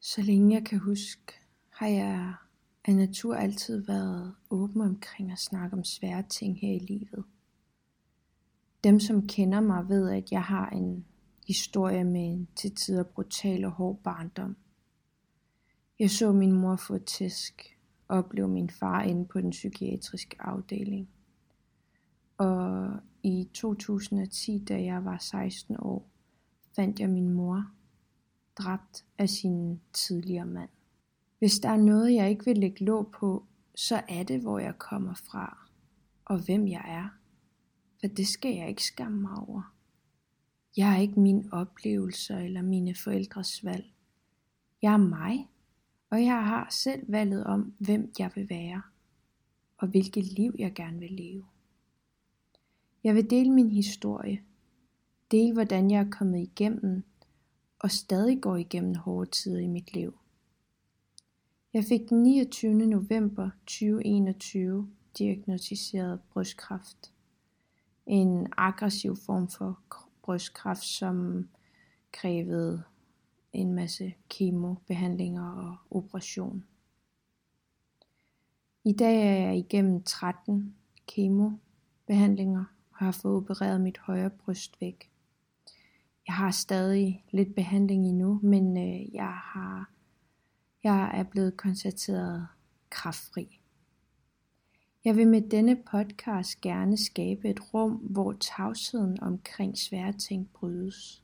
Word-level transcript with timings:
Så 0.00 0.22
længe 0.22 0.54
jeg 0.54 0.64
kan 0.64 0.78
huske, 0.78 1.32
har 1.70 1.86
jeg 1.86 2.34
af 2.84 2.94
natur 2.94 3.34
altid 3.34 3.86
været 3.86 4.34
åben 4.50 4.80
omkring 4.80 5.32
at 5.32 5.38
snakke 5.38 5.76
om 5.76 5.84
svære 5.84 6.22
ting 6.22 6.60
her 6.60 6.72
i 6.72 6.78
livet. 6.78 7.24
Dem 8.84 9.00
som 9.00 9.26
kender 9.26 9.60
mig 9.60 9.88
ved, 9.88 10.10
at 10.10 10.32
jeg 10.32 10.42
har 10.42 10.68
en 10.70 11.04
historie 11.46 12.04
med 12.04 12.20
en 12.20 12.48
til 12.56 12.74
tider 12.74 13.02
brutal 13.02 13.64
og 13.64 13.70
hård 13.70 14.00
barndom. 14.02 14.56
Jeg 15.98 16.10
så 16.10 16.32
min 16.32 16.52
mor 16.52 16.76
få 16.76 16.98
tæsk 16.98 17.78
og 18.08 18.18
opleve 18.18 18.48
min 18.48 18.70
far 18.70 19.02
inde 19.02 19.24
på 19.24 19.40
den 19.40 19.50
psykiatriske 19.50 20.42
afdeling. 20.42 21.08
Og 22.38 22.90
i 23.22 23.48
2010, 23.54 24.64
da 24.68 24.82
jeg 24.82 25.04
var 25.04 25.18
16 25.18 25.76
år, 25.78 26.08
fandt 26.76 27.00
jeg 27.00 27.10
min 27.10 27.28
mor 27.28 27.77
dræbt 28.58 29.04
af 29.18 29.28
sin 29.28 29.80
tidligere 29.92 30.46
mand. 30.46 30.70
Hvis 31.38 31.58
der 31.58 31.68
er 31.68 31.76
noget, 31.76 32.14
jeg 32.14 32.30
ikke 32.30 32.44
vil 32.44 32.58
lægge 32.58 32.84
låg 32.84 33.10
på, 33.10 33.46
så 33.74 34.02
er 34.08 34.22
det, 34.22 34.40
hvor 34.40 34.58
jeg 34.58 34.78
kommer 34.78 35.14
fra 35.14 35.68
og 36.24 36.38
hvem 36.44 36.68
jeg 36.68 36.84
er. 36.86 37.08
For 38.00 38.06
det 38.06 38.26
skal 38.26 38.54
jeg 38.54 38.68
ikke 38.68 38.84
skamme 38.84 39.20
mig 39.20 39.38
over. 39.48 39.74
Jeg 40.76 40.94
er 40.94 41.00
ikke 41.00 41.20
mine 41.20 41.44
oplevelser 41.52 42.38
eller 42.38 42.62
mine 42.62 42.94
forældres 42.94 43.64
valg. 43.64 43.92
Jeg 44.82 44.92
er 44.92 44.96
mig, 44.96 45.48
og 46.10 46.22
jeg 46.22 46.46
har 46.46 46.68
selv 46.70 47.12
valget 47.12 47.44
om, 47.44 47.74
hvem 47.78 48.12
jeg 48.18 48.30
vil 48.34 48.50
være, 48.50 48.82
og 49.78 49.88
hvilket 49.88 50.24
liv 50.24 50.54
jeg 50.58 50.74
gerne 50.74 50.98
vil 50.98 51.12
leve. 51.12 51.44
Jeg 53.04 53.14
vil 53.14 53.30
dele 53.30 53.50
min 53.50 53.70
historie, 53.70 54.42
dele 55.30 55.52
hvordan 55.52 55.90
jeg 55.90 56.00
er 56.00 56.10
kommet 56.10 56.40
igennem 56.40 57.04
og 57.78 57.90
stadig 57.90 58.40
går 58.40 58.56
igennem 58.56 58.94
hårde 58.94 59.30
tider 59.30 59.58
i 59.58 59.66
mit 59.66 59.94
liv. 59.94 60.18
Jeg 61.72 61.84
fik 61.84 62.08
den 62.08 62.22
29. 62.22 62.74
november 62.86 63.50
2021 63.66 64.90
diagnostiseret 65.18 66.20
brystkræft. 66.32 67.12
En 68.06 68.46
aggressiv 68.56 69.16
form 69.16 69.48
for 69.48 69.80
brystkræft, 70.22 70.84
som 70.84 71.48
krævede 72.12 72.82
en 73.52 73.74
masse 73.74 74.14
kemobehandlinger 74.28 75.50
og 75.50 75.76
operation. 75.90 76.64
I 78.84 78.92
dag 78.92 79.16
er 79.16 79.46
jeg 79.46 79.58
igennem 79.58 80.02
13 80.02 80.74
kemobehandlinger 81.06 82.64
og 82.90 82.96
har 82.96 83.12
fået 83.12 83.36
opereret 83.36 83.80
mit 83.80 83.98
højre 83.98 84.30
bryst 84.30 84.80
væk. 84.80 85.10
Jeg 86.28 86.36
har 86.36 86.50
stadig 86.50 87.24
lidt 87.30 87.54
behandling 87.54 88.06
endnu, 88.06 88.40
men 88.42 88.76
øh, 88.76 89.14
jeg 89.14 89.32
har 89.32 89.90
jeg 90.84 91.10
er 91.14 91.22
blevet 91.22 91.56
konstateret 91.56 92.48
kraftfri. 92.90 93.60
Jeg 95.04 95.16
vil 95.16 95.28
med 95.28 95.50
denne 95.50 95.76
podcast 95.90 96.60
gerne 96.60 96.96
skabe 96.96 97.50
et 97.50 97.74
rum, 97.74 97.92
hvor 97.92 98.32
tavsheden 98.32 99.20
omkring 99.22 99.78
svære 99.78 100.12
ting 100.12 100.50
brydes. 100.52 101.22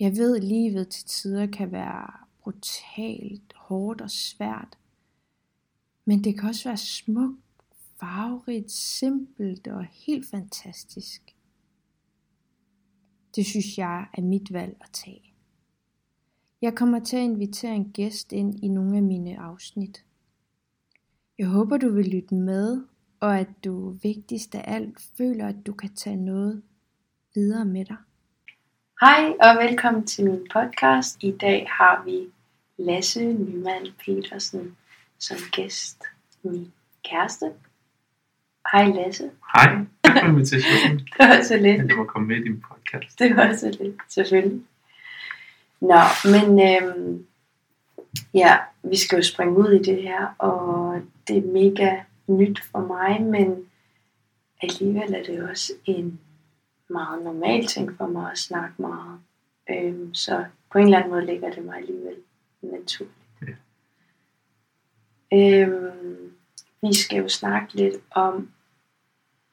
Jeg 0.00 0.16
ved, 0.16 0.36
at 0.36 0.44
livet 0.44 0.88
til 0.88 1.04
tider 1.04 1.46
kan 1.46 1.72
være 1.72 2.10
brutalt, 2.42 3.52
hårdt 3.56 4.00
og 4.00 4.10
svært, 4.10 4.78
men 6.04 6.24
det 6.24 6.38
kan 6.38 6.48
også 6.48 6.68
være 6.68 6.76
smukt, 6.76 7.40
farverigt, 8.00 8.70
simpelt 8.70 9.66
og 9.66 9.84
helt 9.84 10.26
fantastisk. 10.26 11.33
Det 13.36 13.46
synes 13.46 13.78
jeg 13.78 14.06
er 14.12 14.22
mit 14.22 14.52
valg 14.52 14.76
at 14.80 14.90
tage. 14.92 15.34
Jeg 16.62 16.74
kommer 16.74 16.98
til 16.98 17.16
at 17.16 17.22
invitere 17.22 17.74
en 17.74 17.92
gæst 17.92 18.32
ind 18.32 18.64
i 18.64 18.68
nogle 18.68 18.96
af 18.96 19.02
mine 19.02 19.40
afsnit. 19.40 20.04
Jeg 21.38 21.46
håber 21.46 21.76
du 21.76 21.88
vil 21.88 22.06
lytte 22.06 22.34
med, 22.34 22.82
og 23.20 23.38
at 23.38 23.48
du 23.64 23.90
vigtigst 23.90 24.54
af 24.54 24.64
alt 24.66 25.00
føler, 25.16 25.48
at 25.48 25.56
du 25.66 25.72
kan 25.72 25.94
tage 25.94 26.16
noget 26.16 26.62
videre 27.34 27.64
med 27.64 27.84
dig. 27.84 27.96
Hej 29.00 29.34
og 29.40 29.68
velkommen 29.68 30.06
til 30.06 30.30
min 30.30 30.46
podcast. 30.52 31.22
I 31.22 31.30
dag 31.30 31.66
har 31.70 32.04
vi 32.04 32.32
Lasse 32.76 33.32
Nyman 33.32 33.86
Petersen 34.04 34.76
som 35.18 35.36
gæst, 35.52 36.02
min 36.42 36.72
kæreste. 37.04 37.52
Hej 38.72 38.84
Lasse. 38.84 39.30
Hej, 39.56 39.76
tak 40.04 40.18
for 40.20 40.28
invitationen. 40.28 40.98
det 41.18 41.28
var 41.28 41.42
så 41.42 41.56
lidt. 41.56 41.80
At 41.80 41.88
jeg 41.88 41.96
må 41.96 42.04
komme 42.04 42.28
med 42.28 42.36
i 42.36 42.42
din 42.42 42.64
podcast. 42.68 43.18
Det 43.18 43.36
var 43.36 43.56
så 43.56 43.76
lidt, 43.80 43.96
selvfølgelig. 44.08 44.62
Nå, 45.80 46.00
men 46.24 46.60
øhm, 46.68 47.26
ja, 48.34 48.58
vi 48.82 48.96
skal 48.96 49.16
jo 49.16 49.22
springe 49.22 49.58
ud 49.58 49.72
i 49.72 49.82
det 49.82 50.02
her, 50.02 50.34
og 50.38 51.02
det 51.28 51.36
er 51.36 51.52
mega 51.52 51.96
nyt 52.26 52.62
for 52.70 52.80
mig, 52.80 53.22
men 53.22 53.64
alligevel 54.62 55.14
er 55.14 55.22
det 55.22 55.50
også 55.50 55.72
en 55.84 56.20
meget 56.88 57.24
normal 57.24 57.66
ting 57.66 57.96
for 57.96 58.06
mig 58.06 58.32
at 58.32 58.38
snakke 58.38 58.74
meget. 58.78 59.18
Øhm, 59.70 60.14
så 60.14 60.44
på 60.72 60.78
en 60.78 60.84
eller 60.84 60.98
anden 60.98 61.10
måde 61.10 61.26
ligger 61.26 61.50
det 61.50 61.64
mig 61.64 61.76
alligevel 61.76 62.16
naturligt. 62.62 63.14
Ja. 63.42 63.56
Øhm, 65.38 66.33
vi 66.88 66.94
skal 66.94 67.18
jo 67.18 67.28
snakke 67.28 67.74
lidt 67.74 68.02
om, 68.10 68.52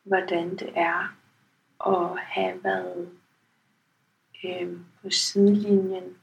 hvordan 0.04 0.50
det 0.50 0.70
er 0.76 1.18
at 1.88 2.20
have 2.20 2.64
været 2.64 3.10
øhm, 4.46 4.86
på 5.02 5.10
sidelinjen 5.10 6.18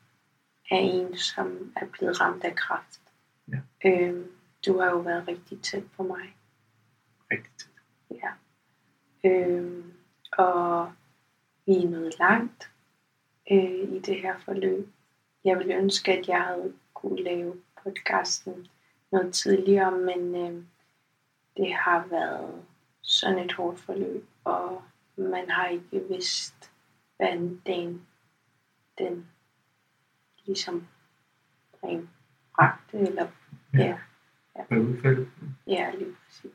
af 0.71 0.79
en, 0.79 1.17
som 1.17 1.73
er 1.77 1.87
blevet 1.87 2.21
ramt 2.21 2.45
af 2.45 2.55
kræft. 2.55 3.01
Ja. 3.49 3.59
Øhm, 3.85 4.33
du 4.67 4.79
har 4.79 4.91
jo 4.91 4.99
været 4.99 5.29
rigtig 5.29 5.61
tæt 5.63 5.85
på 5.97 6.03
mig. 6.03 6.37
Rigtig 7.31 7.53
tæt. 7.59 7.71
Ja. 8.11 8.31
Øhm, 9.31 9.93
og 10.33 10.93
vi 11.67 11.73
er 11.73 11.89
nået 11.89 12.19
langt 12.19 12.71
øh, 13.51 13.97
i 13.97 13.99
det 13.99 14.21
her 14.21 14.39
forløb. 14.39 14.89
Jeg 15.45 15.59
ville 15.59 15.75
ønske, 15.75 16.19
at 16.19 16.29
jeg 16.29 16.43
havde 16.43 16.73
kunne 16.95 17.23
lave 17.23 17.57
podcasten 17.83 18.67
noget 19.13 19.35
tidligere, 19.35 19.91
men 19.91 20.35
øh, 20.35 20.65
det 21.59 21.73
har 21.75 22.05
været 22.11 22.51
sådan 23.03 23.39
et 23.39 23.53
hårdt 23.53 23.81
forløb, 23.81 24.25
og 24.45 24.83
man 25.17 25.51
har 25.51 25.67
ikke 25.67 26.03
vidst, 26.11 26.71
hvad 27.17 27.59
dagen 27.67 28.03
den 28.99 29.27
ligesom 30.47 30.87
rent 31.85 32.09
bragte, 32.57 32.99
eller 32.99 33.27
Ja. 33.75 33.95
ja, 34.57 34.63
Med 34.71 34.79
udfældet. 34.81 35.29
ja 35.67 35.91
lige 35.99 36.15
præcis. 36.27 36.51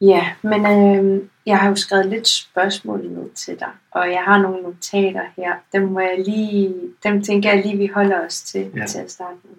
Ja, 0.00 0.34
men 0.42 0.60
øh, 0.66 1.28
jeg 1.46 1.58
har 1.58 1.68
jo 1.68 1.76
skrevet 1.76 2.06
lidt 2.06 2.28
spørgsmål 2.28 3.08
ned 3.08 3.30
til 3.30 3.60
dig, 3.60 3.70
og 3.90 4.10
jeg 4.10 4.22
har 4.24 4.38
nogle 4.42 4.62
notater 4.62 5.24
her. 5.36 5.54
Dem, 5.72 5.88
må 5.88 6.00
jeg 6.00 6.22
lige, 6.26 6.74
dem 7.04 7.22
tænker 7.22 7.50
jeg 7.52 7.62
lige, 7.66 7.76
vi 7.78 7.86
holder 7.86 8.26
os 8.26 8.42
til, 8.42 8.72
Ja. 8.76 8.86
til 8.86 8.98
at 8.98 9.10
starte 9.10 9.36
med. 9.44 9.54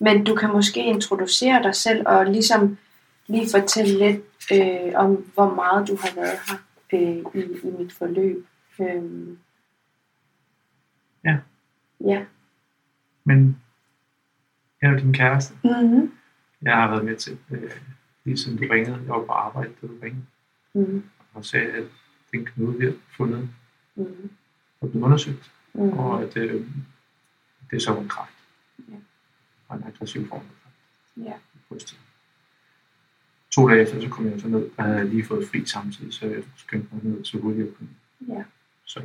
Men 0.00 0.24
du 0.24 0.34
kan 0.34 0.52
måske 0.52 0.84
introducere 0.84 1.62
dig 1.62 1.74
selv, 1.74 2.02
og 2.06 2.26
ligesom 2.26 2.78
lige 3.26 3.46
fortælle 3.50 3.98
lidt 3.98 4.22
øh, 4.52 4.92
om, 4.94 5.16
hvor 5.34 5.54
meget 5.54 5.88
du 5.88 5.96
har 6.00 6.14
været 6.14 6.38
her 6.48 6.58
øh, 6.92 7.42
i, 7.42 7.68
i 7.68 7.70
mit 7.78 7.92
forløb. 7.92 8.46
Øh, 8.80 9.36
Ja. 11.24 11.38
Ja. 12.00 12.24
Men 13.24 13.60
jeg 14.82 14.92
er 14.92 14.98
din 14.98 15.12
kæreste. 15.12 15.54
Mm-hmm. 15.64 16.12
Jeg 16.62 16.74
har 16.76 16.90
været 16.90 17.04
med 17.04 17.16
til, 17.16 17.38
øh, 17.50 17.70
lige 18.24 18.36
siden 18.38 18.58
du 18.58 18.64
ringede. 18.70 18.96
Jeg 18.96 19.08
var 19.08 19.24
på 19.24 19.32
arbejde, 19.32 19.72
da 19.82 19.86
du 19.86 19.92
ringede. 20.02 20.26
Mm-hmm. 20.74 21.04
Og 21.34 21.44
sagde, 21.44 21.72
at 21.72 21.84
den 22.32 22.44
knude, 22.44 22.78
vi 22.78 22.84
har 22.84 22.94
fundet, 23.16 23.48
Mm-hmm. 23.96 24.30
var 24.80 24.88
blevet 24.88 25.04
undersøgt. 25.04 25.52
Mm-hmm. 25.74 25.98
Og 25.98 26.22
at 26.22 26.36
øh, 26.36 26.66
det 27.70 27.76
er 27.76 27.80
så 27.80 27.96
en 27.98 28.08
kræft. 28.08 28.30
Ja. 28.88 28.94
Og 29.68 29.76
en 29.76 29.84
aggressiv 29.84 30.28
form 30.28 30.40
for 30.40 30.54
kræft. 30.62 31.26
Ja. 31.28 31.32
brystet. 31.68 31.98
To 33.54 33.68
dage 33.68 33.82
efter, 33.82 34.00
så 34.00 34.08
kom 34.08 34.26
jeg 34.26 34.40
så 34.40 34.48
ned, 34.48 34.70
og 34.76 34.84
havde 34.84 35.08
lige 35.08 35.24
fået 35.24 35.48
fri 35.48 35.66
samtidig, 35.66 36.14
så 36.14 36.26
jeg 36.26 36.44
skyndte 36.56 36.94
mig 36.94 37.04
ned 37.04 37.24
så 37.24 37.38
hurtigt 37.38 37.66
jeg 37.66 37.74
kunne. 37.76 37.88
Ja. 38.28 38.44
Så, 38.84 39.00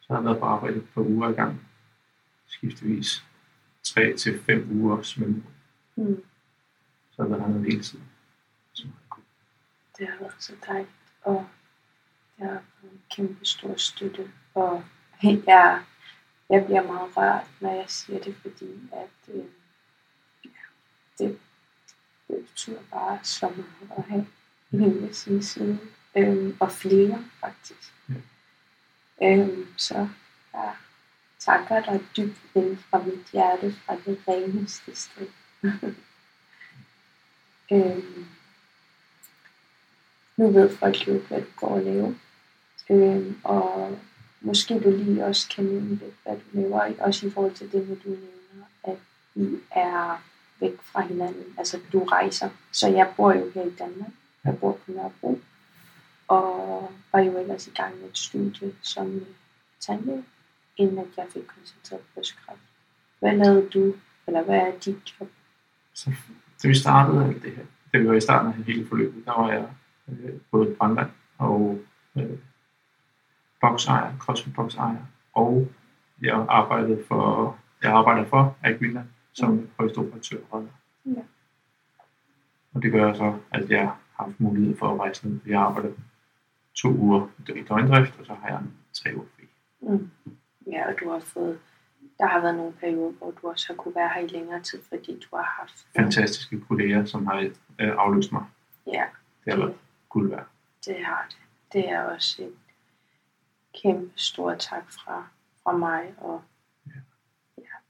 så 0.00 0.06
har 0.08 0.16
jeg 0.16 0.24
været 0.24 0.38
på 0.38 0.44
arbejde 0.44 0.76
et 0.76 0.88
par 0.94 1.00
uger 1.00 1.28
i 1.28 1.32
gang, 1.32 1.60
skiftevis 2.46 3.24
3 3.82 4.16
til 4.16 4.40
5 4.40 4.68
ugers 4.70 5.18
mellemrum. 5.18 5.52
Mm. 5.96 6.22
Så 7.10 7.22
har 7.22 7.24
jeg 7.24 7.30
været 7.30 7.42
hernede 7.42 7.64
hele 7.64 7.82
tiden. 7.82 8.04
Så. 8.72 8.86
Det 9.98 10.08
har 10.08 10.18
været 10.20 10.34
så 10.38 10.52
dejligt, 10.66 10.90
og 11.22 11.46
det 12.36 12.46
har 12.46 12.52
været 12.52 12.62
en 12.82 13.00
kæmpe 13.10 13.44
stor 13.44 13.74
støtte. 13.76 14.30
Og 14.54 14.84
jeg, 15.46 15.82
jeg 16.50 16.64
bliver 16.64 16.82
meget 16.82 17.16
rørt, 17.16 17.50
når 17.60 17.72
jeg 17.72 17.84
siger 17.88 18.20
det, 18.20 18.36
fordi 18.36 18.88
at, 18.92 19.34
øh, 19.34 19.44
det, 21.18 21.38
det 22.28 22.46
betyder 22.46 22.80
bare 22.90 23.18
så 23.22 23.48
meget 23.48 23.98
at 23.98 24.04
have 24.04 24.26
en 24.72 25.02
ved 25.02 25.12
sin 25.12 25.42
side. 25.42 25.78
Øhm, 26.16 26.56
og 26.60 26.72
flere, 26.72 27.24
faktisk. 27.40 27.92
Ja. 28.08 28.14
Øhm, 29.22 29.66
så 29.76 30.08
ja, 30.54 30.70
takker 31.38 31.80
dig 31.80 32.00
dybt 32.16 32.40
ind 32.54 32.76
fra 32.76 33.02
mit 33.02 33.30
hjerte, 33.32 33.74
fra 33.86 33.96
det 34.06 34.18
reneste 34.28 34.94
sted. 34.94 35.26
øhm, 37.72 38.26
nu 40.36 40.50
ved 40.50 40.76
folk 40.76 41.08
jo 41.08 41.14
ikke, 41.14 41.26
hvad 41.26 41.40
du 41.40 41.46
går 41.56 41.68
og 41.68 41.82
laver. 41.82 42.14
Øhm, 42.90 43.40
og 43.44 43.98
måske 44.40 44.80
du 44.80 44.90
lige 44.90 45.24
også 45.24 45.48
kan 45.48 45.64
nævne 45.64 45.88
lidt, 45.88 46.14
hvad 46.22 46.36
du 46.36 46.42
laver, 46.52 46.92
også 46.98 47.26
i 47.26 47.30
forhold 47.30 47.54
til 47.54 47.72
det, 47.72 47.88
med 47.88 47.96
du 47.96 48.08
nævner, 48.08 48.66
at 48.84 48.96
vi 49.34 49.58
er 49.70 50.22
væk 50.60 50.82
fra 50.82 51.00
hinanden. 51.00 51.44
Altså, 51.58 51.78
du 51.92 52.04
rejser. 52.04 52.50
Så 52.72 52.88
jeg 52.88 53.12
bor 53.16 53.32
jo 53.32 53.50
her 53.54 53.64
i 53.64 53.74
Danmark. 53.78 54.10
Jeg 54.44 54.58
bor 54.58 54.72
på 54.72 54.92
Nørrebro. 54.92 55.40
Og 56.28 56.92
var 57.12 57.20
jo 57.20 57.38
ellers 57.38 57.66
i 57.66 57.70
gang 57.70 58.00
med 58.00 58.08
et 58.08 58.18
studie 58.18 58.72
som 58.82 59.16
øh, 59.16 59.22
tandlæge, 59.80 60.24
inden 60.76 60.98
at 60.98 61.06
jeg 61.16 61.26
fik 61.32 61.42
koncentreret 61.56 62.02
brystkræft. 62.14 62.60
Hvad 63.20 63.36
lavede 63.36 63.68
du, 63.68 63.94
eller 64.26 64.42
hvad 64.42 64.56
er 64.56 64.72
dit 64.84 65.14
job? 65.20 65.28
Så 65.94 66.10
da 66.62 66.68
vi 66.68 66.74
startede 66.74 67.24
alt 67.24 67.42
det 67.42 67.52
her, 67.52 67.64
da 67.92 67.98
vi 67.98 68.08
var 68.08 68.14
i 68.14 68.20
starten 68.20 68.52
af 68.52 68.64
hele 68.64 68.86
forløbet, 68.86 69.24
der 69.24 69.32
var 69.32 69.52
jeg 69.52 69.68
øh, 70.08 70.40
både 70.50 70.74
brandmand 70.74 71.10
og 71.38 71.78
øh, 72.16 72.38
boksejer, 73.60 74.18
crossfit 74.18 74.54
boksejer, 74.54 75.02
og 75.34 75.68
jeg 76.22 76.46
arbejdede 76.48 77.04
for, 77.08 77.56
jeg 77.82 77.92
arbejder 77.92 78.24
for 78.24 78.56
Agvilla 78.62 79.02
som 79.38 79.50
mm. 79.50 79.70
højstoperatør. 79.78 80.38
Ja. 81.04 81.22
Og 82.74 82.82
det 82.82 82.92
gør 82.92 83.12
så, 83.14 83.38
at 83.52 83.70
jeg 83.70 83.80
har 83.80 83.98
haft 84.24 84.40
mulighed 84.40 84.76
for 84.76 84.94
at 84.94 85.00
rejse 85.00 85.28
ned. 85.28 85.40
Jeg 85.46 85.60
arbejder 85.60 85.92
to 86.74 86.88
uger 86.88 87.28
i 87.56 87.62
døgndrift, 87.62 88.18
og 88.20 88.26
så 88.26 88.34
har 88.34 88.48
jeg 88.48 88.60
tre 88.92 89.10
uger 89.14 89.26
fri. 89.36 89.44
Mm. 89.80 90.10
Ja, 90.66 90.88
og 90.88 90.94
du 91.00 91.10
har 91.10 91.18
fået, 91.18 91.58
der 92.18 92.26
har 92.26 92.40
været 92.40 92.54
nogle 92.54 92.72
perioder, 92.72 93.12
hvor 93.12 93.30
du 93.30 93.48
også 93.48 93.66
har 93.68 93.74
kunne 93.74 93.94
være 93.94 94.10
her 94.14 94.20
i 94.20 94.26
længere 94.26 94.62
tid, 94.62 94.82
fordi 94.88 95.12
du 95.12 95.36
har 95.36 95.56
haft... 95.60 95.86
Fantastiske 95.96 96.60
kolleger, 96.60 97.04
som 97.04 97.26
har 97.26 97.40
øh, 97.78 97.94
afløst 97.98 98.32
mig. 98.32 98.44
Ja. 98.86 99.04
Det 99.44 99.52
har 99.52 99.60
været 99.60 99.76
guld 100.08 100.30
værd. 100.30 100.46
Det 100.86 101.04
har 101.04 101.26
det. 101.28 101.38
Det 101.72 101.90
er 101.90 102.02
også 102.02 102.42
et 102.42 102.54
kæmpe 103.82 104.12
stort 104.16 104.58
tak 104.58 104.92
fra, 104.92 105.26
fra 105.62 105.76
mig, 105.76 106.14
og 106.18 106.42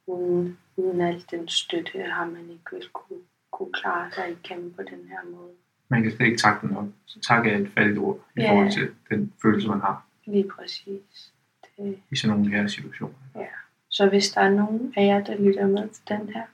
uden, 0.09 0.59
uden 0.77 1.01
al 1.01 1.25
den 1.31 1.49
støtte 1.49 2.03
har 2.03 2.25
man 2.27 2.51
ikke 2.51 2.65
vel 2.77 2.89
kunne, 2.93 3.19
kunne 3.51 3.73
klare 3.73 4.11
sig 4.13 4.25
igennem 4.31 4.73
på 4.73 4.83
den 4.83 5.09
her 5.09 5.31
måde. 5.31 5.51
Man 5.89 6.03
kan 6.03 6.13
slet 6.17 6.27
ikke 6.27 6.39
takke 6.39 6.69
den 6.69 6.77
op. 6.77 6.87
Så 7.07 7.21
tak 7.21 7.47
er 7.47 7.57
et 7.57 7.71
fattigt 7.75 7.99
ord 7.99 8.21
i 8.37 8.41
Ja. 8.41 8.51
forhold 8.53 8.73
til 8.73 8.91
den 9.11 9.33
følelse, 9.43 9.69
man 9.69 9.81
har 9.81 10.05
Lige 10.27 10.49
præcis. 10.57 11.33
Det, 11.77 11.99
i 12.11 12.17
sådan 12.17 12.37
nogle 12.37 12.51
her 12.51 12.67
situationer. 12.67 13.15
ja. 13.37 13.47
Så 13.89 14.09
hvis 14.09 14.31
der 14.31 14.41
er 14.41 14.51
nogen 14.51 14.93
af 14.97 15.07
jer, 15.07 15.25
der 15.25 15.39
lytter 15.41 15.67
med 15.67 15.89
til 15.89 16.03
den 16.09 16.29
her 16.35 16.45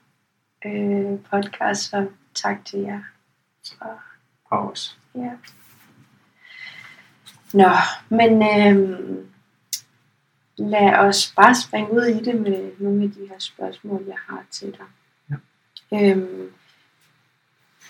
øh, 0.65 1.19
podcast, 1.31 1.81
så 1.89 2.07
tak 2.33 2.65
til 2.65 2.79
jer. 2.79 3.01
Og, 3.79 3.97
Fra 4.49 4.71
os. 4.71 4.99
ja. 5.15 5.31
Nå, 7.53 7.69
men 8.09 8.31
øhm, 8.43 9.24
lad 10.57 10.93
os 10.93 11.33
bare 11.35 11.55
springe 11.55 11.91
ud 11.91 12.05
i 12.05 12.23
det 12.23 12.41
med 12.41 12.71
nogle 12.79 13.03
af 13.03 13.11
de 13.11 13.27
her 13.27 13.39
spørgsmål, 13.39 14.03
jeg 14.07 14.17
har 14.27 14.45
til 14.51 14.71
dig. 14.71 14.85
Ja. 15.29 16.11
Øhm, 16.11 16.51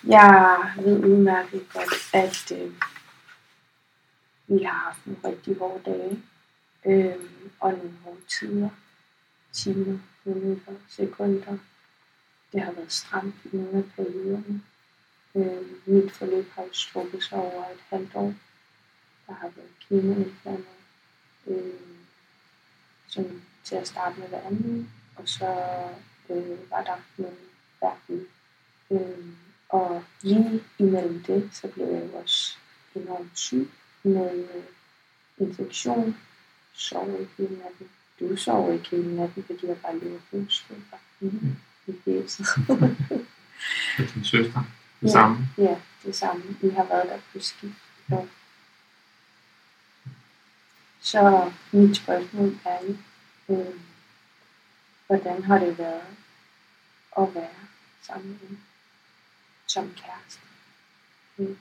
jeg 0.03 0.73
ved 0.77 1.05
udmærket 1.05 1.65
godt, 1.73 2.13
at 2.13 2.51
øh, 2.51 2.71
vi 4.47 4.63
har 4.63 4.73
haft 4.73 5.07
nogle 5.07 5.21
rigtig 5.23 5.57
hårde 5.57 5.83
dage, 5.85 6.23
øh, 6.85 7.15
og 7.59 7.71
nogle 7.71 7.93
hårde 8.03 8.21
tider, 8.27 8.69
timer, 9.51 9.99
minutter, 10.23 10.73
sekunder. 10.89 11.57
Det 12.53 12.61
har 12.61 12.71
været 12.71 12.91
stramt 12.91 13.35
i 13.45 13.57
nogle 13.57 13.77
af 13.77 13.83
perioderne. 13.95 14.61
Øh, 15.35 15.87
mit 15.87 16.11
forløb 16.11 16.49
har 16.51 16.63
jo 16.63 16.73
strukket 16.73 17.23
sig 17.23 17.37
over 17.37 17.63
et 17.63 17.83
halvt 17.89 18.15
år. 18.15 18.33
Der 19.27 19.33
har 19.33 19.51
været 19.55 19.71
klimaimplanter, 19.87 20.71
øh, 21.47 21.94
som 23.15 23.41
til 23.63 23.75
at 23.75 23.87
starte 23.87 24.19
med 24.19 24.27
hver 24.27 24.41
anden 24.41 24.89
og 25.15 25.23
så 25.25 25.45
øh, 26.29 26.69
var 26.71 26.83
der 26.83 26.95
nogle 27.17 27.35
uge. 28.09 28.25
Øh, 28.91 29.25
og 29.69 30.03
lige 30.21 30.63
imellem 30.79 31.23
det, 31.23 31.49
så 31.53 31.67
blev 31.67 31.85
jeg 31.87 32.03
jo 32.13 32.17
også 32.17 32.57
enormt 32.95 33.39
syg 33.39 33.69
med 34.03 34.45
øh, 34.55 34.63
infektion. 35.47 36.17
Sov 36.73 37.07
ikke 37.19 37.31
hele 37.37 37.57
natten. 37.57 37.87
Du 38.19 38.35
sov 38.35 38.73
ikke 38.73 38.89
hele 38.89 39.15
natten, 39.15 39.43
fordi 39.43 39.67
jeg 39.67 39.77
bare 39.77 39.97
lå 39.99 40.19
hovedstykker 40.31 40.97
i, 41.21 41.31
i 41.87 41.93
fjeset. 42.05 42.45
Med 43.97 44.07
din 44.13 44.23
søster. 44.23 44.63
Det 45.01 45.07
Ja. 45.07 45.11
samme. 45.11 45.37
ja, 45.57 45.75
det 46.05 46.15
samme. 46.15 46.43
Vi 46.61 46.69
har 46.69 46.83
været 46.83 47.09
der 47.09 47.17
på 47.33 47.39
skift. 47.39 47.73
Ja. 48.11 48.17
Så 51.05 51.51
mit 51.71 51.97
spørgsmål 51.97 52.59
er 52.65 52.79
jo, 52.87 52.95
øh, 53.55 53.75
hvordan 55.07 55.43
har 55.43 55.59
det 55.59 55.77
været 55.77 56.01
at 57.17 57.35
være 57.35 57.49
sammen 58.01 58.29
med 58.29 58.49
en 58.49 58.59
som 59.67 59.93
kæreste? 59.95 60.39
Øh, 61.39 61.57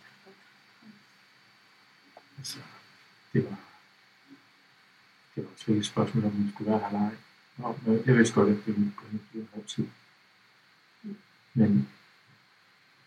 Altså, 2.38 2.58
det 3.32 3.44
var, 3.44 3.58
det 5.37 5.49
var 5.67 5.75
et 5.75 5.87
spørgsmål, 5.87 6.25
om 6.25 6.32
man 6.32 6.52
skulle 6.55 6.70
være 6.70 6.81
her 6.81 6.87
eller 6.87 7.00
ej. 7.00 7.14
Og, 7.58 7.79
jeg 8.06 8.17
vidste 8.17 8.35
godt, 8.35 8.49
at 8.49 8.56
det 8.67 8.76
ville 8.76 8.93
kunne 8.97 9.20
blive 9.31 9.43
en 9.43 9.49
hård 9.55 9.64
tid. 9.64 9.88
Men, 11.55 11.88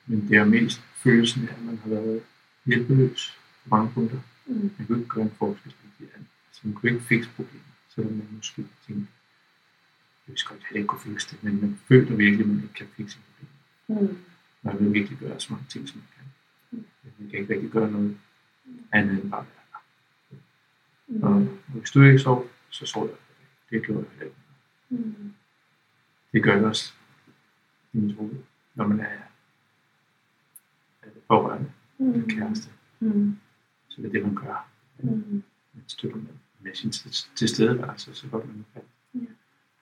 men 0.06 0.30
det 0.30 0.38
er 0.38 0.46
mest 0.46 0.82
følelsen 0.96 1.50
af, 1.50 1.54
at 1.54 1.62
man 1.62 1.78
har 1.78 1.90
været 1.90 2.24
hjælpeløs 2.66 3.38
på 3.64 3.76
mange 3.76 3.92
punkter. 3.94 4.20
Mm, 4.48 4.72
Man 4.78 4.88
kunne 4.88 4.98
ikke 5.00 5.10
gøre 5.10 5.24
en 5.24 5.32
forskel. 5.32 5.74
Altså, 6.48 6.62
man 6.64 6.74
kunne 6.74 6.92
ikke 6.92 7.04
fikse 7.04 7.30
problemet, 7.36 7.66
selvom 7.90 8.14
man 8.14 8.28
måske 8.32 8.62
tænkte, 8.88 9.08
jeg 10.28 10.34
vidste 10.34 10.48
godt, 10.50 10.60
at 10.60 10.66
jeg 10.72 10.76
ikke 10.78 10.88
kunne 10.88 11.02
fikse 11.02 11.32
det, 11.36 11.44
men 11.44 11.62
man 11.62 11.80
føler 11.88 12.16
virkelig, 12.16 12.42
at 12.42 12.48
man 12.48 12.62
ikke 12.64 12.74
kan 12.74 12.88
fikse 12.88 13.20
problemet. 13.28 14.12
mm, 14.12 14.18
Man 14.62 14.80
vil 14.80 14.94
virkelig 14.94 15.18
gøre 15.20 15.40
så 15.40 15.54
mange 15.54 15.66
ting, 15.70 15.90
som 15.90 15.98
man 15.98 16.08
kan. 16.18 16.26
Men 17.04 17.14
man 17.20 17.30
kan 17.30 17.40
ikke 17.40 17.54
rigtig 17.54 17.70
gøre 17.72 17.92
noget 17.92 18.18
andet 18.92 19.24
end 19.24 19.32
bare 19.32 19.46
være 19.46 19.82
der. 21.22 21.28
Og 21.28 21.42
mm, 21.42 21.58
hvis 21.68 21.92
du 21.92 22.02
ikke 22.02 22.20
sov, 22.20 22.50
så 22.70 22.86
sov 22.86 23.08
jeg. 23.08 23.18
Det 23.70 23.86
gjorde 23.86 24.02
jeg 24.02 24.10
heller 24.12 24.26
ikke. 24.26 24.38
mm, 24.90 25.34
Det 26.34 26.44
gør 26.44 26.56
jeg 26.56 26.66
også 26.66 26.94
i 27.94 27.98
mit 27.98 28.16
hoved, 28.16 28.36
når 28.76 28.88
man 28.88 29.00
er, 29.00 29.18
pårørende 31.28 31.72
eller 32.00 32.18
mm, 32.18 32.30
kæreste. 32.30 32.70
mm, 33.00 33.38
Så 33.98 34.02
det 34.04 34.08
er 34.08 34.12
det, 34.12 34.24
man 34.24 34.36
gør. 34.36 34.68
mm, 35.00 35.44
Man 35.74 35.84
støtter 35.88 36.18
med, 36.18 36.34
med 36.60 36.76
sin 36.76 36.92
til- 36.92 37.12
tilstedeværelse, 37.36 38.16
så 38.16 38.28
godt 38.28 38.46
man 38.48 38.66
kan. 38.74 38.82
Ja. 39.14 39.20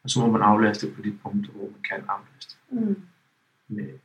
Og 0.03 0.09
så 0.09 0.19
må 0.19 0.31
man 0.31 0.41
aflaste 0.41 0.91
på 0.95 1.01
de 1.01 1.17
punkter, 1.23 1.51
hvor 1.51 1.69
man 1.69 1.81
kan 1.89 2.03
aflaste. 2.09 2.55
mm, 2.71 3.01
Med 3.67 3.99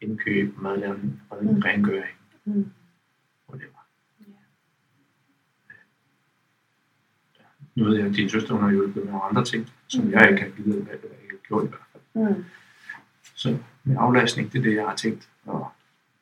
indkøb, 0.00 0.58
madlavning, 0.58 1.22
Mm. 1.42 1.48
mm. 1.48 1.58
rengøring, 1.62 2.16
mm, 2.44 2.70
whatever. 3.48 3.86
Ja. 4.20 4.24
Nu 7.74 7.84
ved 7.84 7.96
jeg, 7.98 8.06
at 8.06 8.14
din 8.16 8.28
søster 8.28 8.54
hun 8.54 8.62
har 8.62 8.70
hjulpet 8.70 9.04
med 9.04 9.12
nogle 9.12 9.24
andre 9.24 9.44
ting, 9.44 9.68
som 9.88 10.04
Mm. 10.04 10.10
jeg 10.10 10.30
ikke 10.30 10.42
har 10.42 10.50
givet, 10.50 10.82
hvad 10.82 10.92
jeg 10.92 11.22
ikke 11.22 11.34
har 11.36 11.46
gjort 11.48 11.64
i 11.64 11.68
hvert 11.68 11.80
fald. 11.92 12.36
mm, 12.36 12.44
Så 13.34 13.58
med 13.84 13.96
aflastning, 13.98 14.52
det 14.52 14.58
er 14.58 14.62
det, 14.62 14.74
jeg 14.74 14.86
har 14.86 14.96
tænkt, 14.96 15.30
og 15.44 15.70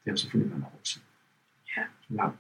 det 0.05 0.11
har 0.13 0.17
selvfølgelig 0.17 0.51
været 0.53 0.63
en 0.73 0.79
tid. 0.85 1.01
Ja. 1.77 1.83
Lang, 2.09 2.19
lang 2.19 2.39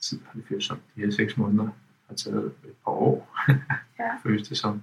tid 0.00 0.20
har 0.24 0.32
det 0.32 0.44
følt 0.48 0.64
som. 0.64 0.76
De 0.96 1.00
her 1.00 1.10
seks 1.10 1.36
måneder 1.36 1.68
har 2.08 2.14
taget 2.14 2.46
et 2.64 2.76
par 2.84 2.92
år, 2.92 3.36
Ja. 3.98 4.16
føles 4.22 4.48
det 4.48 4.58
som. 4.58 4.82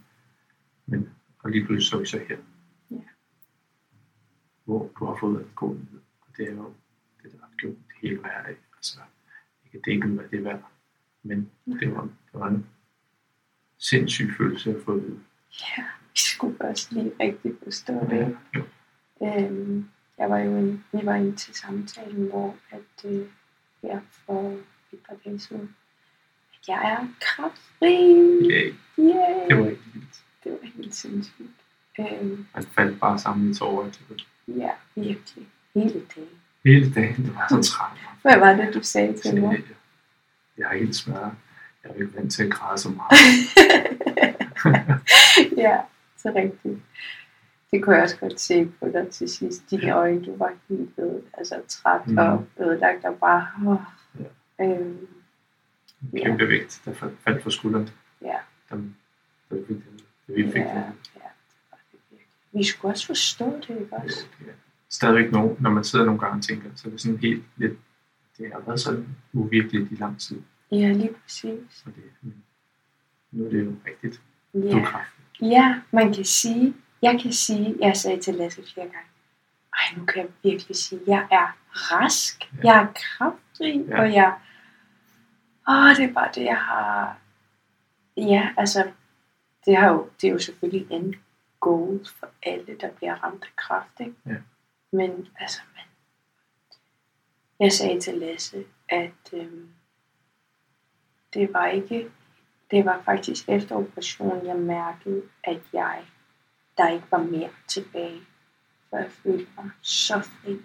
Men 0.85 1.09
og 1.39 1.49
lige 1.51 1.65
pludselig 1.65 1.87
så 1.89 1.95
er 1.95 1.99
vi 1.99 2.05
så 2.05 2.19
her. 2.29 2.37
Ja. 2.91 2.95
Hvor 4.65 4.91
du 4.99 5.05
har 5.05 5.17
fået 5.19 5.41
en 5.41 5.51
god 5.55 5.75
nyhed. 5.75 5.99
Og 6.21 6.27
det 6.37 6.47
er 6.47 6.51
jo 6.55 6.73
det, 7.23 7.31
der 7.31 7.37
har 7.41 7.49
gjort 7.57 7.75
det 7.75 7.95
hele 8.01 8.23
værd 8.23 8.45
af. 8.45 8.55
Altså, 8.77 8.99
ikke 9.65 9.81
det 9.85 9.91
ikke 9.91 10.07
hvad 10.07 10.25
det 10.31 10.39
er 10.39 10.43
værd, 10.43 10.71
men 11.23 11.51
det 11.79 11.95
var, 11.95 12.01
det 12.03 12.33
var 12.33 12.47
en 12.47 12.65
sindssyg 13.77 14.33
følelse 14.37 14.75
at 14.75 14.83
få 14.85 14.93
at 14.93 15.03
vide. 15.03 15.19
Ja, 15.77 15.83
vi 16.13 16.19
skulle 16.19 16.61
også 16.61 16.87
lige 16.91 17.11
rigtig 17.19 17.53
forstå 17.63 17.93
det. 17.93 18.37
Jo. 18.55 18.63
Øhm, 19.23 19.89
jeg 20.17 20.29
var 20.29 20.37
jo 20.37 20.57
en, 20.57 20.83
vi 20.91 20.99
var 21.05 21.15
inde 21.15 21.35
til 21.35 21.53
samtalen, 21.53 22.29
hvor 22.29 22.55
at, 22.71 23.05
øh, 23.11 23.27
her 23.81 24.01
for 24.11 24.57
et 24.93 24.99
par 25.09 25.15
dage 25.25 25.39
siden, 25.39 25.75
at 26.53 26.67
jeg 26.67 26.91
er 26.91 27.07
kraftfri. 27.21 27.95
Yay. 28.51 28.73
Yay! 28.99 29.47
Det 29.49 29.57
var 29.59 29.65
ikke 29.67 29.81
vildt. 29.93 30.21
det 30.43 30.51
var 30.51 30.57
helt 30.75 30.95
sindssygt. 30.95 31.47
Øhm, 31.99 32.45
Man 32.55 32.63
faldt 32.63 32.99
bare 32.99 33.19
sammen 33.19 33.51
i 33.51 33.53
tårer 33.53 33.89
til 33.91 34.03
det. 34.09 34.27
ja, 34.47 34.69
virkelig. 34.95 35.47
Hele 35.75 36.01
dagen. 36.15 36.29
Hele 36.65 36.93
dagen, 36.93 37.25
det 37.25 37.35
var 37.35 37.45
så 37.49 37.61
træt. 37.71 37.97
Hvad 38.21 38.37
var 38.39 38.53
det, 38.53 38.73
du 38.73 38.83
sagde 38.83 39.17
til 39.17 39.41
mig? 39.41 39.63
jeg, 40.57 40.73
er 40.73 40.77
helt 40.77 40.95
smadret. 40.95 41.31
Jeg 41.83 41.89
er 41.91 41.95
ikke 41.95 42.15
vant 42.15 42.31
til 42.33 42.43
at 42.43 42.51
græde 42.51 42.77
så 42.77 42.89
meget. 42.89 43.11
ja, 45.57 45.77
så 46.17 46.31
rigtigt. 46.35 46.79
Det 47.71 47.83
kunne 47.83 47.95
jeg 47.95 48.03
også 48.03 48.17
godt 48.17 48.39
se 48.41 48.65
på 48.79 48.87
dig 48.93 49.07
til 49.11 49.29
sidst. 49.29 49.69
Dine 49.71 49.91
øjne, 49.91 50.25
du 50.25 50.35
var 50.37 50.51
helt 50.69 50.89
øde, 50.97 51.21
altså 51.37 51.55
træt 51.67 52.07
Mm. 52.07 52.17
og 52.17 52.45
ødelagt 52.59 53.05
og 53.05 53.15
bare... 53.19 53.47
Åh, 53.67 53.77
øhm, 54.61 55.07
En 56.13 56.21
kæmpe 56.23 56.47
vægt, 56.47 56.81
der 56.85 56.91
fa- 56.91 57.15
faldt 57.23 57.43
fra 57.43 57.49
skulderen. 57.49 57.89
Ja. 58.21 58.37
Dem, 58.71 58.95
der 59.49 59.55
vi 59.55 59.65
fik 59.67 59.75
det. 59.75 60.03
Vi 60.35 60.43
fik 60.43 60.55
ja, 60.55 60.67
det. 60.67 60.75
ja, 61.15 61.19
det 61.21 61.69
var 61.71 61.77
det. 62.11 62.17
Vi 62.51 62.63
skulle 62.63 62.91
også 62.93 63.05
forstå 63.07 63.59
det, 63.67 63.69
ikke 63.81 63.95
også? 63.95 64.25
Ja. 64.45 64.51
Stadigvæk 64.89 65.31
nogen, 65.31 65.57
når 65.59 65.69
man 65.69 65.83
sidder 65.83 66.05
nogle 66.05 66.19
gange 66.19 66.37
og 66.37 66.43
tænker, 66.43 66.69
så 66.75 66.87
er 66.87 66.91
det 66.91 67.01
sådan 67.01 67.17
helt 67.17 67.43
lidt, 67.57 67.73
det 68.37 68.51
har 68.53 68.59
været 68.59 68.79
sådan 68.79 69.07
uvirkeligt 69.33 69.91
i 69.91 69.95
lang 69.95 70.19
tid. 70.19 70.41
Ja, 70.71 70.91
lige 70.91 71.13
præcis. 71.23 71.59
Så 71.71 71.85
det, 71.85 72.31
nu 73.31 73.45
er 73.45 73.49
det 73.49 73.65
jo 73.65 73.75
rigtigt. 73.87 74.21
Er 74.53 74.59
Ja. 74.77 74.83
kraftig. 74.85 75.25
ja, 75.41 75.81
man 75.91 76.13
kan 76.13 76.25
sige, 76.25 76.73
jeg 77.01 77.19
kan 77.21 77.33
sige, 77.33 77.75
jeg 77.81 77.97
sagde 77.97 78.21
til 78.21 78.33
Lasse 78.33 78.61
flere 78.73 78.85
gange, 78.87 79.07
ej, 79.73 79.97
nu 79.97 80.05
kan 80.05 80.21
jeg 80.23 80.29
virkelig 80.51 80.75
sige, 80.77 81.01
jeg 81.07 81.27
er 81.31 81.57
rask, 81.73 82.53
Ja. 82.53 82.57
jeg 82.73 82.81
er 82.83 82.87
kraftrig, 82.95 83.85
Ja. 83.87 84.01
og 84.01 84.13
jeg, 84.13 84.35
åh, 85.67 85.95
det 85.95 86.09
er 86.09 86.13
bare 86.13 86.31
det, 86.35 86.43
jeg 86.43 86.57
har, 86.57 87.19
ja, 88.17 88.49
altså, 88.57 88.91
det, 89.65 89.77
har 89.77 89.89
jo, 89.89 90.09
det 90.21 90.27
er 90.27 90.31
jo 90.31 90.39
selvfølgelig 90.39 90.91
en 90.91 91.15
goal 91.59 92.05
for 92.19 92.29
alle, 92.43 92.77
der 92.81 92.91
bliver 92.91 93.15
ramt 93.23 93.43
af 93.43 93.55
kræft, 93.55 93.99
ikke? 93.99 94.15
Ja. 94.25 94.35
Men 94.91 95.27
altså, 95.39 95.61
man, 95.75 95.85
jeg 97.59 97.71
sagde 97.71 97.99
til 97.99 98.17
Lasse, 98.17 98.65
at 98.89 99.33
øhm, 99.33 99.69
det 101.33 101.53
var 101.53 101.67
ikke, 101.67 102.11
det 102.71 102.85
var 102.85 103.01
faktisk 103.05 103.49
efter 103.49 103.75
operationen, 103.75 104.45
jeg 104.45 104.55
mærkede, 104.55 105.23
at 105.43 105.61
jeg, 105.73 106.05
der 106.77 106.89
ikke 106.89 107.07
var 107.11 107.23
mere 107.23 107.49
tilbage. 107.67 108.21
For 108.89 108.97
jeg 108.97 109.11
følte 109.11 109.51
mig 109.57 109.71
så 109.81 110.19
fri 110.19 110.57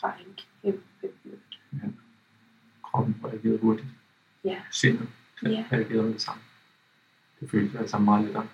fra 0.00 0.14
en 0.18 0.38
kæmpe 0.62 1.08
byrde. 1.22 1.40
Kroppen 2.82 3.20
reagerede 3.24 3.58
hurtigt. 3.58 3.88
Ja, 4.44 4.60
Sindet 4.70 5.08
Ja. 5.42 5.64
reagerede 5.72 6.02
med 6.02 6.12
det 6.12 6.22
samme. 6.22 6.42
Det 7.40 7.50
føltes 7.50 7.80
altså 7.80 7.98
meget 7.98 8.24
lettere. 8.24 8.48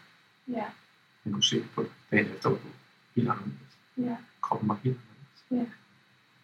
ja, 0.49 0.65
Man 1.25 1.33
kunne 1.33 1.43
se 1.45 1.65
på 1.75 1.83
det 1.83 1.91
dagen 2.11 2.27
efter, 2.35 2.49
var 2.51 2.59
helt 3.17 3.29
anderledes. 3.29 3.77
ja. 3.97 4.17
Kroppen 4.43 4.69
var 4.69 4.79
helt 4.85 4.99
anderledes. 5.51 5.73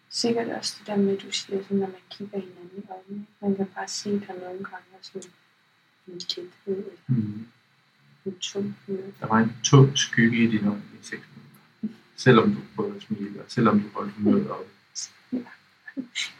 Sikkert 0.09 0.47
også 0.49 0.75
det 0.79 0.87
der 0.87 0.95
med, 0.95 1.17
at 1.17 1.21
du 1.23 1.31
siger, 1.31 1.61
sådan, 1.63 1.77
når 1.77 1.87
man 1.87 1.95
kigger 2.09 2.39
hinanden 2.39 2.71
i 2.77 2.83
øjnene. 2.89 3.25
Man 3.41 3.55
kan 3.55 3.65
bare 3.75 3.87
se, 3.87 4.09
der 4.19 4.33
nogle 4.33 4.47
gange 4.63 4.85
er 4.93 4.97
sådan 5.01 5.29
en 6.07 6.19
tæthed 6.19 6.51
eller 6.67 6.91
Mm. 7.07 7.47
en 8.25 8.39
tumhed. 8.39 9.13
Der 9.19 9.27
var 9.27 9.37
en 9.39 9.51
tung 9.63 9.97
skygge 9.97 10.37
i 10.43 10.47
dine 10.51 10.67
øjne 10.69 10.81
i 11.01 11.03
seks 11.03 11.27
minutter. 11.35 11.99
Selvom 12.15 12.55
du 12.55 12.61
prøvede 12.75 12.95
at 12.95 13.01
smile, 13.01 13.39
og 13.43 13.45
selvom 13.51 13.79
du 13.79 13.89
holdt 13.93 14.13
humøret 14.13 14.49
oppe. 14.51 14.69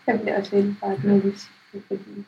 Jeg 0.08 0.20
bliver 0.22 0.40
også 0.40 0.56
lidt 0.62 0.80
bare 0.80 0.98
det, 0.98 1.50
fordi 1.88 2.26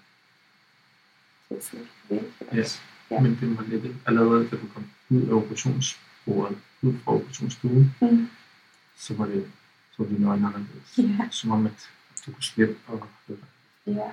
sådan 1.61 1.87
Ja. 2.09 2.61
også. 2.61 2.79
Ja. 3.11 3.19
Men 3.21 3.37
det 3.41 3.57
var 3.57 3.63
lidt 3.63 3.95
allerede, 4.05 4.43
da 4.49 4.55
du 4.55 4.67
kom 4.73 4.89
ud 5.09 5.21
af 5.29 5.33
operationsbordet, 5.33 6.57
ud 6.81 6.93
fra 7.03 7.11
operationsstuen, 7.13 7.95
Mm. 8.01 8.29
så 8.97 9.13
var 9.13 9.25
det 9.25 9.51
så 9.91 10.03
var 10.03 10.09
dine 10.09 10.27
øjne 10.29 10.47
anderledes. 10.47 10.97
Ja. 10.97 11.27
Som 11.31 11.51
om, 11.51 11.65
at 11.65 11.89
du 12.25 12.31
kunne 12.31 12.43
slippe 12.43 12.75
og 12.87 13.07
høre. 13.27 13.37
Ja, 13.87 14.11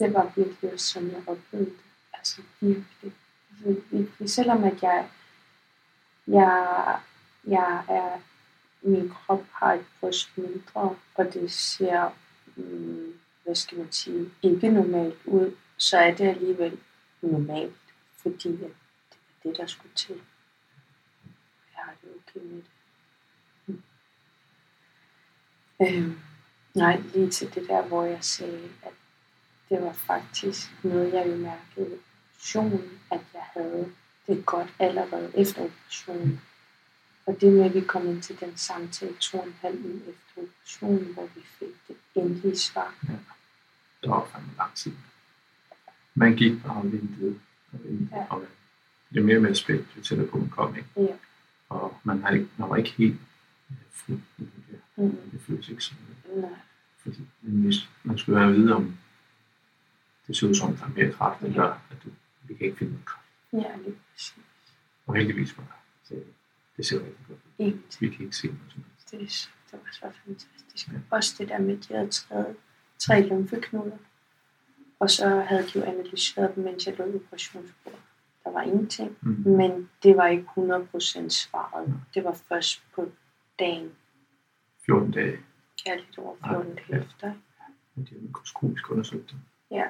det 0.00 0.14
var 0.14 0.32
virkelig 0.36 0.72
også 0.72 0.86
sådan, 0.86 1.10
jeg 1.10 1.22
oplevede 1.26 1.70
det. 1.70 1.76
Altså 2.14 2.42
virkelig. 2.60 3.12
Virkelig. 3.64 4.30
Selvom 4.30 4.64
at 4.64 4.82
jeg, 4.82 5.08
jeg, 6.26 6.98
jeg 7.46 7.84
er, 7.88 8.20
min 8.82 9.08
krop 9.10 9.44
har 9.52 9.72
et 9.72 9.84
bryst 10.00 10.38
mindre, 10.38 10.94
og 11.14 11.24
det 11.34 11.52
ser, 11.52 12.10
mm, 12.56 13.12
hvad 13.44 13.54
skal 13.54 13.78
man 13.78 13.92
sige, 13.92 14.30
ikke 14.42 14.68
normalt 14.70 15.18
ud, 15.24 15.52
så 15.78 15.98
er 15.98 16.14
det 16.14 16.28
alligevel 16.28 16.78
normalt, 17.20 17.76
fordi 18.16 18.48
at 18.48 18.60
det 18.60 18.70
var 19.44 19.50
det, 19.50 19.56
der 19.56 19.66
skulle 19.66 19.94
til. 19.94 20.20
Jeg 21.74 21.84
har 21.84 21.94
det 22.02 22.10
okay 22.16 22.46
med 22.46 22.56
det. 22.56 22.64
Mm. 23.66 23.82
Øhm, 25.80 26.18
Nej, 26.76 27.02
lige 27.14 27.30
til 27.30 27.54
det 27.54 27.68
der, 27.68 27.82
hvor 27.82 28.04
jeg 28.04 28.24
sagde, 28.24 28.68
at 28.82 28.92
det 29.68 29.82
var 29.82 29.92
faktisk 29.92 30.70
noget, 30.82 31.12
jeg 31.12 31.26
jo 31.26 31.36
mærkede 31.36 31.98
operationen, 32.32 33.00
at 33.10 33.20
jeg 33.34 33.42
havde 33.52 33.92
det 34.26 34.46
godt 34.46 34.68
allerede 34.78 35.32
efter 35.34 35.64
operationen. 35.64 36.40
Og 37.26 37.40
det 37.40 37.52
med, 37.52 37.64
at 37.64 37.74
vi 37.74 37.80
kom 37.80 38.08
ind 38.08 38.22
til 38.22 38.40
den 38.40 38.56
samtale 38.56 39.16
to 39.20 39.38
og 39.38 39.46
en 39.46 39.56
halv 39.60 39.84
uge 39.84 40.00
efter 40.08 40.42
operationen, 40.42 41.14
hvor 41.14 41.26
vi 41.34 41.40
fik 41.58 41.88
det 41.88 41.96
endelige 42.14 42.58
svar. 42.58 42.94
Det 44.02 44.10
var 44.10 44.28
fandme 44.32 44.52
lang 44.56 44.74
tid. 44.74 44.92
Man 46.18 46.36
gik 46.36 46.52
og 46.64 46.82
ventede. 46.92 47.40
Og 47.72 47.78
ventede 47.84 48.08
Ja. 48.12 48.26
og 48.30 48.44
jo 49.12 49.22
mere 49.24 49.40
med 49.40 49.54
spændt, 49.54 49.86
jo 49.96 50.02
tættere 50.02 50.28
på 50.28 50.38
man 50.38 50.48
kom. 50.50 50.76
Ikke? 50.76 50.88
Ja. 50.96 51.06
Og 51.68 51.96
man, 52.04 52.22
har 52.22 52.30
ikke, 52.30 52.48
man 52.56 52.70
var 52.70 52.76
ikke 52.76 52.90
helt 52.90 53.16
øh, 53.70 53.76
fri. 53.90 54.12
i 54.12 54.20
det 54.38 54.50
der. 54.70 55.02
Mm, 55.02 55.16
Det 55.32 55.40
føltes 55.40 55.68
ikke 55.68 55.82
sådan. 55.84 56.04
nej, 56.36 56.50
Fordi 56.98 57.20
men 57.42 57.62
hvis 57.62 57.76
man 58.04 58.18
skulle 58.18 58.38
have 58.38 58.50
at 58.52 58.56
vide, 58.58 58.74
om 58.74 58.96
det 60.26 60.36
ser 60.36 60.48
ud 60.48 60.54
som, 60.54 60.68
om 60.68 60.76
der 60.76 60.84
er 60.84 60.88
mere 60.88 61.12
kraft, 61.12 61.40
der 61.40 61.54
gør, 61.54 61.82
at 61.90 61.96
du, 62.04 62.08
vi 62.42 62.54
kan 62.54 62.66
ikke 62.66 62.78
finde 62.78 62.92
noget 62.92 63.06
kraft. 63.06 63.26
ja, 63.52 63.76
lige 63.84 63.96
præcis. 64.12 64.34
Og 65.06 65.14
heldigvis 65.16 65.58
var 65.58 65.64
der. 65.64 65.72
Så 66.04 66.14
det 66.76 66.86
ser 66.86 66.96
rigtig 66.96 67.26
godt 67.28 67.38
ud. 67.58 67.78
Vi 68.00 68.08
kan 68.08 68.24
ikke 68.24 68.36
se 68.36 68.46
noget 68.46 68.60
som 68.72 68.82
helst. 68.88 69.10
Det, 69.10 69.16
er 69.20 69.50
det 69.70 69.80
var 69.84 69.92
så 69.92 70.18
fantastisk. 70.26 70.88
Ja. 70.88 70.92
Også 71.10 71.34
det 71.38 71.48
der 71.48 71.58
med, 71.58 71.78
at 71.78 71.88
de 71.88 71.94
havde 71.94 72.10
taget 72.10 72.56
tre 72.98 73.28
lymfeknuder. 73.28 73.96
Og 75.00 75.10
så 75.10 75.28
havde 75.40 75.62
de 75.62 75.78
jo 75.78 75.82
analyseret 75.84 76.54
dem, 76.54 76.64
mens 76.64 76.86
jeg 76.86 76.98
lå 76.98 77.04
i 77.04 77.14
operationsbordet. 77.14 78.00
Der 78.44 78.50
var 78.50 78.62
ingenting. 78.62 79.18
Mm. 79.22 79.28
Men 79.56 79.90
det 80.02 80.16
var 80.16 80.26
ikke 80.26 80.46
100% 80.56 81.28
svaret. 81.28 82.00
Det 82.14 82.24
var 82.24 82.32
først 82.48 82.82
på 82.94 83.08
dagen, 83.58 83.90
14 84.86 85.10
dage, 85.10 85.38
ja, 85.86 85.94
lidt 85.94 86.18
over 86.18 86.36
14 86.48 86.68
Ja, 86.68 86.74
dage 86.74 86.84
ja. 86.90 86.96
efter. 87.04 87.32
og 87.96 88.08
de 88.08 88.14
har 88.14 88.20
mikroskopisk 88.22 88.90
undersøgt. 88.90 89.34
Ja, 89.70 89.84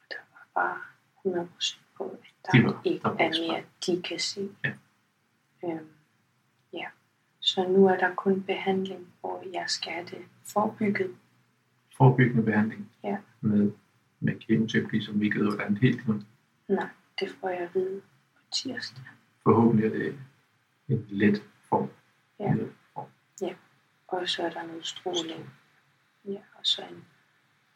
og 0.00 0.04
der 0.10 0.16
var 0.32 0.46
bare 0.54 0.78
100% 1.24 1.80
på, 1.96 2.04
at 2.04 2.52
De 2.52 2.58
der 2.58 2.64
var- 2.66 2.80
ikke 2.84 3.02
der 3.02 3.08
var 3.08 3.16
er 3.18 3.52
mere, 3.52 3.62
de 3.86 4.02
kan 4.02 4.18
se. 4.18 4.54
Ja. 4.64 4.72
Øhm, 5.64 5.88
ja. 6.72 6.86
Så 7.40 7.68
nu 7.68 7.86
er 7.86 7.96
der 7.96 8.14
kun 8.14 8.42
behandling, 8.42 9.12
hvor 9.20 9.42
jeg 9.52 9.64
skal 9.66 9.92
have 9.92 10.06
det 10.06 10.24
forebygget. 10.44 11.16
Forebyggende 11.96 12.42
behandling 12.42 12.90
Ja. 13.04 13.16
med, 13.40 13.72
med 14.20 14.40
kemoterapi, 14.40 15.00
som 15.00 15.20
vi 15.20 15.24
ikke 15.24 15.40
ved, 15.40 15.48
hvordan 15.48 15.76
helt 15.76 16.08
nu. 16.08 16.22
Nej, 16.68 16.88
det 17.20 17.30
får 17.40 17.48
jeg 17.48 17.60
at 17.60 17.74
vide 17.74 18.00
på 18.36 18.42
tirsdag. 18.52 19.04
Forhåbentlig 19.42 19.86
er 19.86 19.98
det 19.98 20.18
en 20.88 21.06
let 21.08 21.42
form. 21.68 21.90
Ja. 22.38 22.54
Let 22.54 22.72
form. 22.94 23.08
Og 24.08 24.28
så 24.28 24.42
er 24.42 24.50
der 24.50 24.66
noget 24.66 24.86
stråling. 24.86 25.50
Ja, 26.24 26.40
og 26.54 26.66
så 26.66 26.82
en 26.82 27.04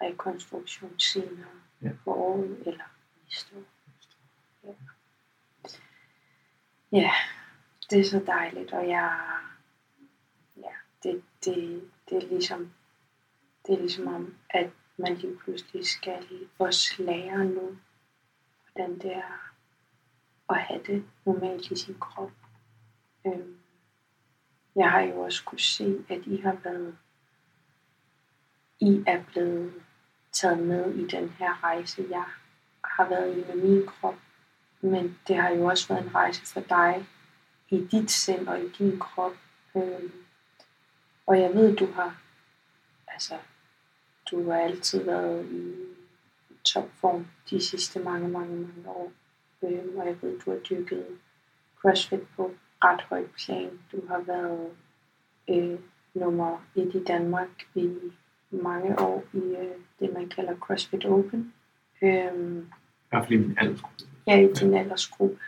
rekonstruktion 0.02 0.98
senere 0.98 1.46
Ja. 1.82 1.90
på 2.04 2.14
året 2.14 2.62
eller 2.66 2.84
næste 3.24 3.56
år. 3.56 3.64
Ja, 6.92 7.10
det 7.90 8.00
er 8.00 8.04
så 8.04 8.22
dejligt, 8.26 8.72
og 8.72 8.88
jeg, 8.88 9.20
ja, 10.56 10.70
det, 11.02 11.22
det, 11.44 11.90
det 12.08 12.24
er 12.24 12.28
ligesom, 12.28 12.72
det 13.66 13.74
er 13.74 13.78
ligesom 13.80 14.06
om, 14.06 14.34
at 14.50 14.70
man 14.96 15.14
lige 15.14 15.36
pludselig 15.36 15.86
skal 15.86 16.26
også 16.58 16.94
lære 16.98 17.44
nu, 17.44 17.78
hvordan 18.72 18.98
det 18.98 19.16
er 19.16 19.54
at 20.50 20.60
have 20.60 20.80
det 20.86 21.04
normalt 21.24 21.70
i 21.70 21.76
sin 21.76 21.96
krop. 22.00 22.30
Øhm, 23.26 23.58
jeg 24.76 24.90
har 24.90 25.00
jo 25.00 25.20
også 25.20 25.44
kunne 25.44 25.60
se, 25.60 26.04
at 26.08 26.20
I 26.26 26.36
har 26.36 26.56
været, 26.64 26.96
I 28.80 29.04
er 29.06 29.24
blevet 29.24 29.72
taget 30.32 30.58
med 30.58 30.94
i 30.94 31.06
den 31.06 31.28
her 31.28 31.64
rejse, 31.64 32.06
jeg 32.10 32.24
har 32.84 33.08
været 33.08 33.38
i 33.38 33.44
med 33.46 33.62
min 33.62 33.86
krop. 33.86 34.14
Men 34.80 35.18
det 35.28 35.36
har 35.36 35.48
jo 35.48 35.64
også 35.64 35.88
været 35.88 36.04
en 36.04 36.14
rejse 36.14 36.46
for 36.46 36.60
dig 36.60 37.06
i 37.68 37.88
dit 37.90 38.10
sind 38.10 38.48
og 38.48 38.60
i 38.60 38.68
din 38.68 38.98
krop. 38.98 39.32
Øhm, 39.76 40.12
og 41.26 41.40
jeg 41.40 41.54
ved, 41.54 41.76
du 41.76 41.92
har, 41.92 42.20
altså, 43.08 43.38
du 44.34 44.50
har 44.50 44.58
altid 44.58 45.04
været 45.04 45.46
i 45.50 45.74
topform 46.64 47.26
de 47.50 47.60
sidste 47.60 48.00
mange, 48.00 48.28
mange, 48.28 48.56
mange 48.56 48.88
år. 48.88 49.12
Øhm, 49.62 49.98
og 49.98 50.06
jeg 50.06 50.16
ved, 50.22 50.38
du 50.38 50.50
har 50.50 50.58
dykket 50.58 51.06
CrossFit 51.80 52.20
på 52.36 52.54
ret 52.84 53.00
højt 53.00 53.30
plan. 53.44 53.70
Du 53.92 54.06
har 54.08 54.20
været 54.20 54.70
øh, 55.50 55.78
nummer 56.14 56.64
et 56.76 56.94
i 56.94 57.04
Danmark 57.04 57.48
i 57.74 57.90
mange 58.50 58.98
år 59.00 59.24
i 59.32 59.38
øh, 59.38 59.74
det, 60.00 60.12
man 60.12 60.28
kalder 60.28 60.56
CrossFit 60.56 61.04
Open. 61.04 61.52
Øhm, 62.02 62.58
I 62.58 63.08
hvert 63.10 63.24
fald 63.24 63.32
i 63.32 63.36
min 63.36 63.58
aldersgruppe. 63.58 64.04
Ja, 64.26 64.40
i 64.40 64.52
din 64.52 64.74
aldersgruppe. 64.74 65.38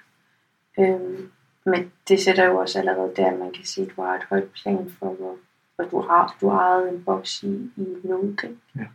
Øhm, 0.78 1.30
men 1.66 1.92
det 2.08 2.20
sætter 2.20 2.44
jo 2.44 2.56
også 2.56 2.78
allerede 2.78 3.12
der, 3.16 3.30
at 3.30 3.38
man 3.38 3.52
kan 3.52 3.64
sige, 3.64 3.86
at 3.86 3.96
du 3.96 4.02
har 4.02 4.14
et 4.14 4.24
højt 4.30 4.50
plan 4.62 4.90
for, 4.98 5.12
hvor, 5.12 5.36
hvor 5.76 5.84
du 5.84 6.00
har 6.00 6.36
du 6.40 6.48
ejet 6.48 6.88
en 6.88 7.04
boks 7.04 7.42
i, 7.42 7.70
i 7.76 7.96
Nuuk. 8.04 8.44
Ja. 8.76 8.86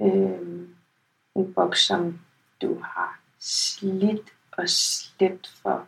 Øhm, 0.00 0.74
en 1.36 1.54
boks, 1.54 1.86
som 1.86 2.20
du 2.62 2.80
har 2.80 3.20
slidt 3.38 4.32
og 4.52 4.68
slæbt 4.68 5.48
for, 5.62 5.86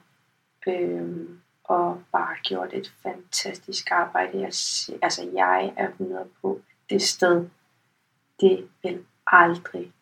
øhm, 0.68 1.40
og 1.64 2.02
bare 2.12 2.36
gjort 2.42 2.72
et 2.72 2.92
fantastisk 3.02 3.90
arbejde. 3.90 4.38
Jeg, 4.38 4.52
altså, 5.02 5.30
jeg 5.34 5.72
er 5.76 5.88
100 5.88 6.28
på 6.42 6.60
det 6.90 7.02
sted. 7.02 7.48
Det 8.40 8.68
vil 8.82 9.04
aldrig 9.26 9.92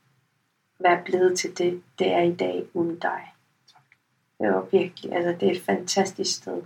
være 0.80 1.02
blevet 1.04 1.38
til 1.38 1.58
det, 1.58 1.82
det 1.98 2.12
er 2.12 2.22
i 2.22 2.34
dag 2.34 2.66
uden 2.74 2.98
dig. 2.98 3.34
Det 4.38 4.52
var 4.52 4.68
virkelig, 4.72 5.12
altså 5.12 5.36
det 5.40 5.48
er 5.48 5.52
et 5.52 5.62
fantastisk 5.62 6.36
sted. 6.36 6.62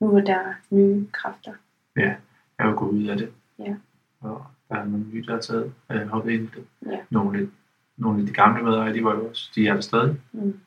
Nu 0.00 0.16
er 0.16 0.20
der 0.20 0.54
nye 0.70 1.08
kræfter. 1.12 1.54
Jeg 1.96 2.16
er 2.58 2.66
jo 2.68 2.74
gået 2.78 2.90
ud 2.92 3.04
af 3.04 3.16
det. 3.16 3.32
Ja. 3.58 3.74
Og 4.20 4.46
der 4.68 4.74
er 4.76 4.84
nogle 4.84 5.06
nye, 5.12 5.24
der 5.26 5.32
har 5.32 5.40
taget, 5.40 5.72
øh, 5.90 6.06
hoppet 6.08 6.32
ind 6.32 6.42
i 6.42 6.50
det. 6.56 6.66
Ja. 6.86 6.98
Nogle, 7.10 7.50
nogle 7.96 8.20
af 8.20 8.26
de 8.26 8.32
gamle 8.32 8.62
medarbejdere, 8.64 8.94
de 8.98 9.04
var 9.04 9.14
jo 9.14 9.28
også, 9.28 9.50
de 9.54 9.66
er 9.68 9.74
der 9.74 9.80
stadig. 9.80 10.20
Mm. 10.32 10.60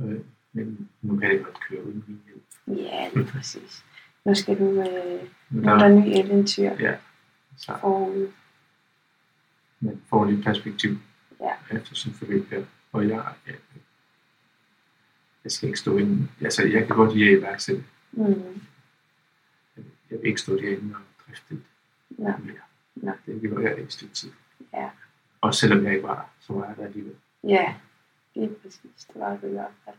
Øh, 0.00 0.20
men 0.52 0.88
nu 1.02 1.16
kan 1.16 1.30
det 1.30 1.44
godt 1.44 1.60
køre 1.68 1.84
uden 1.86 2.04
min 2.06 2.20
hjælp. 2.26 2.80
Ja, 2.86 3.08
lige 3.14 3.26
præcis. 3.26 3.84
Nu 4.24 4.34
skal 4.34 4.58
du, 4.58 4.64
øh, 4.64 5.28
Men 5.50 5.62
nu 5.62 5.68
er 5.70 5.78
der 5.78 5.88
nye 5.88 6.14
eventyr 6.14 6.70
ja, 6.80 6.96
så 7.56 7.72
forude. 7.80 8.32
man 9.80 10.00
får 10.08 10.24
lidt 10.24 10.44
perspektiv 10.44 10.90
Ja. 11.40 11.76
efter 11.76 11.94
sin 11.94 12.12
forløb 12.12 12.50
her. 12.50 12.64
Og 12.92 13.08
jeg, 13.08 13.24
jeg, 13.46 13.54
jeg 15.44 15.52
skal 15.52 15.66
ikke 15.68 15.78
stå 15.78 15.96
inde. 15.96 16.28
Altså, 16.40 16.62
jeg 16.66 16.86
kan 16.86 16.96
godt 16.96 17.16
lide 17.16 17.30
at 17.30 17.38
iværksætte. 17.38 17.84
Mm. 18.12 18.34
Jeg 20.10 20.18
vil 20.18 20.26
ikke 20.28 20.40
stå 20.40 20.52
derinde 20.56 20.94
og 20.94 21.00
drifte 21.26 21.54
det 21.54 21.64
mere. 22.18 22.34
Nå. 22.94 23.12
Det 23.26 23.42
vil 23.42 23.64
være 23.64 23.80
i 23.80 23.82
et 23.82 23.92
stykke 23.92 24.14
tid. 24.14 24.30
Ja. 24.74 24.88
Og 25.40 25.54
selvom 25.54 25.84
jeg 25.84 25.92
ikke 25.94 26.06
var 26.08 26.14
der, 26.14 26.30
så 26.40 26.52
var 26.52 26.66
jeg 26.66 26.76
der 26.76 26.84
alligevel. 26.84 27.14
ja, 27.44 27.74
lige 28.34 28.50
præcis. 28.62 29.04
Det 29.12 29.20
var 29.20 29.30
det 29.30 29.48
i 29.48 29.52
hvert 29.52 29.66
fald. 29.84 29.96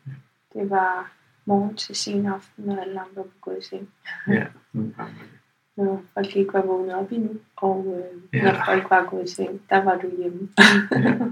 Det 0.54 0.70
var 0.70 1.12
morgen 1.46 1.76
til 1.76 1.96
sen 1.96 2.26
aften, 2.26 2.64
når 2.66 2.76
alle 2.82 3.00
andre 3.00 3.16
var 3.16 3.26
gået 3.42 3.58
i 3.62 3.66
seng. 3.66 3.90
Ja, 4.28 4.46
nogle 4.74 4.94
gange 4.98 5.14
var 5.16 5.24
det. 5.24 5.40
Når 5.76 6.04
folk 6.14 6.36
ikke 6.36 6.54
var 6.54 6.62
vågnet 6.62 6.96
op 6.96 7.12
endnu, 7.12 7.40
og 7.56 7.86
øh, 7.98 8.40
Ja. 8.40 8.52
når 8.52 8.62
folk 8.66 8.90
var 8.90 9.06
gået 9.10 9.24
i 9.30 9.34
seng, 9.36 9.62
der 9.70 9.84
var 9.84 9.96
du 9.98 10.12
hjemme. 10.18 10.50
Ja. 10.92 11.18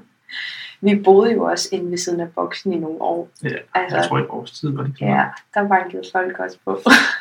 Vi 0.82 1.02
boede 1.04 1.34
jo 1.34 1.44
også 1.44 1.70
inde 1.72 1.92
ved 1.92 1.98
siden 1.98 2.20
af 2.20 2.34
boksen 2.34 2.74
i 2.74 2.80
nogle 2.80 3.02
år. 3.02 3.30
Ja, 3.44 3.50
Altså, 3.74 3.98
jeg 3.98 4.06
tror 4.10 4.20
i 4.20 4.26
vores 4.26 4.52
tid 4.60 4.70
var 4.76 4.84
det 4.84 4.98
så 4.98 5.06
Ja, 5.06 5.26
der 5.54 5.68
bankede 5.68 6.04
folk 6.12 6.40
også 6.40 6.60
på. 6.66 6.80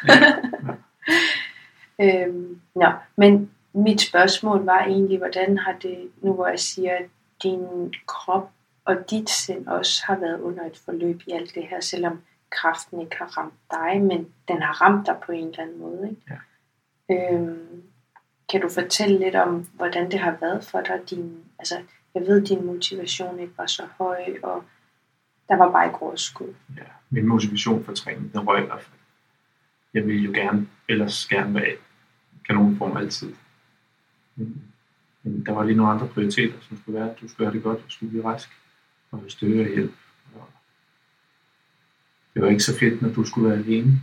Ja, 0.08 0.34
øhm, 2.00 2.60
nå, 2.74 2.92
men 3.16 3.50
mit 3.72 4.00
spørgsmål 4.00 4.64
var 4.64 4.84
egentlig, 4.84 5.18
hvordan 5.18 5.58
har 5.58 5.72
det, 5.72 6.10
nu 6.22 6.32
hvor 6.32 6.46
jeg 6.46 6.60
siger, 6.60 6.96
at 6.96 7.06
din 7.42 7.94
krop 8.06 8.50
og 8.84 9.10
dit 9.10 9.30
sind 9.30 9.66
også 9.66 10.02
har 10.06 10.18
været 10.18 10.40
under 10.40 10.66
et 10.66 10.76
forløb 10.84 11.20
i 11.26 11.32
alt 11.32 11.54
det 11.54 11.66
her, 11.66 11.80
selvom 11.80 12.22
kraften 12.50 13.00
ikke 13.00 13.16
har 13.16 13.38
ramt 13.38 13.54
dig, 13.70 14.02
men 14.02 14.28
den 14.48 14.62
har 14.62 14.82
ramt 14.82 15.06
dig 15.06 15.16
på 15.26 15.32
en 15.32 15.48
eller 15.48 15.62
anden 15.62 15.78
måde. 15.78 16.10
Ikke? 16.10 16.40
Ja. 17.08 17.34
Øhm, 17.34 17.82
kan 18.50 18.60
du 18.60 18.68
fortælle 18.68 19.18
lidt 19.18 19.34
om, 19.34 19.68
hvordan 19.74 20.10
det 20.10 20.20
har 20.20 20.36
været 20.40 20.64
for 20.64 20.80
dig? 20.80 21.00
Din, 21.10 21.44
altså, 21.58 21.74
jeg 22.14 22.22
ved, 22.22 22.46
din 22.46 22.66
motivation 22.66 23.38
ikke 23.38 23.52
var 23.58 23.66
så 23.66 23.82
høj, 23.98 24.24
og 24.42 24.64
der 25.48 25.56
var 25.56 25.70
bare 25.70 25.86
ikke 25.86 26.02
overskud. 26.02 26.54
ja. 26.76 26.82
Min 27.10 27.26
motivation 27.26 27.84
for 27.84 27.92
træning, 27.92 28.32
den 28.32 28.48
røg 28.48 28.62
i 28.62 28.66
hvert 28.66 28.82
fald. 28.82 28.98
Jeg 29.94 30.06
ville 30.06 30.22
jo 30.22 30.32
gerne, 30.34 30.68
ellers 30.88 31.26
gerne 31.26 31.54
være 31.54 31.76
kanonform 32.46 32.96
altid. 32.96 33.34
Men, 34.36 34.62
men 35.22 35.46
der 35.46 35.52
var 35.52 35.64
lige 35.64 35.76
nogle 35.76 35.92
andre 35.92 36.08
prioriteter, 36.08 36.60
som 36.60 36.78
skulle 36.80 37.00
være, 37.00 37.10
at 37.10 37.20
du 37.20 37.28
skulle 37.28 37.46
gøre 37.46 37.54
det 37.54 37.62
godt, 37.62 37.84
du 37.84 37.90
skulle 37.90 38.10
blive 38.10 38.24
rask, 38.24 38.50
og 39.10 39.24
støtte 39.28 39.60
og 39.60 39.68
hjælp. 39.68 39.92
Og 40.34 40.48
det 42.34 42.42
var 42.42 42.48
ikke 42.48 42.62
så 42.62 42.78
fedt, 42.78 43.02
når 43.02 43.08
du 43.08 43.24
skulle 43.24 43.48
være 43.48 43.58
alene, 43.58 44.00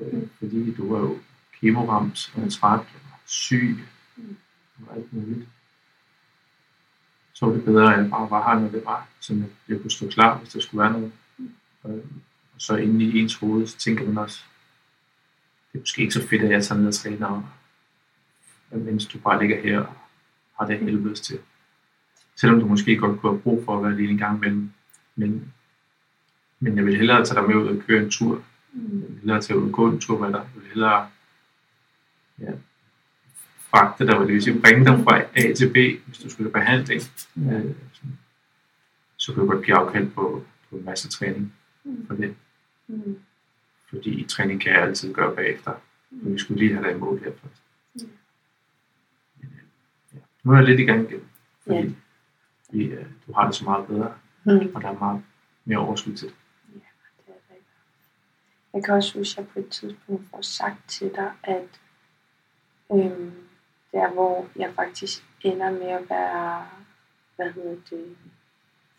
øh, 0.00 0.22
fordi 0.38 0.74
du 0.74 0.92
var 0.94 1.00
jo 1.00 1.18
kemoramt 1.60 2.32
og 2.36 2.52
træt 2.52 2.80
og 2.80 3.18
syg 3.26 3.78
og 4.86 4.96
alt 4.96 5.12
muligt. 5.12 5.48
Så 7.32 7.46
var 7.46 7.52
det 7.52 7.64
bedre, 7.64 7.94
at 7.94 8.02
jeg 8.02 8.10
bare 8.10 8.30
var 8.30 8.52
her, 8.52 8.60
når 8.60 8.68
det 8.70 8.84
var, 8.84 9.08
så 9.20 9.42
jeg 9.68 9.80
kunne 9.80 9.90
stå 9.90 10.08
klar, 10.08 10.38
hvis 10.38 10.52
der 10.52 10.60
skulle 10.60 10.82
være 10.82 10.92
noget. 10.92 11.12
Øh, 11.86 12.04
Og 12.54 12.60
så 12.60 12.76
inde 12.76 13.04
i 13.04 13.18
ens 13.18 13.34
hoved, 13.34 13.66
så 13.66 13.78
tænker 13.78 14.06
man 14.06 14.18
også, 14.18 14.44
det 15.72 15.78
er 15.78 15.82
måske 15.82 16.02
ikke 16.02 16.14
så 16.14 16.28
fedt, 16.28 16.42
at 16.42 16.50
jeg 16.50 16.64
tager 16.64 16.78
ned 16.78 16.88
og 16.88 16.94
træner, 16.94 17.42
mens 18.70 19.06
du 19.06 19.18
bare 19.18 19.40
ligger 19.40 19.62
her 19.62 19.78
og 19.80 19.94
har 20.58 20.66
det 20.66 20.78
helvedes 20.78 21.20
til. 21.20 21.38
Selvom 22.36 22.60
du 22.60 22.66
måske 22.66 22.96
godt 22.96 23.20
kunne 23.20 23.32
have 23.32 23.42
brug 23.42 23.64
for 23.64 23.76
at 23.76 23.82
være 23.82 23.92
alene 23.92 24.10
en 24.10 24.18
gang 24.18 24.36
imellem. 24.36 24.70
Men, 25.16 25.52
men 26.60 26.76
jeg 26.76 26.86
vil 26.86 26.96
hellere 26.96 27.24
tage 27.24 27.40
dig 27.40 27.48
med 27.48 27.54
ud 27.56 27.66
og 27.68 27.82
køre 27.86 28.02
en 28.02 28.10
tur. 28.10 28.42
Mm. 28.72 29.00
Jeg 29.00 29.08
vil 29.08 29.18
hellere 29.18 29.40
tage 29.42 29.58
ud 29.58 29.66
og 29.66 29.72
gå 29.72 29.88
en 29.90 30.00
tur 30.00 30.18
med 30.18 30.28
dig. 30.28 30.48
Jeg 30.54 30.62
vil 30.62 30.68
hellere 30.68 31.08
ja, 32.38 32.50
fragte 33.70 34.06
dig, 34.06 34.20
det 34.20 34.28
vil 34.28 34.42
sige, 34.42 34.60
bringe 34.60 34.84
dig 34.84 35.04
fra 35.04 35.20
A 35.34 35.52
til 35.54 35.68
B, 35.72 36.06
hvis 36.06 36.18
du 36.18 36.30
skulle 36.30 36.50
behandling. 36.50 37.02
Ja. 37.36 37.52
Øh, 37.58 37.74
så 39.16 39.32
kunne 39.32 39.42
jeg 39.44 39.50
godt 39.54 39.64
give 39.66 39.76
afkald 39.76 40.10
på, 40.10 40.44
på 40.70 40.76
en 40.76 40.84
masse 40.84 41.08
træning 41.08 41.52
Mm. 41.84 42.06
for 42.06 42.14
det. 42.14 42.34
Mm. 42.88 43.18
Fordi 43.90 44.24
træning 44.28 44.60
kan 44.60 44.72
jeg 44.72 44.82
altid 44.82 45.14
gøre 45.14 45.34
bagefter. 45.36 45.74
Men 46.10 46.32
vi 46.34 46.38
skulle 46.38 46.60
lige 46.60 46.74
have 46.74 46.86
dig 46.88 46.96
i 46.96 46.98
mål 46.98 47.18
her 47.24 47.32
først. 47.32 47.62
Ja. 48.00 48.04
Men, 49.36 49.48
øh, 49.52 50.14
ja. 50.14 50.18
Nu 50.44 50.52
er 50.52 50.56
jeg 50.56 50.64
lidt 50.64 50.80
i 50.80 50.84
gang 50.84 51.10
igen. 51.10 51.28
Fordi 51.62 51.78
Ja. 51.78 51.90
vi, 52.70 52.84
øh, 52.84 53.06
du 53.26 53.32
har 53.32 53.46
det 53.46 53.54
så 53.54 53.64
meget 53.64 53.86
bedre, 53.86 54.14
Mm. 54.44 54.72
og 54.74 54.82
der 54.82 54.88
er 54.88 54.98
meget 54.98 55.22
mere 55.64 55.78
overskud 55.78 56.12
til 56.16 56.28
det. 56.28 56.36
Det 56.74 56.82
er 57.28 57.32
rigtigt. 57.50 57.66
Jeg 58.74 58.84
kan 58.84 58.94
også 58.94 59.18
huske, 59.18 59.40
at 59.40 59.44
jeg 59.46 59.52
på 59.52 59.58
et 59.58 59.68
tidspunkt 59.68 60.30
får 60.30 60.42
sagt 60.42 60.88
til 60.88 61.08
dig, 61.14 61.32
at 61.42 61.80
øhm, 62.92 63.32
der 63.92 64.12
hvor 64.12 64.48
jeg 64.56 64.72
faktisk 64.74 65.24
ender 65.40 65.70
med 65.70 65.86
at 65.88 66.10
være, 66.10 66.66
hvad 67.36 67.52
hedder 67.52 67.76
det, 67.90 68.16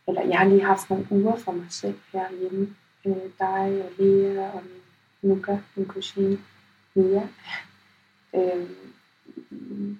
eller 0.08 0.22
jeg 0.22 0.38
har 0.40 0.48
lige 0.48 0.64
haft 0.64 0.90
nogle 0.90 1.08
uger 1.12 1.36
for 1.36 1.52
mig 1.52 1.66
selv 1.70 2.00
herhjemme. 2.14 2.76
Øh, 3.06 3.16
dig 3.40 3.86
og 3.86 3.92
Lea 3.98 4.50
og 4.52 4.64
min 4.64 4.81
Luca, 5.22 5.60
min 5.76 5.88
kusine 5.88 6.40
Mia. 6.94 7.28
Øhm, 8.36 10.00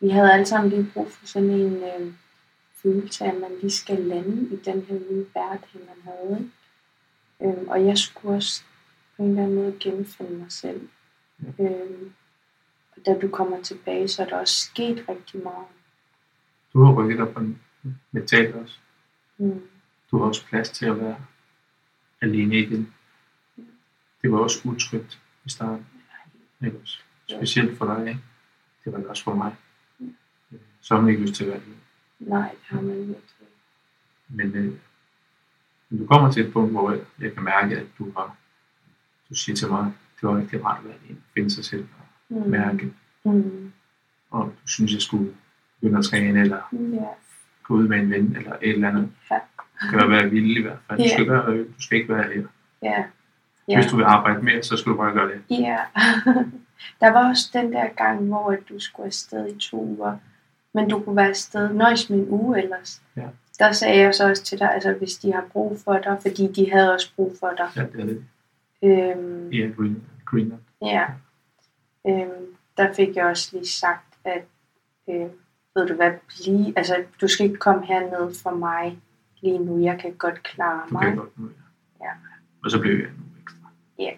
vi 0.00 0.08
havde 0.08 0.32
alle 0.32 0.46
sammen 0.46 0.70
lige 0.70 0.90
brug 0.94 1.10
for 1.10 1.26
sådan 1.26 1.50
en 1.50 1.74
øh, 1.74 2.12
følelse 2.74 3.24
af, 3.24 3.28
at 3.28 3.40
man 3.40 3.50
lige 3.60 3.70
skal 3.70 3.98
lande 3.98 4.54
i 4.54 4.56
den 4.56 4.82
her 4.82 4.98
nye 5.10 5.26
hverdag, 5.32 5.68
man 5.74 6.02
havde. 6.04 6.50
Øhm, 7.42 7.68
og 7.68 7.86
jeg 7.86 7.98
skulle 7.98 8.36
også 8.36 8.62
på 9.16 9.22
en 9.22 9.28
eller 9.28 9.42
anden 9.42 9.56
måde 9.56 9.76
genfinde 9.80 10.32
mig 10.32 10.52
selv. 10.52 10.88
Øhm, 11.60 12.12
og 12.96 13.06
da 13.06 13.18
du 13.22 13.28
kommer 13.28 13.62
tilbage, 13.62 14.08
så 14.08 14.22
er 14.22 14.26
der 14.26 14.38
også 14.38 14.56
sket 14.56 15.04
rigtig 15.08 15.42
meget. 15.42 15.66
Du 16.72 16.82
har 16.82 16.92
rykket 16.92 17.18
dig 17.18 17.28
på 17.28 17.40
en 17.40 17.60
mentalt 18.12 18.54
også. 18.54 18.78
Mm. 19.38 19.62
Du 20.10 20.18
har 20.18 20.24
også 20.24 20.46
plads 20.46 20.70
til 20.70 20.86
at 20.86 21.00
være 21.00 21.16
alene 22.20 22.58
igen. 22.58 22.94
Det 24.22 24.32
var 24.32 24.38
også 24.38 24.68
utrygt 24.68 25.20
i 25.44 25.50
starten. 25.50 25.86
Ikke 26.64 26.78
også? 26.82 26.98
Specielt 27.30 27.78
for 27.78 27.94
dig, 27.94 28.08
ikke? 28.08 28.20
Det 28.84 28.92
var 28.92 28.98
det 28.98 29.06
også 29.06 29.24
for 29.24 29.34
mig. 29.34 29.54
Så 30.80 30.94
har 30.94 31.00
man 31.00 31.10
ikke 31.10 31.22
lyst 31.22 31.34
til 31.34 31.44
at 31.44 31.50
være 31.50 31.60
alene. 31.60 31.76
Nej, 32.20 32.48
det 32.50 32.58
har 32.64 32.80
man 32.80 32.98
ikke. 33.00 33.14
Men, 34.28 34.54
øh, 34.54 34.72
men 35.90 35.98
du 36.00 36.06
kommer 36.06 36.32
til 36.32 36.46
et 36.46 36.52
punkt, 36.52 36.70
hvor 36.70 36.90
jeg, 37.20 37.34
kan 37.34 37.42
mærke, 37.44 37.76
at 37.76 37.86
du 37.98 38.12
har, 38.16 38.36
du 39.30 39.34
siger 39.34 39.56
til 39.56 39.68
mig, 39.68 39.92
det 40.20 40.28
var 40.28 40.36
rigtig 40.38 40.64
rart 40.64 40.78
at 40.78 40.84
være 40.88 41.16
finde 41.34 41.50
sig 41.50 41.64
selv 41.64 41.86
og 41.98 42.06
Mm. 42.28 42.50
mærke, 42.50 42.92
Mm. 43.24 43.72
og 44.30 44.44
du 44.62 44.68
synes, 44.68 44.92
jeg 44.92 45.02
skulle 45.02 45.34
begynde 45.80 45.98
at 45.98 46.04
træne, 46.04 46.40
eller 46.40 46.68
Ja. 46.72 47.04
gå 47.62 47.74
ud 47.74 47.88
med 47.88 47.98
en 47.98 48.10
ven, 48.10 48.36
eller 48.36 48.52
et 48.52 48.70
eller 48.70 48.88
andet. 48.88 49.12
Ja. 49.30 49.38
Du 49.82 49.98
kan 49.98 50.10
være 50.10 50.30
vild 50.30 50.56
i 50.56 50.62
hvert 50.62 50.78
fald. 50.88 50.98
Du 50.98 51.04
Ja. 51.04 51.14
skal, 51.16 51.28
være, 51.28 51.58
du 51.64 51.82
skal 51.82 51.98
ikke 51.98 52.14
være 52.14 52.32
her. 52.32 52.46
Ja. 52.82 53.04
Ja. 53.68 53.76
Hvis 53.80 53.90
du 53.90 53.96
vil 53.96 54.04
arbejde 54.04 54.42
mere, 54.42 54.62
så 54.62 54.76
skal 54.76 54.92
du 54.92 54.96
bare 54.96 55.12
gøre 55.12 55.28
det. 55.28 55.42
Ja. 55.50 55.78
der 57.00 57.10
var 57.12 57.28
også 57.28 57.50
den 57.52 57.72
der 57.72 57.88
gang, 57.96 58.26
hvor 58.28 58.50
at 58.50 58.58
du 58.68 58.78
skulle 58.78 59.06
afsted 59.06 59.48
i 59.54 59.58
to 59.58 59.82
uger, 59.84 60.16
men 60.74 60.88
du 60.88 61.00
kunne 61.00 61.16
være 61.16 61.28
afsted 61.28 61.72
nøjes 61.74 62.10
med 62.10 62.18
en 62.18 62.26
uge 62.28 62.62
ellers. 62.62 63.02
Ja. 63.16 63.28
Der 63.58 63.72
sagde 63.72 63.98
jeg 64.00 64.14
så 64.14 64.28
også 64.28 64.44
til 64.44 64.58
dig, 64.58 64.74
altså 64.74 64.92
hvis 64.92 65.14
de 65.18 65.32
har 65.32 65.44
brug 65.52 65.78
for 65.84 65.98
dig, 65.98 66.18
fordi 66.22 66.52
de 66.52 66.70
havde 66.72 66.92
også 66.94 67.12
brug 67.16 67.32
for 67.40 67.52
dig. 67.56 67.68
Ja, 67.76 67.82
det 67.92 68.00
er 68.00 68.04
det. 68.04 68.24
Øhm, 68.82 69.48
Ja, 69.50 69.70
Green, 69.76 70.02
Greenland. 70.24 70.60
Ja. 70.82 71.06
Øhm, 72.06 72.46
der 72.76 72.92
fik 72.94 73.16
jeg 73.16 73.24
også 73.24 73.48
lige 73.52 73.66
sagt, 73.68 74.14
at 74.24 74.44
øh, 75.10 75.26
ved 75.74 75.86
du 75.88 75.94
hvad, 75.94 76.12
blive, 76.28 76.72
altså 76.78 76.96
du 77.20 77.28
skal 77.28 77.46
ikke 77.46 77.58
komme 77.58 77.86
herned 77.86 78.34
for 78.42 78.50
mig 78.50 78.98
lige 79.42 79.58
nu, 79.58 79.82
jeg 79.82 79.98
kan 80.00 80.12
godt 80.12 80.42
klare 80.42 80.82
Du 80.88 80.92
mig. 80.94 81.02
kan 81.02 81.16
godt 81.16 81.38
nu, 81.38 81.48
ja. 82.00 82.04
Ja. 82.06 82.10
Og 82.64 82.70
så 82.70 82.80
blev 82.80 82.92
jeg 82.98 83.08
nu. 83.08 83.22
Ja, 84.02 84.12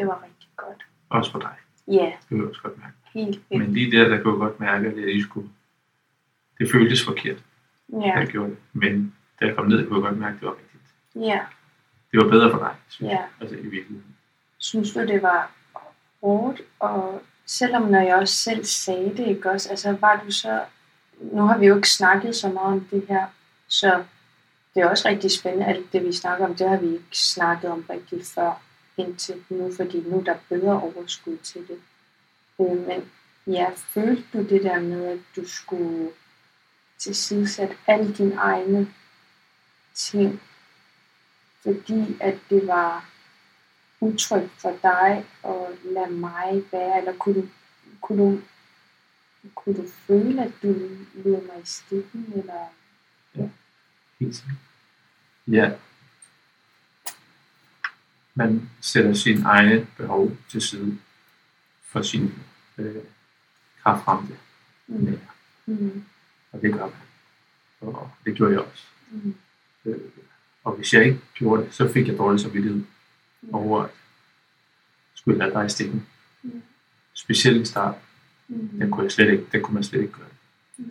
det 0.00 0.06
var 0.06 0.22
rigtig 0.24 0.48
godt. 0.56 0.82
Også 1.08 1.30
for 1.32 1.38
dig. 1.38 1.54
Ja, 1.88 1.92
Det 2.20 2.28
kunne 2.28 2.40
jeg 2.40 2.48
også 2.48 2.62
godt 2.62 2.78
mærke. 2.78 2.92
helt 3.14 3.28
vildt. 3.50 3.64
Men 3.64 3.72
lige 3.74 3.90
der, 3.98 4.08
der 4.08 4.22
kunne 4.22 4.32
jeg 4.34 4.38
godt 4.38 4.60
mærke, 4.60 4.88
at 4.88 4.96
jeg 4.96 5.04
lige 5.06 5.22
skulle... 5.22 5.48
Det 6.58 6.70
føltes 6.72 7.04
forkert, 7.04 7.36
ja. 7.92 7.98
Ja, 7.98 8.18
jeg 8.18 8.26
gjorde 8.26 8.50
det. 8.50 8.58
Men 8.72 9.14
da 9.40 9.44
jeg 9.46 9.56
kom 9.56 9.66
ned, 9.66 9.86
kunne 9.88 9.96
jeg 9.98 10.02
godt 10.10 10.18
mærke, 10.20 10.34
at 10.34 10.40
det 10.40 10.48
var 10.48 10.54
rigtigt. 10.54 10.94
ja, 11.14 11.40
Det 12.12 12.24
var 12.24 12.30
bedre 12.30 12.50
for 12.50 12.58
dig, 12.58 12.74
synes 12.88 13.10
Ja. 13.10 13.16
jeg. 13.16 13.28
Altså 13.40 13.56
i 13.56 13.62
virkeligheden. 13.62 14.16
synes 14.58 14.92
du, 14.92 15.00
det 15.00 15.22
var 15.22 15.50
hårdt? 16.22 16.60
Og 16.78 17.22
selvom 17.46 17.82
når 17.82 18.00
jeg 18.00 18.14
også 18.16 18.34
selv 18.34 18.64
sagde 18.64 19.10
det, 19.16 19.26
ikke 19.28 19.50
også? 19.50 19.70
Altså 19.70 19.96
var 20.00 20.22
du 20.26 20.30
så... 20.32 20.60
Nu 21.20 21.42
har 21.42 21.58
vi 21.58 21.66
jo 21.66 21.74
ikke 21.76 21.88
snakket 21.88 22.36
så 22.36 22.48
meget 22.48 22.72
om 22.72 22.84
det 22.90 23.04
her, 23.08 23.26
så 23.68 24.04
det 24.74 24.82
er 24.82 24.88
også 24.88 25.08
rigtig 25.08 25.30
spændende, 25.30 25.66
alt 25.66 25.92
det 25.92 26.04
vi 26.04 26.12
snakker 26.12 26.46
om, 26.46 26.54
det 26.54 26.68
har 26.68 26.76
vi 26.76 26.86
ikke 26.86 27.18
snakket 27.18 27.70
om 27.70 27.84
rigtig 27.90 28.20
før 28.34 28.62
indtil 28.96 29.44
nu, 29.48 29.72
fordi 29.76 30.00
nu 30.00 30.18
er 30.18 30.24
der 30.24 30.36
bedre 30.48 30.80
overskud 30.80 31.36
til 31.36 31.68
det. 31.68 31.80
Øh, 32.60 32.86
men 32.86 33.10
ja, 33.46 33.70
følte 33.76 34.24
du 34.32 34.38
det 34.48 34.62
der 34.62 34.80
med, 34.80 35.06
at 35.06 35.18
du 35.36 35.48
skulle 35.48 36.10
tilsidesætte 36.98 37.76
alle 37.86 38.14
dine 38.14 38.34
egne 38.34 38.88
ting, 39.94 40.40
fordi 41.62 42.16
at 42.20 42.38
det 42.50 42.66
var 42.66 43.10
utrygt 44.00 44.50
for 44.58 44.78
dig 44.82 45.26
at 45.44 45.84
lade 45.84 46.10
mig 46.10 46.64
være, 46.72 46.98
eller 46.98 47.12
kunne 47.18 47.42
du, 47.42 47.48
kunne 48.00 48.22
du, 48.22 48.40
kunne 49.54 49.76
du 49.76 49.88
føle, 50.06 50.42
at 50.42 50.52
du 50.62 50.68
lod 51.14 51.46
mig 51.46 51.62
i 51.62 51.66
stikken, 51.66 52.32
eller 52.36 52.68
Helt 54.20 54.36
sikkert. 54.36 54.56
Ja. 55.46 55.70
Man 58.34 58.70
sætter 58.80 59.14
sine 59.14 59.44
egne 59.44 59.86
behov 59.96 60.30
til 60.48 60.62
side 60.62 60.98
for 61.82 62.02
sin 62.02 62.34
øh, 62.78 63.02
kraftramte 63.82 64.36
mm, 64.86 65.04
nære. 65.04 65.18
mm, 65.66 66.04
Og 66.52 66.62
det 66.62 66.72
gør 66.72 66.80
man. 66.86 66.92
Og 67.80 68.10
det 68.24 68.34
gjorde 68.34 68.52
jeg 68.52 68.60
også. 68.60 68.84
mm, 69.10 69.34
Øh, 69.86 70.00
og 70.64 70.72
hvis 70.76 70.94
jeg 70.94 71.04
ikke 71.04 71.20
gjorde 71.34 71.62
det, 71.64 71.74
så 71.74 71.92
fik 71.92 72.08
jeg 72.08 72.18
dårlig 72.18 72.40
samvittighed 72.40 72.84
over, 73.52 73.82
at 73.82 73.90
skulle 75.14 75.38
lade 75.38 75.50
dig 75.54 75.66
i 75.66 75.68
stikken. 75.68 76.06
Mm. 76.42 76.62
Specielt 77.14 77.62
i 77.62 77.64
starten, 77.64 78.00
mm, 78.48 78.68
den 78.68 78.90
kunne, 78.90 79.02
jeg 79.04 79.12
slet 79.12 79.30
ikke, 79.32 79.46
den 79.52 79.62
kunne 79.62 79.74
man 79.74 79.84
slet 79.84 80.00
ikke 80.00 80.12
gøre. 80.12 80.28
Mm. 80.78 80.90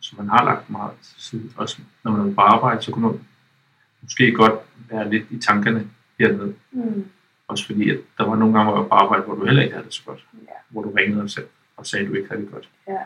Så 0.00 0.16
man 0.16 0.28
har 0.28 0.44
lagt 0.44 0.70
meget 0.70 0.92
til 1.02 1.22
side. 1.22 1.52
Også 1.56 1.78
når 2.04 2.12
man 2.12 2.30
er 2.30 2.34
på 2.34 2.40
arbejde, 2.40 2.82
så 2.82 2.92
kunne 2.92 3.06
man 3.06 3.20
måske 4.02 4.32
godt 4.32 4.52
være 4.90 5.10
lidt 5.10 5.24
i 5.30 5.38
tankerne 5.38 5.90
hernede. 6.18 6.54
mm, 6.72 7.08
Også 7.48 7.66
fordi, 7.66 7.90
at 7.90 7.98
der 8.18 8.24
var 8.26 8.36
nogle 8.36 8.54
gange, 8.58 8.70
hvor 8.72 8.76
jeg 8.78 8.82
var 8.82 8.88
på 8.88 8.94
arbejde, 8.94 9.22
hvor 9.24 9.34
du 9.34 9.44
heller 9.44 9.62
ikke 9.62 9.74
havde 9.74 9.86
det 9.86 9.94
så 9.94 10.02
godt. 10.04 10.26
ja, 10.42 10.52
Hvor 10.68 10.82
du 10.82 10.90
ringede 10.90 11.22
og 11.22 11.30
sagde, 11.30 11.48
og 11.76 11.86
sagde 11.86 12.04
at 12.04 12.10
du 12.10 12.14
ikke 12.14 12.28
havde 12.28 12.42
det 12.42 12.50
godt. 12.52 12.68
Ja. 12.88 12.98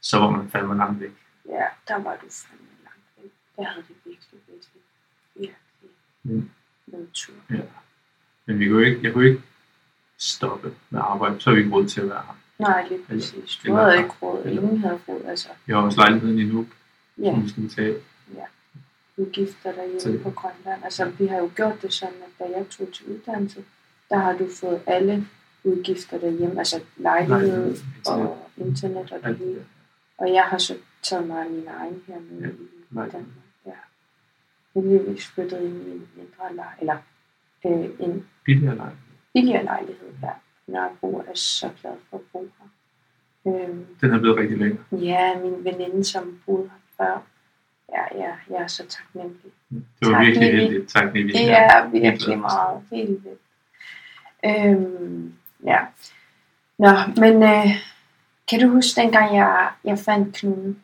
Så 0.00 0.18
var 0.18 0.30
man 0.30 0.50
fandme 0.50 0.76
langt 0.76 1.00
væk. 1.00 1.10
ja, 1.48 1.64
der 1.88 1.94
var 1.94 2.16
du 2.22 2.26
fandme 2.30 2.66
langt 2.84 3.04
væk. 3.22 3.30
Jeg 3.58 3.66
havde 3.66 3.84
det 3.88 3.96
virkelig, 4.04 4.40
virkelig, 4.48 4.82
virkelig 5.36 5.90
Mm. 6.22 6.50
nedtur. 6.86 7.34
Men 8.46 8.58
vi 8.58 8.68
kunne 8.68 8.86
ikke, 8.86 9.00
jeg 9.02 9.12
kunne 9.12 9.26
ikke 9.28 9.42
stoppe 10.18 10.74
med 10.90 11.00
arbejde. 11.00 11.40
Så 11.40 11.50
har 11.50 11.54
vi 11.54 11.60
ikke 11.62 11.74
råd 11.74 11.86
til 11.88 12.00
at 12.00 12.08
være 12.08 12.22
her. 12.26 12.36
Nej, 12.58 12.88
lige 12.88 13.00
præcis. 13.08 13.56
Du 13.56 13.68
Eller- 13.68 13.82
havde 13.82 13.96
ikke 13.98 14.10
råd, 14.22 14.42
eller- 14.44 14.62
ingen 14.62 14.78
havde 14.78 14.98
råd, 15.08 15.22
altså. 15.24 15.48
Jeg 15.68 15.76
har 15.76 15.82
også 15.82 15.98
lejligheden 16.00 16.38
i 16.38 16.44
Nuuk, 16.44 16.66
Ja, 17.18 17.30
som 17.34 17.42
vi 17.44 17.48
skal 17.48 17.68
tage. 17.68 17.96
Udgifter 19.20 19.72
derhjemme 19.72 20.22
på 20.22 20.30
Grønland. 20.30 20.84
Altså, 20.84 21.04
vi 21.18 21.26
har 21.26 21.38
jo 21.38 21.50
gjort 21.56 21.82
det 21.82 21.92
sådan, 21.92 22.14
at 22.26 22.32
da 22.38 22.58
jeg 22.58 22.66
tog 22.70 22.92
til 22.92 23.06
uddannelse, 23.06 23.64
der 24.10 24.16
har 24.16 24.32
du 24.38 24.46
fået 24.60 24.80
alle 24.86 25.26
udgifter 25.64 26.18
derhjemme, 26.18 26.58
altså 26.58 26.80
lejlighed 26.96 27.76
og 28.06 28.38
internet 28.56 29.12
og 29.12 29.22
det 29.22 29.36
hele. 29.36 29.64
Og 30.18 30.32
jeg 30.32 30.42
har 30.44 30.58
så 30.58 30.74
taget 31.02 31.26
mig 31.26 31.44
af 31.44 31.50
min 31.50 31.68
egen 31.68 32.02
hernede 32.06 32.40
Ja, 32.40 32.48
i. 32.48 33.10
Danmark. 33.10 33.14
Ja. 33.66 33.70
Heldigvis 34.74 35.26
flyttede 35.26 35.64
ind 35.64 35.76
i 35.86 35.90
en 35.90 36.08
mindre 36.16 36.54
lejlighed, 36.54 36.80
eller 36.80 36.96
øh, 37.66 38.06
en 38.06 38.26
Billigere 38.44 38.76
lejlighed. 38.76 38.98
billigere 39.32 39.64
lejlighed 39.64 40.08
her. 40.20 40.32
Nørrebro 40.66 41.18
er 41.18 41.34
så 41.34 41.68
glad 41.80 41.92
for 42.10 42.16
at 42.16 42.22
bo 42.32 42.48
her. 42.58 42.68
Øhm, 43.46 43.86
Den 44.00 44.10
er 44.14 44.18
blevet 44.18 44.36
rigtig 44.38 44.58
lækker. 44.58 44.78
ja, 44.92 45.38
min 45.40 45.64
veninde, 45.64 46.04
som 46.04 46.40
boede 46.46 46.62
her 46.70 46.78
før, 47.04 47.22
ja, 47.92 48.18
ja, 48.24 48.32
jeg 48.50 48.62
er 48.62 48.66
så 48.66 48.86
taknemmelig. 48.86 49.52
Det 49.70 49.84
var 50.00 50.12
Tak, 50.12 50.26
virkelig 50.26 50.52
heldigt. 50.52 50.88
Tak, 50.88 51.14
Nivi. 51.14 51.32
Det 51.32 51.50
er 51.50 51.88
virkelig 51.88 52.38
meget. 52.38 52.82
Helt 52.92 53.24
vildt. 53.24 53.40
Øhm, 54.44 55.34
ja. 55.64 55.78
Nå, 56.78 56.90
men 57.16 57.42
øh, 57.42 57.66
kan 58.48 58.60
du 58.60 58.68
huske 58.68 59.00
dengang, 59.00 59.36
jeg, 59.36 59.70
jeg 59.84 59.98
fandt 59.98 60.36
knuden? 60.36 60.82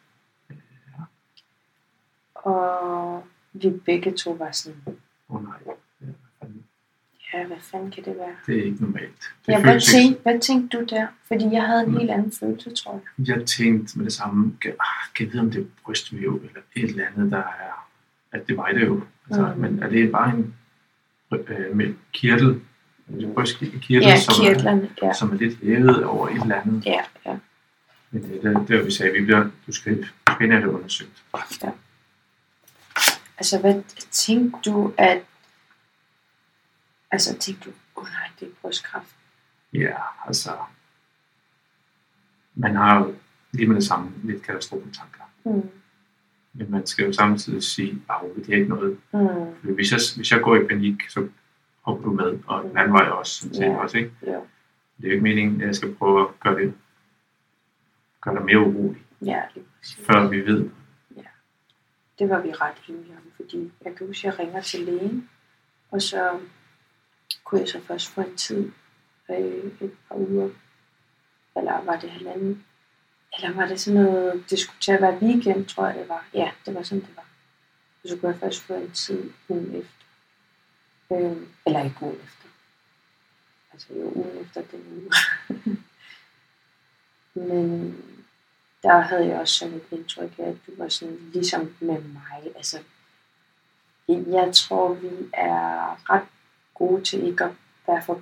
Og 2.34 3.24
vi 3.52 3.70
begge 3.70 4.12
to 4.12 4.30
var 4.30 4.50
sådan, 4.50 4.98
oh, 5.28 5.44
nej. 5.44 5.75
Ja, 7.36 7.46
hvad 7.46 7.56
fanden. 7.60 7.88
ja, 7.88 7.94
kan 7.94 8.04
det 8.04 8.16
være? 8.18 8.34
Det 8.46 8.58
er 8.58 8.64
ikke 8.64 8.82
normalt. 8.82 9.32
Det 9.46 9.52
Ja, 9.52 9.60
hvad, 9.60 9.72
føles 9.72 9.94
ikke- 9.94 10.18
hvad 10.22 10.40
tænkte 10.40 10.78
du 10.78 10.84
der? 10.84 11.06
Fordi 11.28 11.44
jeg 11.52 11.62
havde 11.62 11.80
en 11.82 11.90
Mm. 11.90 11.96
helt 11.96 12.10
anden 12.10 12.32
følelse, 12.40 12.70
tror 12.70 13.00
jeg. 13.18 13.28
Jeg 13.28 13.46
tænkte 13.46 13.98
med 13.98 14.04
det 14.04 14.12
samme, 14.12 14.52
kan, 14.62 14.70
ah, 14.70 15.14
kan 15.14 15.26
jeg 15.26 15.32
vide, 15.32 15.40
om 15.42 15.50
det 15.50 15.60
er 15.60 15.66
brystvæv 15.84 16.40
eller 16.48 16.60
et 16.76 16.84
eller 16.90 17.04
andet, 17.16 17.32
der 17.32 17.38
er, 17.38 17.88
at 18.32 18.48
det 18.48 18.56
var 18.56 18.66
det 18.66 18.86
jo. 18.86 19.02
Altså, 19.30 19.52
Mm. 19.54 19.60
Men 19.60 19.82
er 19.82 19.88
det 19.88 20.12
bare 20.12 20.30
en 20.36 20.54
øh, 21.32 21.76
med 21.76 21.94
kirtel, 22.12 22.60
en 23.08 23.34
brystkirtel, 23.34 24.08
Ja, 24.08 24.16
som, 24.16 24.34
kirtlerne. 24.44 24.90
Ja, 25.02 25.06
er, 25.08 25.12
som 25.12 25.30
er 25.32 25.34
lidt 25.36 25.58
hævet 25.62 26.04
over 26.04 26.28
et 26.28 26.42
eller 26.42 26.60
andet. 26.60 26.86
ja, 26.86 27.00
ja. 27.26 27.36
Men 28.10 28.22
det, 28.22 28.42
det, 28.42 28.68
det 28.68 28.78
var, 28.78 28.84
vi 28.84 28.90
sagde, 28.90 29.12
vi 29.12 29.24
bliver, 29.24 29.50
du 29.66 29.72
skal, 29.72 30.06
have 30.26 30.56
det 30.60 30.64
undersøgt. 30.66 31.22
Altså, 33.38 33.58
hvad 33.58 33.82
tænkte 34.10 34.70
du, 34.70 34.92
at... 34.98 35.18
Altså, 37.10 37.38
tænkte 37.38 37.70
du, 37.70 37.74
oh, 37.96 38.04
nej, 38.04 38.30
det 38.40 38.48
er 38.48 38.52
brystkræft. 38.62 39.16
Ja, 39.72 39.96
altså, 40.26 40.50
man 42.54 42.76
har 42.76 42.98
jo 43.04 43.14
lige 43.52 43.66
med 43.68 43.76
det 43.76 43.84
samme 43.84 44.12
lidt 44.24 44.42
katastrofetanker. 44.42 45.30
Mm. 45.44 45.70
Men 46.52 46.70
man 46.70 46.86
skal 46.86 47.06
jo 47.06 47.12
samtidig 47.12 47.62
sige, 47.62 48.02
at 48.10 48.16
det 48.36 48.48
er 48.48 48.56
ikke 48.56 48.68
noget. 48.68 48.92
Mm. 49.12 49.18
For 49.64 49.72
hvis 49.74 49.92
jeg, 49.92 50.00
hvis 50.16 50.32
jeg 50.32 50.40
går 50.40 50.56
i 50.56 50.66
panik, 50.66 51.10
så 51.10 51.28
hopper 51.82 52.04
du 52.04 52.12
med, 52.12 52.38
og 52.46 52.62
den 52.64 52.76
anden 52.78 52.92
vej 52.92 53.08
også, 53.08 53.32
sådan 53.40 53.54
set 53.54 53.62
Ja. 53.62 53.76
også, 53.76 53.98
ikke? 53.98 54.12
Jo. 54.26 54.46
Det 54.96 55.04
er 55.04 55.08
jo 55.08 55.10
ikke 55.10 55.22
meningen, 55.22 55.60
at 55.60 55.66
jeg 55.66 55.74
skal 55.76 55.94
prøve 55.94 56.20
at 56.28 56.40
gøre 56.40 56.58
det, 56.60 56.74
gøre 58.20 58.34
dig 58.34 58.44
mere 58.44 58.58
urolig, 58.60 59.02
Ja, 59.22 59.42
præcis. 59.80 59.96
før 60.06 60.28
vi 60.28 60.40
ved. 60.46 60.70
Det 62.18 62.28
var 62.28 62.40
vi 62.42 62.52
ret 62.52 62.74
enige 62.88 63.12
om, 63.16 63.32
fordi 63.36 63.72
jeg 63.84 63.94
kan 63.96 64.06
huske, 64.06 64.28
at 64.28 64.32
jeg 64.38 64.46
ringer 64.46 64.60
til 64.60 64.80
lægen, 64.80 65.28
og 65.90 66.02
så 66.02 66.38
kunne 67.44 67.60
jeg 67.60 67.68
så 67.68 67.80
først 67.80 68.08
få 68.08 68.20
en 68.20 68.36
tid, 68.36 68.72
øh, 69.30 69.72
et 69.80 69.96
par 70.08 70.16
uger, 70.16 70.50
eller 71.56 71.84
var 71.84 71.96
det 71.96 72.10
halvanden, 72.10 72.64
eller 73.36 73.54
var 73.54 73.66
det 73.66 73.80
sådan 73.80 74.02
noget, 74.02 74.44
det 74.50 74.58
skulle 74.58 74.80
til 74.80 74.92
at 74.92 75.02
være 75.02 75.18
weekend, 75.22 75.66
tror 75.66 75.86
jeg 75.86 75.94
det 75.94 76.08
var. 76.08 76.28
Ja, 76.34 76.50
det 76.66 76.74
var 76.74 76.82
sådan, 76.82 77.04
det 77.04 77.16
var. 77.16 77.26
Og 78.02 78.08
så 78.08 78.16
kunne 78.16 78.32
jeg 78.32 78.40
først 78.40 78.62
få 78.62 78.74
en 78.74 78.90
tid 78.90 79.30
ugen 79.48 79.74
efter. 79.74 80.04
Øh, 81.12 81.36
eller 81.66 81.84
ikke 81.84 81.96
ugen 82.00 82.20
efter. 82.24 82.48
Altså 83.72 83.94
jo, 83.94 84.12
ugen 84.14 84.38
efter 84.40 84.62
den 84.62 84.80
uge. 84.92 85.10
Men 87.48 87.96
der 88.82 89.00
havde 89.00 89.26
jeg 89.26 89.40
også 89.40 89.54
sådan 89.54 89.74
et 89.74 89.82
indtryk 89.90 90.38
af, 90.38 90.48
at 90.48 90.56
du 90.66 90.72
var 90.76 90.88
sådan 90.88 91.30
ligesom 91.32 91.76
med 91.80 92.02
mig. 92.02 92.52
Altså, 92.56 92.78
jeg 94.08 94.50
tror, 94.54 94.94
vi 94.94 95.10
er 95.32 96.10
ret 96.10 96.26
gode 96.78 97.04
til 97.04 97.24
ikke 97.24 97.44
at 97.44 97.50
være 97.86 98.02
for. 98.02 98.14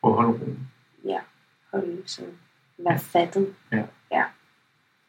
Prøv 0.00 0.10
at 0.10 0.16
holde 0.24 0.40
roen. 0.40 0.68
Ja, 1.04 1.20
holde 1.70 2.08
sådan, 2.08 2.38
være 2.78 2.98
fattet. 2.98 3.54
Ja. 3.72 3.84
ja. 4.10 4.24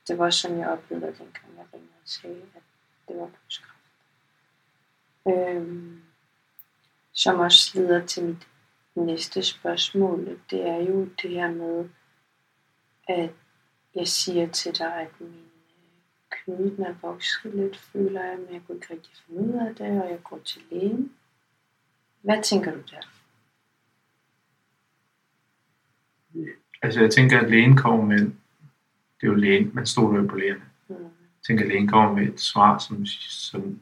Det 0.08 0.18
var 0.18 0.26
også 0.26 0.40
sådan, 0.40 0.60
jeg 0.60 0.68
oplevede 0.68 1.08
det, 1.08 1.18
dengang 1.18 1.58
jeg 1.58 1.66
ringede 1.74 1.92
og 2.04 2.10
sagde, 2.10 2.42
at 2.56 2.62
det 3.08 3.18
var 3.18 3.26
brystkræft. 3.28 3.78
Øhm, 5.28 6.02
som 7.14 7.40
også 7.40 7.72
leder 7.80 8.06
til 8.06 8.24
mit 8.24 8.48
næste 8.96 9.44
spørgsmål. 9.44 10.40
Det 10.52 10.68
er 10.68 10.78
jo 10.78 11.06
det 11.22 11.30
her 11.30 11.52
med, 11.52 11.90
at 13.08 13.30
jeg 13.96 14.08
siger 14.08 14.48
til 14.48 14.78
dig, 14.78 14.94
at 14.94 15.22
min 15.22 15.30
øh, 15.30 15.40
knude 16.30 16.76
den 16.76 16.86
er 16.86 16.96
vokset 17.02 17.56
lidt, 17.56 17.78
føler 17.78 18.24
jeg, 18.24 18.38
men 18.40 18.54
jeg 18.54 18.62
kunne 18.68 18.76
ikke 18.76 18.94
rigtig 18.94 19.14
finde 19.28 19.42
ud 19.42 19.68
af 19.68 19.76
det, 19.76 20.04
og 20.04 20.10
jeg 20.10 20.20
går 20.24 20.40
til 20.46 20.62
lægen. 20.72 21.14
Hvad 22.22 22.44
tænker 22.44 22.72
du 22.72 22.78
der? 22.92 23.02
Altså, 26.82 27.02
jeg 27.02 27.12
tænker, 27.12 27.40
at 27.40 27.50
lægen 27.50 27.76
kommer 27.78 28.06
med, 28.06 28.18
det 28.20 29.24
er 29.24 29.28
jo 29.28 29.34
lægen, 29.36 29.72
man 29.74 29.86
stoler 29.86 30.22
jo 30.22 30.28
på 30.28 30.36
lægerne. 30.36 30.62
Mm. 30.88 30.96
Jeg 30.96 31.44
tænker, 31.48 31.64
at 31.64 31.70
lægen 31.70 31.88
kommer 31.88 32.16
med 32.16 32.28
et 32.34 32.40
svar, 32.40 32.78
som, 32.78 33.06
som 33.06 33.80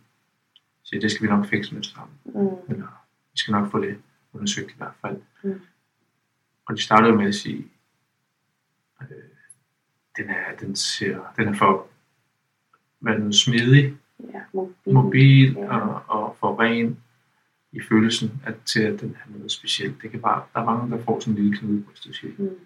siger, 0.84 1.02
det 1.02 1.12
skal 1.12 1.24
vi 1.24 1.32
nok 1.34 1.46
fikse 1.46 1.74
med 1.74 1.82
det 1.82 1.90
samme. 1.92 2.14
Mm. 2.26 2.72
Eller 2.74 3.06
vi 3.32 3.38
skal 3.38 3.52
nok 3.52 3.72
få 3.72 3.82
det 3.82 3.98
undersøgt 4.34 4.72
i 4.72 4.76
hvert 4.78 4.94
fald. 5.02 5.22
Mm. 5.44 5.62
Og 6.66 6.76
de 6.76 6.82
startede 6.82 7.16
med 7.16 7.28
at 7.28 7.36
sige, 7.36 7.68
øh, 9.02 9.08
den 10.18 10.30
er, 10.30 10.56
den 10.60 10.76
ser, 10.76 11.34
den 11.38 11.48
er 11.48 11.54
for 11.58 11.88
hvad 13.00 13.14
er 13.14 13.18
noget 13.18 13.36
smidig, 13.36 13.98
Ja, 14.34 14.42
mobil. 14.54 14.94
mobil 14.94 15.52
Ja. 15.54 15.78
og, 15.80 16.04
og 16.08 16.38
for 16.40 16.60
ren 16.60 17.00
i 17.76 17.82
følelsen 17.90 18.42
at, 18.46 18.56
til, 18.66 18.82
at 18.82 19.02
den 19.02 19.18
er 19.26 19.30
noget 19.30 19.52
specielt. 19.52 20.02
Det 20.02 20.12
kan 20.12 20.22
bare, 20.22 20.44
der 20.54 20.60
er 20.60 20.66
mange, 20.66 20.98
der 20.98 21.04
får 21.04 21.20
sådan 21.20 21.34
en 21.34 21.44
lille 21.44 21.58
knude 21.58 21.84
på. 21.84 21.92
Mm. 22.38 22.60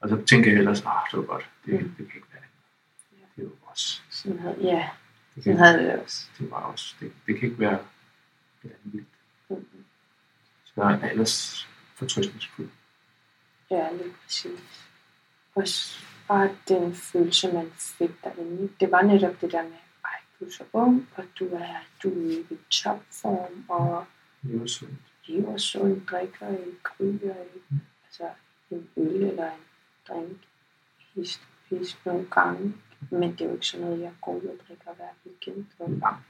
Og 0.00 0.08
så 0.08 0.22
tænker 0.26 0.50
jeg 0.50 0.58
ellers, 0.58 0.80
ah, 0.86 1.02
det 1.10 1.18
var 1.18 1.24
godt, 1.24 1.50
det, 1.66 1.72
Mm. 1.82 1.88
det 1.88 1.96
kan 1.96 2.16
ikke 2.16 2.26
være 2.32 2.42
det. 2.42 3.18
Ja. 3.20 3.24
Det 3.36 3.48
jo 3.48 3.50
også, 3.62 4.00
Sådan 4.10 4.38
havde, 4.38 4.56
ja, 4.62 4.88
det 5.34 5.44
sådan 5.44 5.58
havde 5.58 5.78
det 5.78 5.98
også. 6.02 6.26
det 6.38 6.50
var 6.50 6.56
også, 6.60 6.94
det, 7.00 7.12
det 7.26 7.38
kan 7.38 7.48
ikke 7.48 7.60
være 7.60 7.78
et 8.64 8.70
andet 8.70 8.92
vildt. 8.92 9.06
Mm. 9.48 9.64
Så 10.64 10.72
der 10.76 10.84
er 10.86 11.10
ellers 11.10 11.68
fortrystningsfuld. 11.94 12.68
Ja, 13.70 13.92
lige 13.92 14.12
præcis. 14.24 14.86
Også 15.54 16.04
bare 16.28 16.50
den 16.68 16.94
følelse, 16.94 17.52
man 17.52 17.70
fik 17.76 18.10
derinde. 18.24 18.68
Det 18.80 18.90
var 18.90 19.02
netop 19.02 19.40
det 19.40 19.52
der 19.52 19.62
med, 19.62 19.72
du 20.40 20.44
er 20.44 20.50
så 20.50 20.64
ung, 20.72 21.08
og 21.16 21.24
du 21.38 21.44
er, 21.54 21.76
du 22.02 22.08
er 22.08 22.42
i 22.50 22.56
topform, 22.70 23.64
og 23.68 24.06
Det 24.46 24.54
er 24.54 24.60
jo 24.60 24.66
sundt. 24.66 24.94
lever 25.26 25.56
sundt, 25.56 26.10
drikker 26.10 26.48
ikke, 26.48 26.90
ryger 27.00 27.34
ikke. 27.54 27.82
Altså 28.04 28.30
en 28.70 28.88
øl 28.96 29.22
eller 29.22 29.52
en 29.52 29.60
drink, 30.08 30.38
hist, 31.14 31.40
hist 31.70 32.06
nogle 32.06 32.26
gange. 32.30 32.74
Men 33.10 33.32
det 33.32 33.40
er 33.40 33.44
jo 33.44 33.52
ikke 33.52 33.66
sådan 33.66 33.86
noget, 33.86 34.00
jeg 34.00 34.12
går 34.22 34.34
ud 34.34 34.44
og 34.44 34.58
drikker 34.68 34.94
hver 34.94 35.08
weekend. 35.26 35.66
Og, 35.78 35.90
fra. 36.00 36.20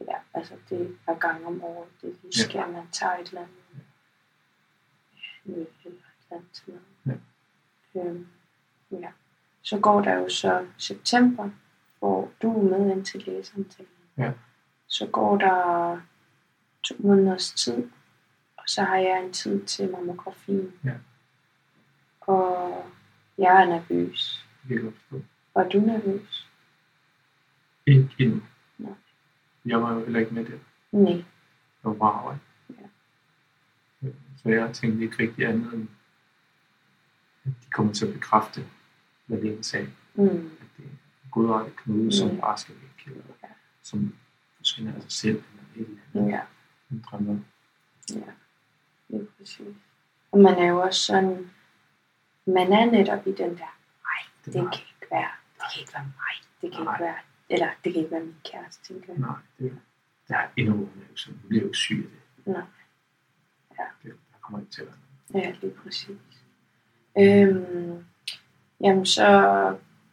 ja, 0.00 0.16
altså 0.34 0.54
det 0.70 0.98
er 1.06 1.14
gang 1.14 1.46
om 1.46 1.62
året. 1.64 1.88
Det 2.02 2.18
lige 2.22 2.44
sker, 2.44 2.66
man 2.66 2.86
tager 2.92 3.16
et 3.16 3.28
eller 3.28 3.40
andet. 3.40 3.54
Ja, 5.46 5.52
en 5.52 5.54
øl 5.60 5.66
eller 5.84 5.98
et 5.98 6.04
eller 6.30 6.36
andet 6.36 6.64
noget. 6.66 7.20
Øhm, 7.96 8.26
ja. 8.90 9.08
Så 9.62 9.78
går 9.78 10.00
der 10.00 10.14
jo 10.14 10.28
så 10.28 10.66
september, 10.78 11.50
hvor 11.98 12.30
du 12.42 12.58
er 12.58 12.78
med 12.78 12.96
ind 12.96 13.04
til 13.04 13.22
lægesamtalen. 13.22 13.88
Ja. 14.18 14.32
Så 14.86 15.06
går 15.06 15.36
der 15.36 16.00
to 16.84 16.94
måneders 16.98 17.52
tid, 17.52 17.90
og 18.56 18.64
så 18.66 18.82
har 18.82 18.96
jeg 18.96 19.24
en 19.24 19.32
tid 19.32 19.64
til 19.66 19.90
mammografien. 19.90 20.72
Ja. 20.84 20.94
Og 22.20 22.84
jeg 23.38 23.62
er 23.62 23.66
nervøs. 23.66 24.46
Det 24.62 24.68
kan 24.68 24.76
jeg 24.76 24.84
godt 24.84 24.94
forstå. 25.08 25.24
Var 25.54 25.68
du 25.68 25.80
nervøs? 25.80 26.48
Ikke 27.86 28.10
endnu. 28.18 28.42
Nej. 28.78 28.92
Jeg 29.64 29.82
var 29.82 29.94
jo 29.94 30.00
heller 30.04 30.20
ikke 30.20 30.34
med 30.34 30.44
der. 30.44 30.58
Nej. 30.92 31.12
Jeg 31.12 31.24
var 31.82 31.92
bare 31.94 32.12
arbejde. 32.12 32.38
Ja. 32.70 34.08
Så 34.42 34.48
jeg 34.48 34.74
tænkte 34.74 35.04
ikke 35.04 35.22
rigtig 35.22 35.46
andet 35.46 35.74
end, 35.74 35.88
at 37.44 37.50
de 37.64 37.70
kommer 37.70 37.92
til 37.92 38.06
at 38.06 38.12
bekræfte, 38.12 38.64
hvad 39.26 39.40
det 39.40 39.66
sagde. 39.66 39.90
Mm. 40.14 40.24
At 40.60 40.66
det 40.76 40.84
er 40.84 41.30
godrettet 41.30 41.76
knude, 41.76 42.12
som 42.18 42.30
Mm. 42.30 42.40
bare 42.40 42.58
skal 42.58 42.74
væk. 42.74 43.06
Eller 43.06 43.24
Ja. 43.42 43.48
som 43.82 44.14
forsvinder 44.56 44.94
af 44.94 45.02
sig 45.02 45.12
selv. 45.12 45.42
Eller 45.76 45.86
et 45.86 45.98
eller 46.14 46.20
andet. 46.22 46.32
Ja. 46.32 46.40
Drømmer. 47.02 47.38
Ja, 48.14 48.32
lige 49.08 49.26
præcis. 49.38 49.76
Og 50.32 50.40
man 50.40 50.54
er 50.54 50.66
jo 50.66 50.80
også 50.80 51.00
sådan, 51.04 51.50
man 52.46 52.72
er 52.72 52.84
netop 52.84 53.26
i 53.26 53.32
den 53.32 53.50
der, 53.50 53.78
nej, 54.04 54.20
det 54.44 54.52
Det 54.52 54.52
kan 54.52 54.62
ikke 54.62 55.06
være, 55.10 55.30
det 55.54 55.64
kan 55.72 55.80
ikke 55.80 55.92
være 55.94 56.04
mig, 56.04 56.34
det 56.60 56.72
kan 56.72 56.84
Nej. 56.84 56.94
ikke 56.94 57.04
være, 57.04 57.18
eller 57.50 57.68
det 57.84 57.92
kan 57.92 58.02
ikke 58.02 58.10
være 58.10 58.24
min 58.24 58.36
kæreste, 58.44 58.92
tænker 58.92 59.12
jeg. 59.12 59.20
Nej, 59.20 59.36
det, 59.58 59.80
der 60.28 60.36
er 60.36 60.48
endnu 60.56 60.74
er 60.74 61.10
jo 61.10 61.16
sådan, 61.16 61.38
hun 61.40 61.48
bliver 61.48 61.62
jo 61.62 61.68
ikke 61.68 61.78
syg 61.78 62.04
af 62.04 62.10
det. 62.44 62.52
Nej. 62.52 62.62
Ja. 63.78 63.84
Det, 64.02 64.12
der 64.32 64.38
kommer 64.40 64.60
ikke 64.60 64.72
til 64.72 64.82
at 64.82 64.88
være. 64.88 65.42
Ja, 65.42 65.54
lige 65.60 65.74
præcis. 65.74 66.18
Øhm, 67.18 68.04
jamen 68.80 69.06
så 69.06 69.28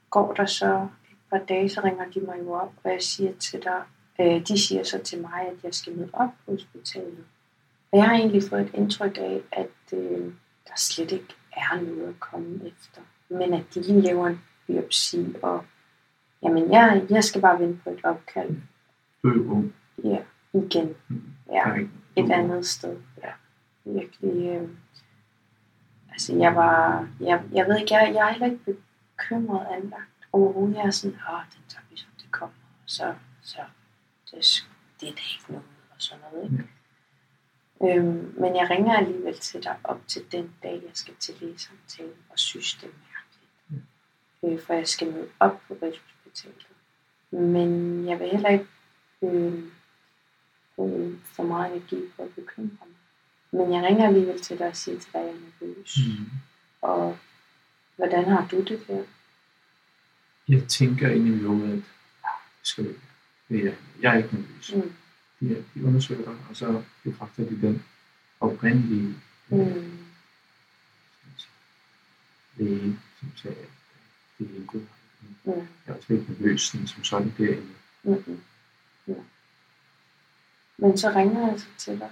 går 0.09 0.33
der 0.33 0.45
så 0.45 0.87
et 1.11 1.17
par 1.29 1.37
dage, 1.37 1.69
så 1.69 1.81
ringer 1.83 2.09
de 2.09 2.19
mig 2.19 2.39
jo 2.39 2.51
op, 2.51 2.73
og 2.83 2.91
jeg 2.91 3.01
siger 3.01 3.33
til 3.37 3.63
dig, 3.63 3.83
øh, 4.21 4.47
de 4.47 4.59
siger 4.59 4.83
så 4.83 4.99
til 5.03 5.21
mig, 5.21 5.41
at 5.41 5.63
jeg 5.63 5.73
skal 5.73 5.97
møde 5.97 6.09
op 6.13 6.29
på 6.45 6.51
hospitalet. 6.51 7.25
Og 7.91 7.97
jeg 7.97 8.05
har 8.05 8.15
egentlig 8.15 8.43
fået 8.49 8.61
et 8.61 8.73
indtryk 8.73 9.17
af, 9.17 9.41
at 9.51 9.97
øh, 9.99 10.33
der 10.67 10.73
slet 10.77 11.11
ikke 11.11 11.35
er 11.51 11.81
noget 11.81 12.07
at 12.07 12.19
komme 12.19 12.61
efter. 12.65 13.01
Men 13.29 13.53
at 13.53 13.63
de 13.73 13.81
lige 13.81 14.01
laver 14.01 14.27
en 14.27 14.41
biopsi, 14.67 15.35
og 15.41 15.65
jamen, 16.43 16.71
jeg, 16.71 17.05
jeg 17.09 17.23
skal 17.23 17.41
bare 17.41 17.59
vente 17.59 17.79
på 17.83 17.89
et 17.89 17.99
opkald. 18.03 18.55
Du 19.23 19.29
er 19.29 19.33
jo 19.33 19.51
ung. 19.51 19.73
Ja, 20.03 20.17
igen. 20.53 20.95
Mm. 21.07 21.21
Ja, 21.51 21.63
et 22.15 22.31
andet 22.31 22.67
sted. 22.67 22.97
Ja, 23.23 23.31
virkelig. 23.85 24.49
Øh, 24.49 24.69
altså, 26.11 26.35
jeg 26.35 26.55
var, 26.55 27.07
jeg, 27.19 27.43
jeg 27.53 27.65
ved 27.67 27.77
ikke, 27.79 27.93
jeg, 27.93 28.11
jeg 28.15 28.27
er 28.27 28.31
heller 28.31 28.47
ikke 28.47 28.77
bekymret 29.17 29.67
anlagt 29.71 30.27
overhovedet. 30.33 30.75
Jeg 30.75 30.85
er 30.85 30.91
sådan, 30.91 31.17
åh, 31.33 31.39
den 31.53 31.63
tager 31.69 31.83
vi, 31.89 31.97
som 31.97 32.09
det 32.17 32.31
kommer, 32.31 32.55
så, 32.85 33.13
så 33.41 33.59
det, 34.31 34.67
det 34.99 35.09
er 35.09 35.13
da 35.13 35.21
ikke 35.33 35.51
noget, 35.51 35.65
og 35.89 35.95
sådan 35.97 36.23
noget, 36.31 36.51
ikke? 36.51 36.69
Øhm, 37.83 38.33
men 38.37 38.55
jeg 38.55 38.69
ringer 38.69 38.97
alligevel 38.97 39.39
til 39.39 39.63
dig 39.63 39.75
op 39.83 40.01
til 40.07 40.31
den 40.31 40.53
dag, 40.63 40.81
jeg 40.83 40.91
skal 40.93 41.13
til 41.19 41.35
lægesamtale, 41.41 42.13
og 42.29 42.39
synes, 42.39 42.73
det 42.73 42.83
er 42.83 42.93
mærkeligt. 43.11 43.91
Øh, 44.43 44.65
for 44.65 44.73
jeg 44.73 44.87
skal 44.87 45.11
møde 45.11 45.29
op 45.39 45.61
på 45.67 45.77
Rigshospitalet. 45.81 46.67
Men 47.31 47.69
jeg 48.07 48.19
vil 48.19 48.29
heller 48.29 48.49
ikke 48.49 48.67
øh, 49.21 49.63
bruge 50.75 51.19
for 51.23 51.43
meget 51.43 51.71
energi 51.71 52.01
på 52.15 52.23
at 52.23 52.35
bekymre 52.35 52.77
mig. 52.87 52.97
Men 53.51 53.73
jeg 53.73 53.83
ringer 53.83 54.07
alligevel 54.07 54.41
til 54.41 54.59
dig 54.59 54.67
og 54.67 54.75
siger 54.75 54.99
til 54.99 55.13
dig, 55.13 55.21
at 55.21 55.27
jeg 55.27 55.35
er 55.35 55.39
nervøs. 55.39 55.97
Mm. 55.97 56.25
Og 56.81 57.17
hvordan 57.95 58.25
har 58.25 58.47
du 58.51 58.63
det 58.63 58.87
der? 58.87 59.03
Jeg 60.47 60.67
tænker 60.67 61.09
ind 61.09 61.27
i 61.27 61.43
hovedet, 61.43 61.83
ja, 62.23 62.29
det 62.59 62.67
skal 62.67 62.87
ikke. 62.87 63.10
Det 63.51 63.67
er, 63.67 63.73
jeg 64.01 64.13
er 64.13 64.17
ikke 64.17 64.35
nervøs. 64.35 64.73
Mm. 64.75 64.93
De, 65.39 65.57
er- 65.57 65.63
de 65.75 65.85
undersøger 65.85 66.23
dig, 66.25 66.35
og 66.49 66.55
så 66.55 66.83
bekræfter 67.03 67.43
de 67.49 67.61
den 67.61 67.83
oprindelige 68.39 69.15
Mm. 69.49 69.97
læge, 72.57 72.99
som 73.19 73.31
sagde, 73.35 73.57
at 73.57 73.67
det 74.39 74.61
er 74.61 74.65
god. 74.65 74.81
Mm. 75.43 75.51
Jeg 75.51 75.67
er 75.87 75.93
også 75.93 76.13
ikke 76.13 76.25
nervøs 76.29 76.61
sådan, 76.61 76.87
som 76.87 77.03
sådan 77.03 77.33
derinde. 77.37 77.73
Mm-mm. 78.03 78.41
Ja. 79.07 79.13
Men 80.77 80.97
så 80.97 81.09
ringer 81.09 81.49
jeg 81.51 81.59
så 81.59 81.65
til 81.77 81.99
dig, 81.99 82.11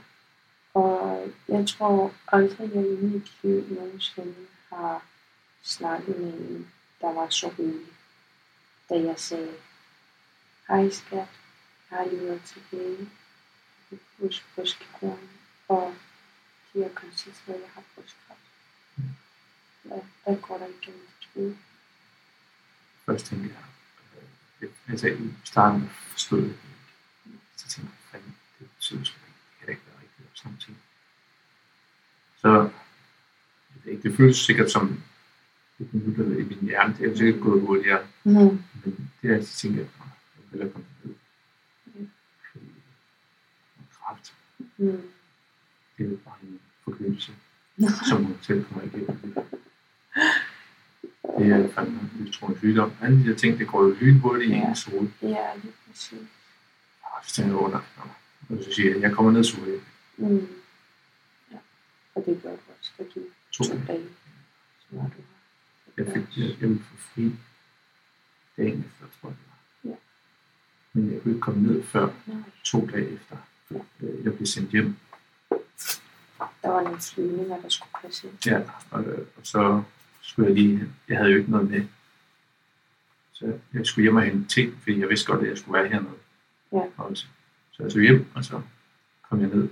og 0.74 1.28
jeg 1.48 1.68
tror 1.68 2.14
aldrig, 2.28 2.72
jeg 2.76 2.86
i 2.88 2.96
mit 3.06 3.32
liv 3.44 3.66
nogensinde 3.70 4.36
har 4.70 5.06
snakket 5.64 6.20
med 6.20 6.34
en, 6.34 6.68
der 7.02 7.14
var 7.14 7.30
så 7.30 7.48
rolig, 7.60 7.88
da 8.90 8.96
jeg 8.96 9.16
sagde, 9.20 9.52
hej 10.70 10.90
skat, 10.90 11.18
jeg 11.92 11.98
har 11.98 12.06
lige 12.06 12.22
været 12.26 12.42
til 12.46 12.62
læge 12.72 13.10
hos 14.20 14.46
brystkirurgen, 14.56 15.30
og 15.68 15.96
de 16.74 16.82
har 16.82 16.90
konstateret, 16.96 17.56
at 17.56 17.62
jeg 17.62 17.70
har 17.74 17.84
brystkræft. 17.96 18.40
Hvad, 19.84 20.00
hvad 20.24 20.38
går 20.42 20.58
der 20.58 20.66
igennem 20.68 21.02
dit 21.20 21.30
hoved? 21.36 21.56
Først 23.06 23.26
tænkte 23.26 23.50
jeg, 23.50 23.64
øh, 24.62 24.70
altså 24.90 25.08
i 25.08 25.34
starten 25.44 25.90
forstod 25.90 26.40
jeg 26.40 26.48
det 26.50 26.54
ikke. 26.54 27.40
Så 27.58 27.68
tænkte 27.68 27.94
jeg, 27.94 28.10
fanden, 28.12 28.36
det 28.60 28.70
betyder 28.76 29.04
sgu 29.04 29.18
ikke, 29.28 29.38
det 29.50 29.58
kan 29.60 29.66
da 29.68 29.72
ikke 29.72 29.84
være 29.88 30.02
rigtigt 30.02 30.28
og 30.32 30.38
sådan 30.38 30.58
ting. 30.58 30.78
Så, 32.42 32.70
jeg 33.86 34.04
det 34.04 34.16
føles 34.18 34.38
sikkert 34.38 34.72
som 34.72 35.04
et 35.80 35.94
minut 35.94 36.38
i 36.40 36.44
min 36.44 36.60
hjerne, 36.70 36.94
det 36.98 37.06
er 37.06 37.10
jo 37.10 37.18
sikkert 37.18 37.42
gået 37.44 37.62
hurtigere, 37.62 38.08
Mm. 38.24 38.34
men 38.84 39.12
det 39.22 39.32
er 39.32 39.36
altid 39.36 39.56
tænkt, 39.56 39.80
at 39.80 39.88
"Nå, 40.52 40.58
jeg 40.58 40.66
vil 40.66 40.74
hellere 40.74 40.74
komme 40.74 40.88
ned. 41.04 41.16
Mm. 41.86 42.10
Kraft, 43.94 44.34
Mm. 44.78 45.02
det 45.98 46.14
er 46.14 46.18
bare 46.26 46.36
en 46.44 46.60
forkølelse, 46.84 47.32
som 48.10 48.24
hun 48.26 48.38
selv 48.42 48.66
kommer 48.66 48.84
igennem. 48.84 49.36
Det 51.40 51.52
er 51.52 51.70
fandme 51.74 52.00
en 52.00 52.12
livstruende 52.26 52.60
sygdom. 52.60 52.92
Alle 53.02 53.18
de 53.18 53.24
her 53.24 53.36
ting, 53.36 53.60
det 53.60 53.68
går 53.68 53.84
jo 53.84 53.90
lynhurtigt 54.02 54.52
i 54.52 54.54
Ja. 54.56 54.70
ens 54.70 54.84
hoved. 54.86 55.10
Ja, 55.22 55.56
lige 55.56 55.74
præcis. 55.88 56.20
Og 57.04 57.10
så 57.24 57.36
tænker 57.36 57.52
jeg 57.52 57.60
under, 57.60 57.80
og 58.50 58.64
så 58.64 58.72
siger 58.74 58.92
jeg, 58.94 59.02
jeg 59.02 59.12
kommer 59.12 59.32
ned 59.32 59.44
så 59.44 59.58
hurtigt. 59.60 59.84
Mm. 60.18 60.48
Ja. 61.52 61.58
Og 62.16 62.24
det 62.26 62.40
gør 62.44 62.50
du 62.50 62.56
også, 62.80 62.92
for 62.96 63.04
de 63.04 63.26
To 63.52 63.64
to 63.64 63.74
dage. 63.88 64.10
så 64.80 64.88
var 64.92 65.02
du 65.04 65.10
her. 65.98 66.04
Jeg 66.06 66.14
fik 66.14 66.38
jeg, 66.38 66.62
jeg 66.62 66.78
fri 66.98 67.32
dagen 68.58 68.80
efter, 68.86 69.06
tror 69.22 69.30
jeg. 69.30 69.38
Ja. 71.00 71.04
Men 71.06 71.14
jeg 71.14 71.22
kunne 71.22 71.32
ikke 71.34 71.42
komme 71.42 71.62
ned 71.68 71.84
før 71.84 72.10
to 72.64 72.88
dage 72.88 73.10
efter. 73.10 73.38
Øh, 73.72 74.26
Jeg 74.26 74.34
blev 74.36 74.46
sendt 74.46 74.72
hjem. 74.72 74.96
der 76.64 76.70
var 76.70 76.82
nogle 76.82 77.00
flyvninger, 77.02 77.62
der 77.62 77.70
skulle 77.70 77.90
passe 78.02 78.28
ind. 78.28 78.46
Ja, 78.46 78.62
og, 78.92 79.04
øh, 79.04 79.28
og 79.38 79.46
så 79.46 79.84
skulle 80.22 80.48
jeg 80.48 80.56
lige, 80.56 80.90
jeg 81.08 81.18
havde 81.18 81.32
jo 81.32 81.38
ikke 81.38 81.52
noget 81.52 81.70
med. 81.70 81.86
Så 83.34 83.60
jeg 83.74 83.86
skulle 83.86 84.04
hjem 84.04 84.16
og 84.16 84.24
hente 84.24 84.48
ting, 84.48 84.78
fordi 84.82 85.00
jeg 85.00 85.10
vidste 85.10 85.32
godt, 85.32 85.42
at 85.44 85.50
jeg 85.50 85.58
skulle 85.58 85.80
være 85.82 85.90
hernede. 85.90 86.14
Ja. 86.72 86.82
Også. 86.98 87.26
Så 87.72 87.84
jeg 87.84 87.92
tog 87.92 88.02
hjem, 88.02 88.26
og 88.36 88.46
så 88.46 88.62
kom 89.30 89.42
jeg 89.42 89.50
ned 89.50 89.70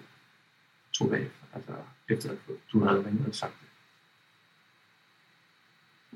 to 0.94 1.12
dage 1.12 1.22
efter, 1.26 1.46
altså 1.54 1.74
efter 2.10 2.32
at 2.32 2.38
du 2.74 2.84
havde 2.86 3.06
ringet 3.06 3.28
og 3.28 3.36
sagt 3.36 3.54
det. 3.62 3.68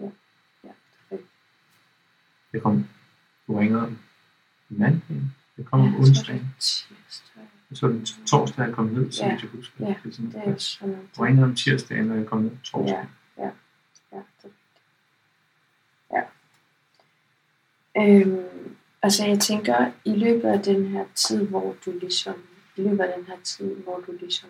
Ja, 0.04 0.06
det 0.64 0.70
er 0.70 0.74
rigtigt. 1.12 1.30
Det 2.52 2.64
kom, 2.64 2.88
du 3.48 3.58
ringede 3.60 3.82
om 3.82 3.98
mandagen, 4.80 5.36
det 5.58 5.66
kom 5.66 5.80
om 5.80 5.86
Ja, 5.88 5.92
jeg 5.92 6.00
er 6.00 6.04
tirsdag. 6.60 7.44
og 7.72 7.78
så 7.78 7.88
den 7.88 8.06
torsdag, 8.06 8.66
jeg 8.66 8.74
kom 8.76 8.86
ned, 8.86 9.12
så 9.12 9.24
Ja. 9.26 9.30
jeg 9.30 9.40
husker. 9.54 9.86
Ja, 9.88 9.96
det 10.04 10.10
er 10.10 10.14
sådan, 10.16 10.32
Det 10.32 10.42
er 10.54 10.58
sådan 10.58 10.90
noget. 10.90 11.08
Du 11.18 11.22
ringede 11.22 11.44
om 11.46 11.56
tirsdagen, 11.56 12.12
og 12.12 12.18
jeg 12.18 12.26
kom 12.26 12.42
ned 12.42 12.52
torsdag. 12.64 13.06
Ja, 13.38 13.44
ja, 13.44 13.50
ja, 14.12 14.22
det. 14.44 14.52
Ja. 16.12 16.22
Øhm, 17.98 18.76
altså 19.02 19.26
jeg 19.26 19.40
tænker, 19.40 19.92
i 20.06 20.16
løbet 20.16 20.48
af 20.50 20.60
den 20.64 20.88
her 20.88 21.06
tid, 21.16 21.48
hvor 21.48 21.76
du 21.86 21.92
ligesom, 22.02 22.36
i 22.78 22.82
løbet 22.82 23.00
af 23.00 23.14
den 23.18 23.26
her 23.28 23.38
tid, 23.44 23.76
hvor 23.76 24.00
du 24.08 24.12
ligesom 24.20 24.50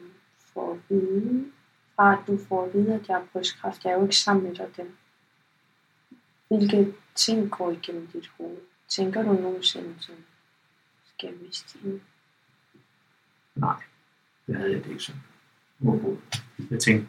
får 0.53 0.73
at 0.73 0.79
vide, 0.89 1.45
fra 1.95 2.13
at 2.13 2.19
du 2.27 2.37
får 2.49 2.65
at 2.65 2.73
vide, 2.73 2.93
at 2.93 3.07
jeg 3.07 3.15
har 3.15 3.25
brystkræft, 3.33 3.83
jeg 3.85 3.91
er 3.91 3.95
jo 3.97 4.03
ikke 4.03 4.15
sammen 4.17 4.43
med 4.47 4.55
dig 4.55 4.67
der. 4.77 4.83
Hvilke 6.47 6.93
ting 7.15 7.51
går 7.51 7.71
igennem 7.71 8.07
dit 8.07 8.31
hoved? 8.37 8.57
Tænker 8.95 9.23
du 9.23 9.33
nogensinde 9.33 9.95
sådan, 9.99 10.23
skal 11.15 11.29
jeg 11.29 11.37
miste 11.41 11.79
hende? 11.79 12.01
Nej, 13.55 13.83
det 14.47 14.55
havde 14.55 14.71
jeg 14.71 14.83
det 14.83 14.89
ikke 14.89 15.03
sådan. 15.03 15.21
Overhovedet. 15.85 16.43
Jeg 16.71 16.79
tænkte, 16.79 17.07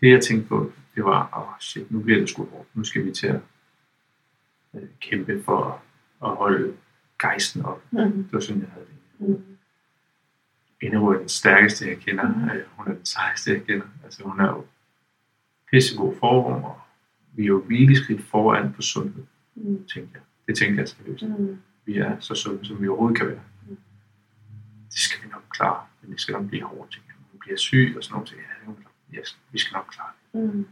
det 0.00 0.10
jeg 0.10 0.22
tænkte 0.24 0.48
på, 0.48 0.72
det 0.94 1.04
var, 1.04 1.28
åh 1.36 1.48
oh 1.48 1.54
shit, 1.60 1.90
nu 1.90 2.00
bliver 2.00 2.18
det 2.20 2.28
sgu 2.28 2.44
hårdt. 2.44 2.76
Nu 2.76 2.84
skal 2.84 3.04
vi 3.04 3.10
til 3.12 3.26
at 3.26 3.40
øh, 4.74 4.88
kæmpe 5.00 5.42
for 5.44 5.82
at 6.24 6.36
holde 6.36 6.76
gejsten 7.18 7.62
op. 7.64 7.82
Mm. 7.90 7.98
Det 8.24 8.32
var 8.32 8.40
sådan, 8.40 8.62
jeg 8.62 8.70
havde 8.70 8.86
det. 8.86 9.28
Mm. 9.28 9.56
Enerå 10.82 11.12
er 11.12 11.18
den 11.18 11.28
stærkeste, 11.28 11.88
jeg 11.88 11.98
kender. 11.98 12.28
Mhm. 12.28 12.50
Øh, 12.50 12.66
hun 12.68 12.88
er 12.88 12.92
den 12.94 13.06
sejeste, 13.06 13.50
jeg 13.52 13.64
kender. 13.64 13.86
Altså, 14.04 14.22
hun 14.22 14.40
er 14.40 14.48
jo 14.48 14.66
pissegod 15.70 16.16
form, 16.18 16.64
og 16.64 16.80
vi 17.32 17.42
er 17.42 17.46
jo 17.46 17.64
virkelig 17.68 17.96
skridt 17.96 18.22
foran 18.24 18.72
på 18.72 18.82
sundhed, 18.82 19.24
Mm. 19.54 19.86
tænkte 19.86 20.10
jeg. 20.14 20.22
Det 20.52 20.58
tænkte 20.58 20.80
jeg 20.80 20.88
seriøst. 20.88 21.22
Mm. 21.22 21.58
Vi 21.84 21.98
er 21.98 22.20
så 22.20 22.34
sunde, 22.34 22.66
som 22.66 22.82
vi 22.82 22.88
overhovedet 22.88 23.18
kan 23.18 23.26
være. 23.28 23.40
Mm. 23.68 23.76
Det 24.90 24.98
skal 24.98 25.22
vi 25.24 25.28
nok 25.28 25.42
klare, 25.50 25.86
men 26.02 26.12
det 26.12 26.20
skal 26.20 26.32
nok 26.32 26.48
blive 26.48 26.62
hårdt, 26.62 26.92
tænker 26.92 27.08
jeg. 27.08 27.16
Hun 27.32 27.38
bliver 27.40 27.56
syg 27.56 27.94
og 27.96 28.04
sådan 28.04 28.14
noget. 28.14 28.28
så 28.28 28.34
Ja, 29.12 29.18
yes, 29.18 29.38
vi 29.52 29.58
skal 29.58 29.72
nok 29.74 29.86
klare 29.92 30.10
det. 30.32 30.54
Mm. 30.54 30.66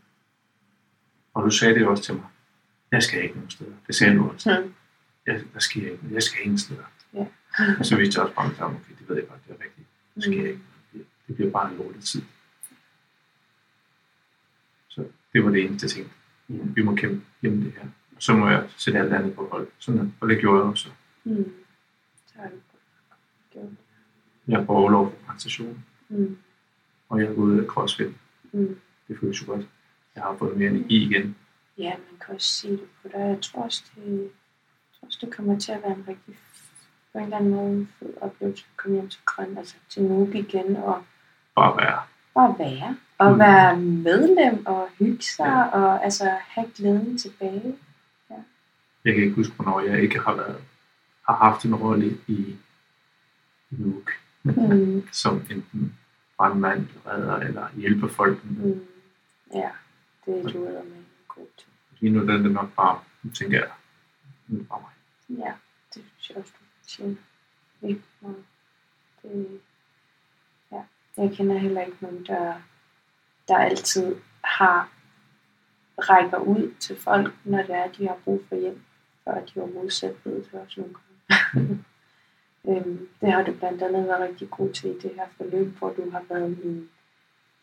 Og 1.35 1.45
du 1.45 1.51
sagde 1.51 1.75
det 1.75 1.87
også 1.87 2.03
til 2.05 2.15
mig. 2.15 2.25
Jeg 2.93 3.03
skal 3.03 3.23
ikke 3.23 3.35
nogen 3.35 3.51
steder. 3.51 3.73
Det 3.87 3.95
sagde 3.95 4.15
du 4.17 4.29
også. 4.31 4.61
Mm. 4.65 4.75
Jeg, 5.27 5.41
der 5.55 5.61
sker 5.61 5.91
ikke. 5.91 6.05
Jeg 6.11 6.23
skal 6.23 6.41
ingen 6.45 6.59
steder. 6.59 6.85
Og 7.79 7.87
så 7.87 7.97
vidste 7.97 8.19
jeg 8.19 8.25
også 8.25 8.35
bare 8.35 8.49
med 8.49 8.57
sammen, 8.57 8.81
okay, 8.81 8.95
det 8.99 9.09
ved 9.09 9.17
jeg 9.17 9.29
godt, 9.29 9.41
det 9.49 9.57
er 9.61 9.65
rigtigt. 9.65 9.87
Det 10.15 10.23
sker 10.23 10.41
Mm. 10.41 10.47
ikke. 10.47 10.61
Det- 10.93 11.07
bliver 11.37 11.51
bare 11.51 11.71
en 11.73 11.77
lortet 11.79 12.05
tid. 12.05 12.23
Så 14.89 15.05
det 15.33 15.45
var 15.45 15.51
det 15.51 15.65
eneste, 15.65 15.85
jeg 15.85 15.91
tænkte. 15.91 16.15
Vi 16.75 16.83
må 16.83 16.95
kæmpe 16.97 17.25
igennem 17.43 17.63
det 17.63 17.73
her. 17.73 17.89
Så 18.21 18.33
må 18.37 18.49
jeg 18.49 18.65
sætte 18.77 18.99
alt 19.01 19.13
andet 19.13 19.35
på 19.35 19.49
hold. 19.53 19.69
Sådan, 19.79 20.15
og 20.21 20.29
det 20.29 20.41
gjorde 20.41 20.59
jeg 20.61 20.67
også. 20.71 20.89
Mm. 21.25 21.53
Jeg 24.49 24.67
på 24.67 24.73
overlov 24.73 25.11
for 25.11 25.33
præstation, 25.33 25.85
Mm. 26.09 26.37
og 27.09 27.21
jeg 27.21 27.27
er 27.29 27.35
gået 27.35 27.61
af 27.61 27.67
crossfit. 27.67 28.13
Mm. 28.53 28.77
Det 29.09 29.19
føles 29.21 29.43
jo 29.43 29.47
godt. 29.53 29.67
Jeg 30.15 30.23
har 30.23 30.37
fået 30.37 30.57
mere 30.57 30.71
energi 30.71 31.05
igen. 31.05 31.37
Ja, 31.79 31.91
man 31.91 32.21
kan 32.27 32.35
også 32.35 32.49
sige 32.53 32.73
det 32.73 32.89
på 33.03 33.09
dig. 33.09 33.19
Jeg 33.21 33.39
tror 33.43 33.63
også, 33.63 33.85
det, 33.95 34.03
jeg 34.21 34.29
tror 35.01 35.07
også, 35.07 35.19
det 35.21 35.35
kommer 35.37 35.59
til 35.59 35.73
at 35.73 35.83
være 35.83 35.93
en 35.93 36.05
rigtig 36.09 36.37
på 37.13 37.19
en 37.19 37.25
eller 37.25 37.37
anden 37.37 37.51
måde 37.51 37.71
en 37.71 37.89
fed 37.99 38.13
oplevelse 38.21 38.65
at 38.73 38.77
komme 38.77 38.97
hjem 38.97 39.09
til 39.09 39.21
Grøn, 39.25 39.59
altså 39.59 39.75
til 39.89 40.03
Nuuk 40.03 40.35
igen, 40.35 40.77
og 40.77 41.03
Bare 41.55 41.77
være. 41.77 42.01
bare 42.35 42.55
være. 42.59 42.97
Og 43.19 43.33
Mm. 43.33 43.39
være 43.39 43.77
medlem, 43.81 44.67
og 44.67 44.89
hygge 44.99 45.23
sig, 45.23 45.45
Ja. 45.47 45.63
og 45.69 46.05
altså 46.05 46.25
have 46.41 46.67
glæden 46.77 47.19
tilbage. 47.19 47.77
Jeg 49.05 49.15
kan 49.15 49.23
ikke 49.23 49.37
huske, 49.37 49.55
hvornår 49.55 49.81
jeg 49.81 50.03
ikke 50.03 50.19
har 50.19 50.35
været 50.35 50.65
har 51.31 51.51
haft 51.51 51.65
en 51.65 51.75
rolle 51.75 52.19
i 52.27 52.57
Nuuk. 53.71 54.11
Mm. 54.43 55.09
som 55.23 55.47
enten 55.51 55.99
brandmand, 56.37 56.89
redder 57.07 57.37
eller 57.37 57.69
hjælper 57.77 58.09
folk. 58.09 58.45
Mm. 58.45 58.87
Ja, 59.55 59.71
det 60.27 60.45
er 60.45 60.49
du 60.49 60.59
med 60.59 60.77
en 60.77 61.07
god 61.29 61.47
til. 61.59 61.69
Lige 62.01 62.13
nu 62.13 62.27
der 62.27 62.35
er 62.35 62.43
det 62.43 62.53
nok 62.53 62.75
bare, 62.77 63.01
nu 63.23 63.31
tænker 63.31 63.59
jeg, 63.59 63.71
nu 64.49 64.61
er 64.61 64.65
bare 64.65 64.81
mig. 64.81 64.91
Ja, 65.39 65.53
det 65.95 66.05
synes 66.17 66.31
jeg 66.31 66.37
også, 66.37 66.53
du 66.59 66.65
fortjener. 66.81 67.17
Virkelig 67.81 68.05
meget. 68.21 68.45
Det, 69.23 69.61
ja. 70.73 70.83
Jeg 71.17 71.31
kender 71.37 71.59
heller 71.59 71.83
ikke 71.83 71.97
nogen, 72.01 72.27
der, 72.27 72.55
der 73.49 73.57
altid 73.57 74.17
har 74.45 74.93
rækker 75.99 76.39
ud 76.39 76.75
til 76.81 76.97
folk, 76.97 77.35
når 77.45 77.63
det 77.63 77.75
er, 77.75 77.93
de 77.93 78.09
har 78.09 78.17
brug 78.25 78.45
for 78.49 78.57
hjælp, 78.57 78.81
før 79.31 79.45
de 79.45 79.61
overhovedet 79.61 79.93
selv 79.93 80.17
ved 80.25 80.35
det 80.35 80.61
også 80.67 80.81
nogle 80.81 80.95
gange. 80.95 81.85
øhm, 82.69 83.09
det 83.21 83.33
har 83.33 83.43
du 83.43 83.53
blandt 83.53 83.83
andet 83.83 84.09
været 84.09 84.29
rigtig 84.29 84.51
god 84.51 84.73
til 84.73 84.91
i 84.91 84.99
det 84.99 85.13
her 85.15 85.27
forløb, 85.37 85.79
hvor 85.79 85.89
du 85.91 86.11
har 86.11 86.25
været 86.29 86.65
min... 86.65 86.89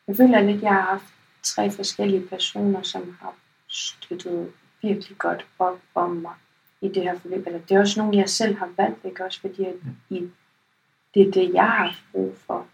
Jeg 0.08 0.15
føler 0.15 0.41
lidt, 0.41 0.58
at 0.58 0.63
jeg 0.63 0.73
har 0.73 0.82
haft 0.82 1.13
tre 1.43 1.71
forskellige 1.71 2.27
personer, 2.27 2.82
som 2.82 3.17
har 3.21 3.36
støttet 3.67 4.51
virkelig 4.82 5.17
godt 5.17 5.45
op 5.60 5.80
om 5.95 6.10
mig 6.10 6.34
i 6.82 6.88
det 6.88 7.03
her 7.03 7.19
forløb. 7.19 7.47
Eller 7.47 7.60
det 7.60 7.75
er 7.75 7.80
også 7.80 8.01
nogle, 8.01 8.17
jeg 8.17 8.30
selv 8.30 8.56
har 8.58 8.69
valgt, 8.77 9.06
ikke 9.06 9.25
også 9.25 9.41
fordi 9.41 9.65
at 9.65 9.75
i, 10.10 10.30
det 11.13 11.27
er 11.27 11.32
det, 11.32 11.53
jeg 11.53 11.71
har 11.71 11.99
brug 12.12 12.36
for. 12.38 12.67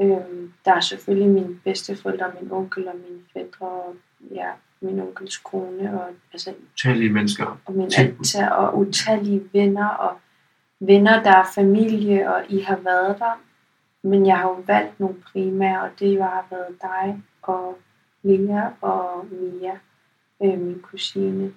Øhm, 0.00 0.52
der 0.64 0.74
er 0.74 0.80
selvfølgelig 0.80 1.28
mine 1.28 1.60
bedsteforældre, 1.64 2.32
min 2.40 2.52
onkel 2.52 2.88
og 2.88 2.96
mine 2.96 3.22
fædre, 3.32 3.66
og 3.66 3.96
ja, 4.30 4.50
min 4.82 5.00
onkels 5.00 5.36
kone, 5.38 6.00
og, 6.00 6.08
altså, 6.32 6.54
Utallige 6.72 7.12
mennesker. 7.12 7.60
og 7.64 7.74
min 7.74 7.90
alter, 7.98 8.50
og 8.50 8.78
utallige 8.78 9.42
venner, 9.52 9.88
og 9.88 10.18
venner, 10.80 11.22
der 11.22 11.36
er 11.36 11.44
familie, 11.54 12.34
og 12.34 12.44
I 12.48 12.60
har 12.60 12.76
været 12.76 13.18
der. 13.18 13.40
Men 14.02 14.26
jeg 14.26 14.38
har 14.38 14.48
jo 14.48 14.62
valgt 14.66 15.00
nogle 15.00 15.16
primære, 15.32 15.82
og 15.82 15.90
det 15.98 16.14
jo 16.14 16.22
har 16.22 16.46
været 16.50 16.76
dig, 16.82 17.22
og 17.42 17.78
Lea 18.22 18.68
og 18.80 19.26
Mia, 19.30 19.78
øh, 20.42 20.58
min 20.60 20.80
kusine. 20.82 21.52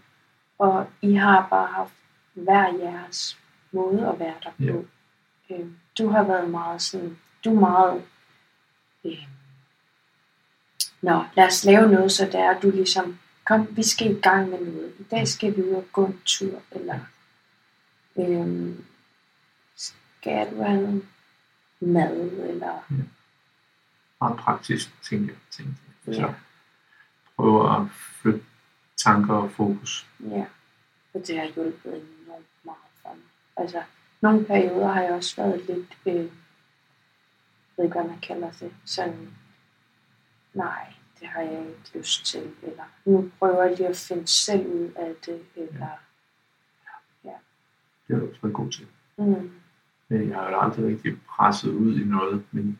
Og 0.59 0.87
I 1.01 1.13
har 1.13 1.47
bare 1.49 1.67
haft 1.67 1.93
hver 2.33 2.73
jeres 2.79 3.37
måde 3.71 4.07
at 4.13 4.19
være 4.19 4.33
der 4.43 4.49
på. 4.73 4.85
Øh, 5.49 5.65
du 5.97 6.07
har 6.09 6.23
været 6.23 6.49
meget 6.49 6.81
sådan, 6.81 7.17
du 7.45 7.55
er 7.55 7.59
meget, 7.59 8.03
øh, 9.05 9.27
nå, 11.05 11.23
lad 11.35 11.47
os 11.47 11.65
lave 11.65 11.91
noget, 11.91 12.11
så 12.11 12.25
det 12.25 12.35
er, 12.35 12.59
du 12.59 12.69
ligesom, 12.69 13.17
kom, 13.45 13.77
vi 13.77 13.83
skal 13.83 14.11
i 14.11 14.19
gang 14.21 14.49
med 14.49 14.59
noget. 14.59 14.93
I 14.99 15.03
dag 15.03 15.27
skal 15.27 15.57
vi 15.57 15.61
ud 15.61 15.73
og 15.73 15.85
gå 15.93 16.05
en 16.05 16.21
tur, 16.25 16.61
eller 16.71 16.99
øh, 18.17 18.75
skal 19.75 20.51
du 20.51 20.63
have 20.63 20.81
noget 20.81 21.05
mad, 21.79 22.31
eller 22.49 22.93
Meget 24.21 24.37
praktisk, 24.37 25.03
tænker 25.03 25.33
jeg. 25.33 25.41
Tænker 25.51 25.73
jeg. 26.07 26.15
Så 26.15 26.21
ja, 26.21 26.33
prøver 27.35 27.69
at 27.69 27.87
flytte 28.21 28.43
tanker 28.97 29.33
og 29.33 29.51
fokus. 29.51 30.07
ja. 30.19 30.45
Og 31.13 31.27
det 31.27 31.37
har 31.39 31.45
hjulpet 31.55 31.93
enormt 31.93 32.45
meget 32.63 32.77
for 33.01 33.09
mig. 33.09 33.23
Altså, 33.57 33.83
nogle 34.21 34.45
perioder 34.45 34.87
har 34.87 35.01
jeg 35.01 35.11
også 35.11 35.35
været 35.35 35.65
lidt, 35.67 35.97
øh, 36.05 36.15
jeg 36.15 36.29
ved 37.77 37.85
ikke, 37.85 37.99
hvad 37.99 38.09
man 38.09 38.19
kalder 38.19 38.51
det, 38.51 38.73
sådan, 38.85 39.29
nej, 40.55 40.93
det 41.19 41.27
har 41.27 41.41
jeg 41.41 41.59
ikke 41.59 41.97
lyst 41.97 42.25
til, 42.25 42.51
eller 42.63 42.83
nu 43.05 43.31
prøver 43.39 43.63
jeg 43.63 43.77
lige 43.77 43.87
at 43.87 43.97
finde 43.97 44.27
selv 44.27 44.67
ud 44.67 44.89
af 44.95 45.13
det, 45.25 45.41
eller, 45.55 45.87
Det 48.07 48.15
har 48.15 48.19
du 48.19 48.29
også 48.29 48.41
været 48.41 48.53
god 48.55 48.71
til. 48.71 48.87
mm, 49.17 49.51
Men 50.09 50.29
jeg 50.29 50.37
har 50.37 50.49
jo 50.49 50.59
aldrig 50.61 50.85
rigtig 50.85 51.21
presset 51.27 51.69
ud 51.71 51.99
i 51.99 52.03
noget, 52.03 52.43
men 52.51 52.79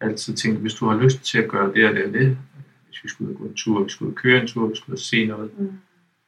altid 0.00 0.34
tænkt, 0.36 0.60
hvis 0.60 0.74
du 0.74 0.86
har 0.88 0.96
lyst 0.96 1.22
til 1.22 1.38
at 1.38 1.50
gøre 1.50 1.72
det 1.74 1.88
og 1.88 1.94
det 1.94 2.06
og 2.06 2.12
det, 2.12 2.38
hvis 2.86 3.04
vi 3.04 3.08
skulle 3.08 3.30
ud 3.30 3.34
og 3.34 3.40
gå 3.40 3.46
en 3.46 3.54
tur, 3.56 3.82
vi 3.84 3.90
skulle 3.90 4.08
ud 4.08 4.14
og 4.14 4.20
køre 4.22 4.40
en 4.40 4.46
tur, 4.46 4.66
vi 4.68 4.76
skulle 4.76 4.92
ud 4.92 4.96
og 4.98 5.04
se 5.04 5.26
noget, 5.26 5.58
mm, 5.58 5.78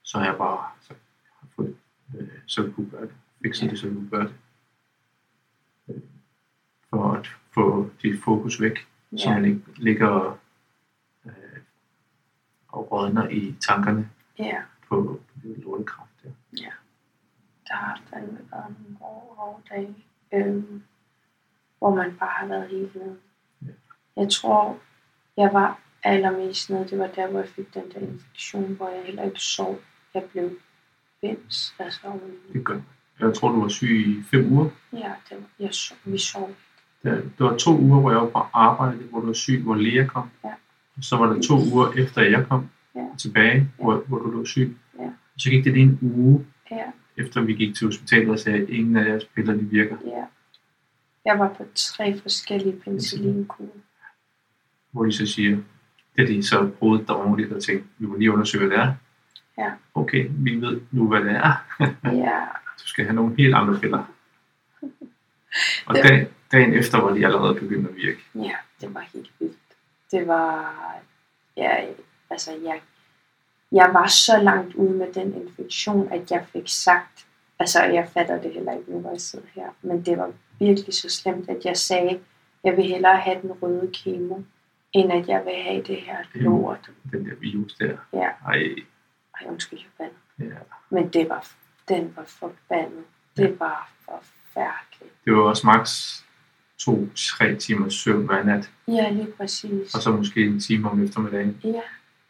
så 0.03 0.19
har 0.19 0.25
jeg 0.25 0.35
bare 0.39 0.65
så, 0.81 0.95
har 1.41 1.49
fået, 1.57 1.77
øh, 2.19 2.29
så 2.47 2.63
vi 2.63 2.73
kunne 2.73 2.91
gøre 2.91 3.03
det. 3.03 3.15
Fikset 3.43 3.67
Ja. 3.67 3.71
det, 3.71 3.79
så 3.79 3.89
vi 3.89 3.95
kunne 3.95 4.11
gøre 4.11 4.25
det. 4.29 4.35
Øh, 5.89 6.01
For 6.91 7.13
at 7.13 7.27
få 7.55 7.91
dit 8.03 8.21
fokus 8.25 8.61
væk, 8.61 8.79
så 9.17 9.29
ja, 9.29 9.35
man 9.35 9.45
ikke 9.45 9.63
ligger 9.77 10.07
og, 10.07 10.39
og 12.73 12.93
rådner 12.93 13.29
i 13.29 13.55
tankerne 13.61 14.11
ja, 14.39 14.57
på, 14.89 15.21
på 15.29 15.41
det 15.43 15.59
lortekraft 15.59 16.11
der. 16.23 16.31
der 17.69 17.75
har 17.75 18.01
fandme 18.11 18.39
været 18.53 18.75
nogle 18.79 18.97
hårde, 19.01 19.37
hårde 19.37 19.63
dage, 19.71 19.95
øhm, 20.33 20.83
hvor 21.79 21.95
man 21.95 22.17
bare 22.17 22.31
har 22.31 22.47
været 22.47 22.69
helt 22.69 22.95
nede. 22.95 23.17
Ja. 23.63 23.73
Jeg 24.17 24.31
tror, 24.31 24.79
jeg 25.37 25.51
var 25.53 25.81
allermest 26.03 26.71
nede, 26.71 26.89
det 26.89 26.99
var 26.99 27.07
der, 27.07 27.27
hvor 27.27 27.39
jeg 27.39 27.49
fik 27.49 27.75
den 27.75 27.91
der 27.95 28.01
infektion, 28.01 28.75
hvor 28.75 28.89
jeg 28.89 29.03
heller 29.05 29.23
ikke 29.23 29.41
sov. 29.41 29.79
Jeg 30.15 30.25
blev 30.33 30.51
bims, 31.21 31.75
altså 31.79 32.21
Det 32.53 32.65
gør. 32.65 32.81
Jeg 33.21 33.35
tror, 33.35 33.49
du 33.49 33.61
var 33.61 33.69
syg 33.69 34.05
i 34.07 34.23
fem 34.31 34.53
uger. 34.53 34.71
Ja, 34.93 35.13
det 35.29 35.37
var, 35.37 35.49
jeg 35.59 35.75
sov, 35.75 35.99
vi 36.05 36.19
sov. 36.19 36.51
Der, 37.03 37.21
der 37.39 37.45
var 37.45 37.57
to 37.57 37.79
uger, 37.79 38.01
hvor 38.01 38.11
jeg 38.11 38.21
var 38.21 38.29
på 38.29 38.39
arbejde, 38.53 38.99
hvor 38.99 39.21
du 39.21 39.27
var 39.27 39.33
syg, 39.33 39.63
hvor 39.63 39.75
Lea 39.75 40.07
kom. 40.07 40.31
Ja. 40.45 40.53
Så 41.03 41.17
var 41.17 41.33
der 41.33 41.43
to 41.43 41.55
uger 41.73 41.93
efter, 41.93 42.23
jeg 42.23 42.47
kom 42.49 42.69
Ja. 42.95 43.05
tilbage, 43.19 43.71
hvor, 43.79 44.05
hvor 44.09 44.19
du 44.19 44.31
lå 44.31 44.45
syg. 44.45 44.77
Ja. 44.99 45.11
Så 45.39 45.51
gik 45.51 45.65
det 45.65 45.73
lige 45.73 45.83
en 45.83 45.99
uge, 46.03 46.47
Ja, 46.71 46.85
efter 47.17 47.41
vi 47.41 47.55
gik 47.55 47.75
til 47.77 47.87
hospitalet 47.87 48.31
og 48.31 48.39
sagde, 48.39 48.59
at 48.63 48.69
ingen 48.69 48.97
af 48.97 49.05
jeres 49.09 49.25
piller 49.25 49.53
de 49.55 49.65
virker. 49.65 49.97
ja. 50.07 50.25
Jeg 51.25 51.39
var 51.39 51.49
på 51.49 51.65
tre 51.75 52.19
forskellige 52.21 52.81
penicillinkurer. 52.85 53.69
Hvor 54.91 55.05
de 55.05 55.13
så 55.13 55.27
siger, 55.27 55.59
det 56.17 56.29
de 56.29 56.43
så 56.43 56.71
prøvede 56.79 57.05
dårligt 57.05 57.53
og 57.53 57.63
tænkte, 57.63 57.89
vi 57.99 58.07
må 58.07 58.17
lige 58.17 58.33
undersøge, 58.33 58.67
hvad 58.67 58.77
det 58.77 58.85
er. 58.85 58.95
Ja. 59.59 59.71
Okay, 59.95 60.31
vi 60.31 60.55
ved 60.61 60.81
nu, 60.91 61.09
hvad 61.09 61.21
det 61.21 61.31
er. 61.33 61.67
Ja, 62.05 62.41
Du 62.83 62.87
skal 62.89 63.05
have 63.05 63.15
nogle 63.15 63.35
helt 63.39 63.55
andre 63.55 63.79
piller. 63.81 64.05
Og 65.87 65.95
Det- 65.95 66.05
dag, 66.05 66.29
dagen 66.53 66.75
efter 66.75 67.01
var 67.01 67.15
de 67.15 67.25
allerede 67.27 67.55
begyndt 67.55 67.89
at 67.89 67.97
virke. 67.97 68.19
ja, 68.35 68.53
det 68.81 68.95
var 68.95 69.01
helt 69.13 69.31
vildt. 69.41 69.57
Det 70.11 70.27
var, 70.27 70.75
ja, 71.57 71.87
altså 72.31 72.51
jeg, 72.63 72.81
jeg 73.73 73.91
var 73.93 74.07
så 74.07 74.39
langt 74.43 74.75
ude 74.75 74.93
med 74.93 75.13
den 75.13 75.35
infektion, 75.43 76.13
at 76.13 76.31
jeg 76.31 76.47
fik 76.53 76.69
sagt, 76.69 77.27
altså 77.59 77.83
jeg 77.83 78.09
fatter 78.15 78.43
det 78.43 78.53
heller 78.53 78.73
ikke 78.73 78.93
nu, 78.93 78.99
hvor 79.01 79.11
jeg 79.11 79.21
sidder 79.21 79.47
her, 79.55 79.69
men 79.83 80.07
det 80.07 80.19
var 80.19 80.33
virkelig 80.59 80.95
så 80.95 81.09
slemt, 81.09 81.49
at 81.49 81.65
jeg 81.65 81.77
sagde, 81.77 82.21
jeg 82.65 82.77
vil 82.77 82.85
hellere 82.85 83.17
have 83.17 83.43
den 83.43 83.53
røde 83.53 83.91
kemo, 83.93 84.43
end 84.93 85.13
at 85.13 85.29
jeg 85.29 85.45
vil 85.45 85.55
have 85.55 85.83
det 85.83 85.97
her 85.97 86.17
lort. 86.35 86.91
Den 87.13 87.27
der 87.27 87.35
virus 87.37 87.75
der. 87.75 87.97
Ja. 88.13 88.29
Ej, 88.47 88.75
Ej, 89.41 89.47
undskyld, 89.49 89.79
jeg 89.79 89.89
bander. 90.39 90.55
ja. 90.55 90.61
Men 90.91 91.09
det 91.09 91.29
var, 91.29 91.49
den 91.89 92.13
var 92.17 92.25
forbandet. 92.27 93.05
Det 93.37 93.61
var 93.61 93.91
forfærdeligt. 94.05 95.15
Det 95.25 95.33
var 95.33 95.43
også 95.43 95.67
maks 95.67 96.25
to-tre 96.81 97.57
timers 97.57 97.95
søvn 97.95 98.27
hver 98.27 98.43
nat. 98.45 98.71
Ja, 98.89 99.11
lige 99.11 99.33
præcis. 99.37 99.95
Og 99.95 100.03
så 100.03 100.11
måske 100.13 100.47
en 100.47 100.61
time 100.61 100.91
om 100.91 101.05
eftermiddagen. 101.05 101.61
Ja, 101.65 101.81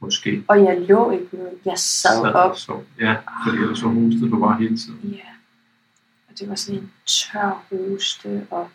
Måske. 0.00 0.44
og 0.48 0.64
jeg 0.64 0.80
lå 0.80 1.10
ikke 1.10 1.36
ned. 1.36 1.48
Jeg 1.64 1.78
sad 1.78 2.24
op. 2.34 2.50
og 2.50 2.58
sov. 2.58 2.84
Ja, 2.98 3.16
fordi 3.46 3.58
ellers 3.58 3.78
så 3.78 3.86
hostede 3.88 4.30
du 4.30 4.40
bare 4.40 4.58
hele 4.58 4.76
tiden. 4.76 5.00
Ja. 5.12 5.30
Og 6.30 6.38
det 6.38 6.48
var 6.48 6.54
sådan 6.54 6.80
en 6.80 6.92
tør 7.06 7.64
hoste, 7.70 8.46
og 8.50 8.68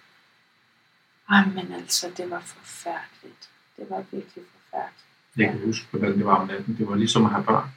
ej, 1.30 1.46
men 1.46 1.72
altså, 1.80 2.08
det 2.18 2.30
var 2.30 2.40
forfærdeligt. 2.46 3.50
Det 3.78 3.86
var 3.90 4.04
virkelig 4.12 4.44
forfærdeligt. 4.54 5.06
Jeg 5.38 5.50
kan 5.52 5.60
huske, 5.66 5.88
hvordan 5.92 6.18
det 6.18 6.26
var 6.26 6.36
om 6.36 6.48
natten. 6.48 6.78
Det 6.78 6.88
var 6.88 6.96
ligesom 6.96 7.26
at 7.26 7.32
have 7.32 7.44
børn. 7.44 7.70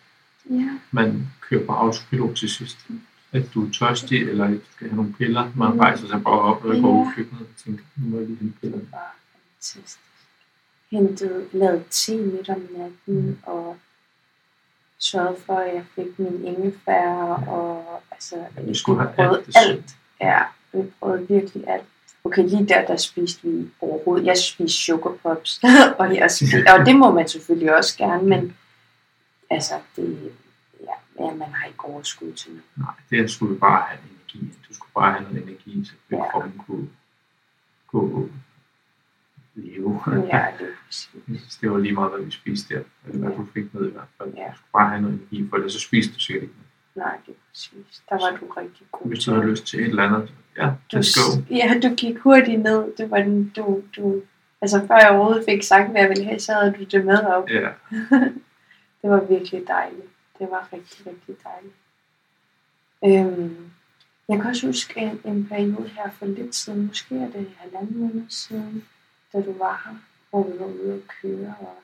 Ja, 0.50 0.68
Man 0.90 1.26
kører 1.40 1.66
på 1.66 1.72
autopilot 1.72 2.36
til 2.36 2.48
sidst. 2.50 2.78
At 3.32 3.42
du 3.54 3.66
er 3.66 3.70
tørstig, 3.72 4.28
eller 4.28 4.44
at 4.44 4.50
du 4.50 4.58
skal 4.76 4.88
have 4.88 4.96
nogle 4.96 5.14
piller. 5.18 5.52
Man 5.56 5.72
Mm. 5.72 5.78
rejser 5.78 6.06
sig 6.06 6.22
bare 6.22 6.40
op 6.40 6.64
og 6.64 6.70
går 6.82 6.94
Ja. 6.94 7.00
ud 7.02 7.06
i 7.06 7.14
køkkenet 7.16 7.40
og 7.42 7.64
tænker, 7.64 7.84
nu 7.96 8.10
må 8.10 8.16
jeg 8.18 8.26
lige 8.26 8.38
hente 8.38 8.58
pillerne. 8.60 8.82
det 8.84 8.92
var 8.92 9.16
fantastisk. 9.32 9.98
Hentede, 10.90 11.44
lavede 11.52 11.84
te 11.90 12.16
midt 12.16 12.48
om 12.48 12.62
natten, 12.76 13.38
og 13.42 13.76
sørgede 14.98 15.36
for, 15.46 15.54
at 15.56 15.74
jeg 15.74 15.84
fik 15.94 16.18
min 16.18 16.44
ingefær, 16.44 17.08
og 17.48 18.02
altså, 18.10 18.36
Vi 18.66 18.74
skulle 18.74 19.00
have 19.00 19.12
prøvede 19.14 19.42
alt 19.54 19.56
alt. 19.56 19.96
Ja, 20.20 20.42
vi 20.72 20.82
prøvede 21.00 21.28
virkelig 21.28 21.68
alt. 21.68 21.84
Okay, 22.24 22.42
lige 22.48 22.66
der, 22.68 22.86
der 22.86 22.96
spiste 22.96 23.48
vi 23.48 23.68
overhovedet. 23.80 24.26
Jeg 24.26 24.38
spiste 24.38 24.78
sugar 24.78 25.12
pops, 25.22 25.60
og, 25.98 26.16
jeg 26.16 26.30
spiste, 26.30 26.64
og 26.78 26.86
det 26.86 26.96
må 26.96 27.12
man 27.12 27.28
selvfølgelig 27.28 27.76
også 27.76 27.96
gerne, 27.98 28.22
men 28.28 28.56
altså, 29.50 29.74
det, 29.96 30.32
ja, 31.20 31.34
man 31.34 31.48
har 31.52 31.66
ikke 31.66 31.84
overskud 31.84 32.32
til 32.32 32.50
noget. 32.50 32.64
Nej, 32.76 32.94
det 33.10 33.30
skulle 33.30 33.58
bare 33.60 33.82
have 33.88 34.00
energi. 34.10 34.58
Du 34.68 34.74
skulle 34.74 34.92
bare 34.94 35.12
have 35.12 35.22
noget 35.32 35.42
energi, 35.48 35.84
så 35.84 35.92
Ja. 36.10 36.30
kroppen 36.30 36.52
kunne, 36.66 36.88
kunne 37.86 38.28
leve. 39.54 40.00
Ja, 40.06 40.46
det 40.58 40.66
er. 40.68 40.74
Det 41.60 41.70
var 41.70 41.78
lige 41.78 41.92
meget, 41.94 42.12
hvad 42.12 42.24
vi 42.24 42.30
spiste 42.30 42.74
der. 42.74 42.82
Eller 43.06 43.18
hvad 43.18 43.30
Ja. 43.30 43.36
du 43.36 43.46
fik 43.54 43.74
med 43.74 43.88
i 43.88 43.92
hvert 43.92 44.08
fald. 44.18 44.34
Ja. 44.36 44.44
Du 44.50 44.56
skulle 44.56 44.72
bare 44.72 44.88
have 44.88 45.00
noget 45.02 45.14
energi, 45.18 45.48
for 45.48 45.56
ellers 45.56 45.72
så 45.72 45.80
spiste 45.80 46.14
du 46.14 46.20
sikkert 46.20 46.42
ikke 46.42 46.54
noget. 46.54 46.66
Nej, 47.08 47.16
det 47.26 47.32
er 47.32 47.38
præcis. 47.50 48.02
Der 48.08 48.14
var 48.14 48.36
du 48.40 48.46
rigtig 48.46 48.86
god 48.92 49.06
Hvis 49.08 49.24
du 49.24 49.30
havde 49.34 49.46
lyst 49.46 49.66
til 49.66 49.80
et 49.80 49.86
eller 49.88 50.02
andet, 50.02 50.32
ja, 50.56 50.72
du, 50.92 50.96
let's 50.96 51.18
go. 51.18 51.54
Ja, 51.54 51.80
du 51.82 51.94
gik 51.94 52.18
hurtigt 52.18 52.62
ned. 52.62 52.96
Det 52.98 53.10
var 53.10 53.16
den, 53.18 53.48
du, 53.56 53.82
du, 53.96 54.22
altså 54.60 54.86
før 54.86 54.96
jeg 54.96 55.10
overhovedet 55.10 55.44
fik 55.48 55.62
sagt, 55.62 55.90
hvad 55.90 56.00
jeg 56.00 56.08
ville 56.08 56.24
have, 56.24 56.38
så 56.38 56.52
havde 56.52 56.72
du 56.78 56.84
det 56.84 57.04
med 57.04 57.18
op. 57.24 57.48
Ja, 57.50 57.68
Det 59.02 59.10
var 59.10 59.24
virkelig 59.24 59.64
dejligt. 59.68 60.06
Det 60.38 60.50
var 60.50 60.68
rigtig, 60.72 61.06
rigtig 61.06 61.36
dejligt. 61.44 61.74
Øhm, 63.04 63.70
jeg 64.28 64.36
kan 64.40 64.46
også 64.46 64.66
huske 64.66 65.00
en, 65.00 65.20
en 65.24 65.46
periode 65.48 65.88
her 65.88 66.10
for 66.10 66.26
lidt 66.26 66.54
siden, 66.54 66.86
måske 66.86 67.18
er 67.18 67.30
det 67.30 67.52
halvanden 67.58 67.98
måned 68.00 68.30
siden, 68.30 68.84
da 69.32 69.42
du 69.42 69.52
var 69.58 69.82
her, 69.86 69.96
hvor 70.30 70.52
vi 70.52 70.58
var 70.58 70.66
ude 70.66 70.94
at 70.94 71.08
køre, 71.22 71.54
og 71.60 71.76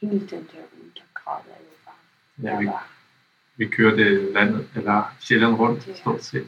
hele 0.00 0.20
den 0.20 0.48
der 0.52 0.62
uge, 0.80 0.90
der 0.94 1.02
græd 1.14 1.42
jeg 1.46 1.56
jo 1.60 1.76
bare. 1.86 1.94
ja 2.42 2.50
Jeg 2.52 2.60
vi, 2.60 2.66
var, 2.66 2.90
vi 3.56 3.66
kørte 3.68 4.32
landet, 4.32 4.68
eller 4.76 5.16
Sjælland 5.20 5.54
rundt, 5.54 5.86
Ja. 5.86 5.94
stort 5.96 6.24
set. 6.24 6.46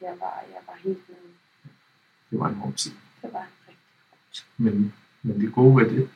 jeg 0.00 0.14
var, 0.20 0.44
jeg 0.52 0.60
var 0.66 0.74
helt 0.84 1.08
nede. 1.08 1.18
Det 2.30 2.38
var 2.40 2.48
en 2.48 2.54
hård 2.54 2.74
tid. 2.74 2.92
Det 3.22 3.32
var 3.32 3.40
en 3.40 3.46
rigtig 3.68 3.84
god 4.10 4.18
tid. 4.32 4.44
Men, 4.56 4.94
men 5.22 5.40
det 5.40 5.52
gode 5.54 5.76
ved 5.76 5.90
det, 5.90 6.10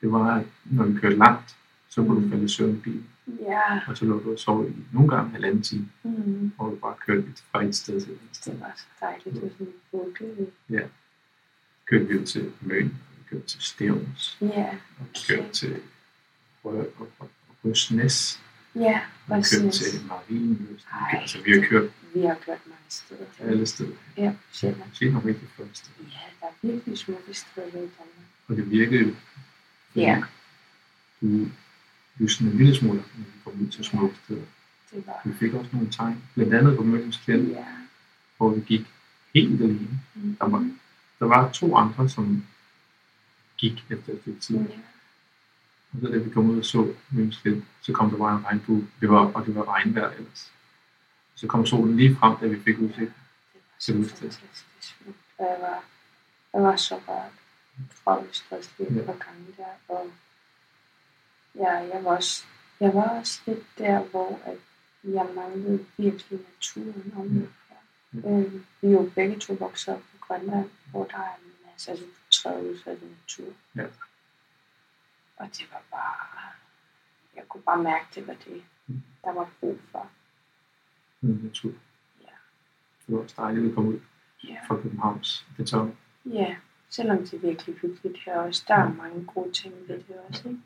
det 0.00 0.12
var, 0.12 0.36
at 0.36 0.46
når 0.64 0.84
vi 0.84 0.98
kørte 1.00 1.16
langt, 1.16 1.56
så 1.88 2.02
kunne 2.04 2.24
du 2.24 2.30
falde 2.30 2.44
i 2.44 2.48
søvn 2.48 2.76
i 2.76 2.80
bilen. 2.80 3.08
Ja, 3.26 3.80
Og 3.88 3.96
så 3.96 4.04
lå 4.04 4.18
du 4.22 4.32
og 4.32 4.38
sov 4.38 4.68
i 4.68 4.72
nogle 4.92 5.08
gange 5.16 5.30
halvanden 5.30 5.62
time, 5.62 5.88
mm, 6.02 6.52
hvor 6.56 6.70
du 6.70 6.76
bare 6.76 6.94
kørte 7.06 7.20
lidt 7.20 7.42
fra 7.52 7.64
et 7.64 7.74
sted 7.76 8.00
til 8.00 8.10
et 8.12 8.18
andet 8.20 8.36
sted. 8.36 8.52
det 8.52 8.60
var 8.60 8.72
så 8.76 8.84
dejligt. 9.00 9.24
Det 9.34 9.42
var 9.42 9.48
sådan 9.48 9.66
en 9.66 9.72
bukke. 9.90 10.50
Kørte 11.86 12.04
vi 12.08 12.18
ud 12.18 12.26
til 12.26 12.52
Møn, 12.60 12.84
og 12.84 13.18
vi 13.18 13.22
kørte 13.30 13.46
til 13.46 13.62
Stævns, 13.62 14.38
Ja, 14.40 14.70
og 14.98 15.06
vi 15.12 15.18
kørte 15.28 15.52
til 15.52 15.76
Rø- 16.64 16.68
og- 16.68 16.90
og- 16.98 17.10
og 17.18 17.28
Røsnæs, 17.64 18.40
ja, 18.74 19.00
og 19.28 19.36
vi 19.38 19.42
kørte 19.52 19.70
til 19.70 20.06
Marienløs. 20.08 20.86
Altså, 21.12 21.42
vi 21.44 21.50
har 21.60 21.66
kørt 21.68 21.90
Vi 22.14 22.20
har 22.20 22.34
kørt 22.46 22.58
mange 22.66 22.84
steder. 22.88 23.24
alle 23.38 23.66
steder. 23.66 23.96
Ja, 24.16 24.34
Sjælland. 24.52 24.90
Det 25.00 25.08
er 25.08 25.12
nogle 25.12 25.28
rigtig 25.28 25.48
flotte 25.48 25.74
steder. 25.74 26.08
Ja, 26.08 26.18
der 26.40 26.46
er 26.46 26.52
virkelig 26.72 26.98
smukke 26.98 27.34
steder 27.34 27.66
i 27.66 27.70
Danmark. 27.72 28.26
Og 28.48 28.56
det 28.56 28.70
virkede 28.70 29.00
jo, 29.08 29.14
Ja. 29.96 30.22
du 31.20 31.46
lysende 32.22 32.50
en 32.52 32.58
lille 32.58 32.74
smule, 32.74 32.98
når 32.98 33.24
vi 33.24 33.30
kom 33.44 33.52
ud 33.62 33.68
til 33.68 33.84
smukke 33.84 34.16
steder. 34.24 34.42
Det 34.90 35.06
var... 35.06 35.20
Vi 35.24 35.32
fik 35.34 35.54
også 35.54 35.70
nogle 35.72 35.90
tegn, 35.90 36.22
blandt 36.34 36.54
andet 36.54 36.76
på 36.76 36.82
Møllens 36.82 37.16
Klint, 37.16 37.48
Ja. 37.48 37.64
hvor 38.36 38.48
vi 38.50 38.60
gik 38.60 38.86
helt 39.34 39.60
alene. 39.62 40.00
Mm. 40.14 40.36
Der 40.40 40.48
var, 40.48 40.70
der 41.18 41.26
var 41.26 41.50
to 41.52 41.76
andre, 41.76 42.08
som 42.08 42.44
gik 43.56 43.84
efter 43.90 44.12
et 44.12 44.18
stykke 44.20 44.40
tid. 44.40 44.56
Ja. 44.56 44.76
Og 45.92 45.98
så 46.00 46.08
da 46.08 46.16
vi 46.18 46.30
kom 46.30 46.50
ud 46.50 46.58
og 46.58 46.64
så 46.64 46.94
Møllens 47.10 47.38
Klint, 47.38 47.64
så 47.80 47.92
kom 47.92 48.10
der 48.10 48.18
bare 48.18 48.38
en 48.38 48.44
regnbue. 48.44 48.86
Det 49.00 49.08
var, 49.08 49.32
og 49.32 49.46
det 49.46 49.54
var 49.54 49.68
regnvejr 49.74 50.10
ellers. 50.10 50.52
Så 51.34 51.46
kom 51.46 51.66
solen 51.66 51.96
lige 51.96 52.16
frem, 52.16 52.36
da 52.36 52.46
vi 52.46 52.60
fik 52.64 52.78
udsigt. 52.78 53.12
Det 53.86 53.98
var 53.98 54.04
så 54.04 54.18
fantastisk 54.20 54.96
jeg 55.38 55.56
var, 55.60 55.84
jeg 56.54 56.62
var 56.62 56.76
så 56.76 56.94
rørt. 57.08 57.32
Jeg 57.78 57.84
tror, 58.04 58.20
vi 58.20 58.32
stod 58.32 58.86
lige 58.90 59.00
et 59.00 59.06
par 59.06 59.12
gange 59.24 59.46
der. 59.56 59.94
Og 59.94 60.10
ja, 61.54 61.72
jeg 61.72 62.04
var 62.04 62.16
også, 62.16 62.44
jeg 62.80 62.94
var 62.94 63.18
også 63.18 63.40
lidt 63.46 63.64
der, 63.78 64.02
hvor 64.04 64.40
at 64.44 64.56
jeg 65.04 65.28
manglede 65.34 65.86
virkelig 65.96 66.40
naturen 66.54 67.12
om 67.16 67.26
mig. 67.26 67.48
Ja. 68.24 68.28
Øhm, 68.30 68.64
vi 68.80 68.86
er 68.86 68.92
jo 68.92 69.10
begge 69.14 69.38
to 69.38 69.52
vokset 69.54 69.94
op 69.94 70.00
på 70.00 70.16
Grønland, 70.20 70.70
hvor 70.90 71.04
der 71.04 71.18
er 71.18 71.34
en 71.44 71.52
masse, 71.72 71.90
altså 71.90 72.48
ud 72.58 72.78
af 72.86 72.96
natur. 73.02 73.52
Ja. 73.76 73.86
Og 75.36 75.46
det 75.46 75.66
var 75.72 75.82
bare, 75.90 76.52
jeg 77.36 77.44
kunne 77.48 77.62
bare 77.62 77.82
mærke, 77.82 78.06
det 78.14 78.26
var 78.26 78.34
det, 78.44 78.62
Mm. 78.86 79.02
der 79.24 79.32
var 79.32 79.50
brug 79.60 79.78
for. 79.90 80.10
Mm, 81.20 81.40
natur. 81.42 81.72
Ja. 82.22 82.26
Det 83.06 83.14
var 83.16 83.22
også 83.22 83.34
dejligt 83.38 83.68
at 83.68 83.74
komme 83.74 83.90
ud 83.90 84.00
Ja. 84.44 84.56
fra 84.68 84.76
Københavns 84.76 85.46
beton. 85.56 85.96
Ja, 86.24 86.56
selvom 86.90 87.18
det 87.18 87.32
er 87.34 87.38
virkelig 87.38 87.76
hyggeligt 87.76 88.18
her 88.24 88.38
også. 88.38 88.64
Der 88.68 88.74
er 88.74 88.92
mange 88.94 89.24
gode 89.34 89.52
ting 89.52 89.74
ved 89.88 89.96
det 90.08 90.16
også, 90.28 90.48
ikke? 90.48 90.60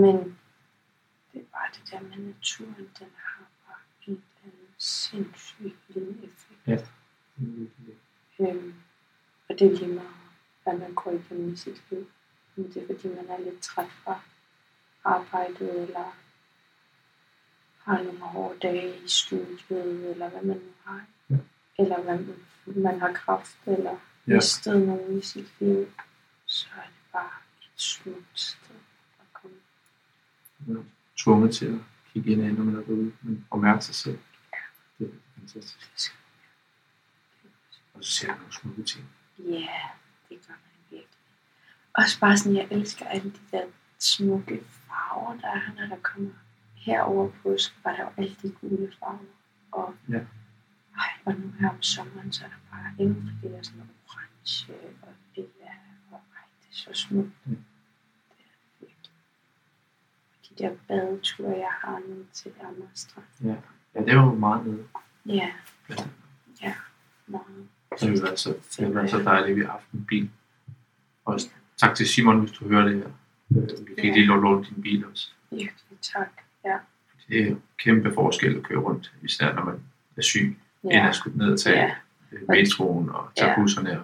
Men 0.00 0.16
det 1.32 1.40
er 1.40 1.44
bare 1.52 1.68
det 1.74 1.90
der 1.90 2.00
med 2.00 2.16
naturen, 2.26 2.88
den 2.98 3.08
har 3.16 3.44
bare 3.66 3.78
en 4.06 4.12
eller 4.12 4.22
anden 4.44 4.74
sindssygt 4.78 5.76
lille 5.88 6.10
effekt. 6.24 6.60
Ja. 6.66 6.78
Mm, 7.36 7.70
Øhm, 8.40 8.74
og 9.48 9.58
det 9.58 9.66
er 9.72 9.76
lige 9.78 9.94
meget, 9.94 10.08
hvad 10.62 10.78
man 10.78 10.94
går 10.94 11.10
igennem 11.10 11.52
i 11.52 11.56
sit 11.56 11.82
liv. 11.90 12.10
Om 12.56 12.64
det 12.64 12.76
er 12.82 12.86
fordi, 12.94 13.08
man 13.08 13.28
er 13.28 13.38
lidt 13.38 13.62
træt 13.62 13.90
fra 14.04 14.20
arbejdet, 15.04 15.82
eller 15.82 16.16
har 17.78 18.02
nogle 18.02 18.18
hårde 18.20 18.58
dage 18.58 18.96
i 19.04 19.08
studiet, 19.08 20.10
eller 20.10 20.28
hvad 20.28 20.42
man 20.42 20.56
nu 20.56 20.72
har. 20.84 21.04
Ja. 21.30 21.36
Eller 21.78 22.02
hvad 22.02 22.18
man, 22.18 22.36
man 22.66 23.00
har 23.00 23.12
kraft, 23.12 23.58
eller 23.66 23.96
Ja. 24.26 24.34
mistet 24.34 24.86
nogen 24.86 25.18
i 25.18 25.22
sit 25.22 25.48
liv. 25.60 25.92
Så 26.46 26.66
er 26.76 26.82
det 26.82 26.92
bare 27.12 27.30
et 27.62 27.80
smukt 27.80 28.38
sted. 28.40 28.76
Man 30.66 30.76
er 30.76 30.82
tvunget 31.16 31.54
til 31.54 31.66
at 31.66 31.80
kigge 32.12 32.32
ind 32.32 32.58
når 32.58 32.64
man 32.64 32.74
er 32.76 32.80
derude, 32.80 33.12
men 33.22 33.46
at 33.52 33.58
mærke 33.58 33.84
sig 33.84 33.94
selv. 33.94 34.18
Det 34.98 35.06
er 35.06 35.40
fantastisk. 35.40 36.16
Og 37.94 38.04
så 38.04 38.10
ser 38.12 38.28
jeg 38.28 38.36
nogle 38.36 38.52
smukke 38.52 38.82
ting. 38.82 39.04
Ja, 39.38 39.78
det 40.28 40.38
gør 40.46 40.54
man 40.54 40.70
virkelig. 40.90 41.08
Også 41.94 42.20
bare 42.20 42.36
sådan, 42.36 42.56
jeg 42.56 42.68
elsker 42.70 43.06
alle 43.06 43.30
de 43.30 43.38
der 43.50 43.64
smukke 43.98 44.64
farver, 44.86 45.40
der 45.40 45.48
er, 45.48 45.72
når 45.80 45.96
der 45.96 46.02
kommer 46.02 46.30
herover 46.74 47.30
påske, 47.42 47.74
var 47.84 47.96
der 47.96 48.02
jo 48.02 48.10
alle 48.16 48.36
de 48.42 48.50
gule 48.50 48.92
farver. 48.98 49.18
Og, 49.72 49.94
Ja. 50.08 50.20
ej, 50.98 51.10
og 51.24 51.34
nu 51.34 51.50
her 51.60 51.70
om 51.70 51.82
sommeren, 51.82 52.32
så 52.32 52.44
er 52.44 52.48
der 52.48 52.56
bare 52.70 52.94
endnu 52.98 53.30
flere 53.40 53.64
sådan 53.64 53.82
orange 54.08 54.74
og 55.02 55.12
lilla, 55.36 55.70
og 56.10 56.20
ej, 56.36 56.42
det 56.60 56.68
er 56.70 56.74
så 56.74 56.90
smukt. 56.92 57.30
Mm. 57.44 57.50
Det 57.54 57.64
er 58.30 58.34
det 58.38 58.80
virkelig. 58.80 59.10
Og 60.32 60.36
de 60.58 60.64
der 60.64 60.70
badeture, 60.88 61.50
jeg 61.58 61.68
har 61.80 62.00
nu 62.08 62.14
til 62.32 62.52
Amagerstrand. 62.62 63.26
Ja. 63.44 63.54
ja, 63.94 64.04
det 64.04 64.16
var 64.16 64.24
jo 64.24 64.34
meget 64.34 64.66
nede. 64.66 64.84
Ja, 65.26 65.50
Ja. 66.62 66.74
meget. 67.26 67.44
Det 68.00 68.08
har 68.08 68.20
været 68.26 68.38
så, 68.38 68.54
det 68.78 68.94
været 68.94 69.10
så 69.10 69.18
dejligt, 69.22 69.50
at 69.50 69.56
vi 69.56 69.60
har 69.60 69.70
haft 69.70 69.90
en 69.92 70.04
bil. 70.04 70.30
Også 71.24 71.48
tak 71.76 71.94
til 71.94 72.08
Simon, 72.08 72.40
hvis 72.40 72.52
du 72.52 72.68
hører 72.68 72.84
det 72.88 72.96
her. 72.96 73.10
Øh, 73.56 73.62
Vi 73.86 73.94
fik 74.00 74.04
Ja. 74.10 74.14
lige 74.14 74.26
låne 74.26 74.64
din 74.64 74.82
bil 74.82 75.06
også. 75.06 75.30
Virkelig 75.50 75.98
tak. 76.02 76.28
Ja. 76.64 76.76
Det 77.28 77.42
er 77.42 77.50
jo 77.50 77.58
kæmpe 77.78 78.14
forskel 78.14 78.56
at 78.56 78.62
køre 78.62 78.78
rundt, 78.78 79.12
især 79.22 79.54
når 79.54 79.64
man 79.64 79.80
er 80.16 80.22
syg, 80.22 80.58
ja. 80.84 80.88
end 80.88 80.96
Ja. 80.96 81.08
at 81.08 81.14
skulle 81.14 81.38
ned 81.38 81.52
og 81.52 81.60
tage 81.60 81.76
Ja. 81.78 81.94
ja. 82.32 82.38
metroen 82.48 83.08
og 83.10 83.30
tage 83.36 83.50
Ja. 83.50 83.54
busserne. 83.60 84.02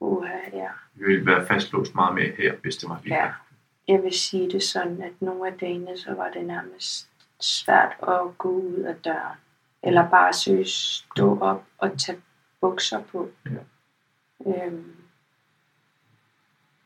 Og 0.00 0.26
ja. 0.52 0.68
vi 0.94 1.04
ville 1.04 1.26
være 1.26 1.46
fastlåst 1.46 1.94
meget 1.94 2.14
mere 2.14 2.32
her, 2.38 2.54
hvis 2.62 2.76
det 2.76 2.88
var 2.88 3.00
lige 3.04 3.14
Ja. 3.14 3.22
her. 3.22 3.32
Jeg 3.88 4.02
vil 4.02 4.12
sige 4.12 4.50
det 4.50 4.62
sådan, 4.62 5.02
at 5.02 5.22
nogle 5.22 5.46
af 5.52 5.58
dagene, 5.58 5.98
så 5.98 6.14
var 6.14 6.30
det 6.30 6.46
nærmest 6.46 7.08
svært 7.40 7.96
at 8.02 8.38
gå 8.38 8.48
ud 8.48 8.74
af 8.74 8.96
døren. 8.96 9.38
Eller 9.82 10.10
bare 10.10 10.32
søge 10.32 10.64
stå 10.64 11.38
op 11.40 11.64
og 11.78 11.98
tage 11.98 12.22
bukser 12.60 13.02
på. 13.02 13.30
Ja. 13.46 14.60
Øhm, 14.66 14.96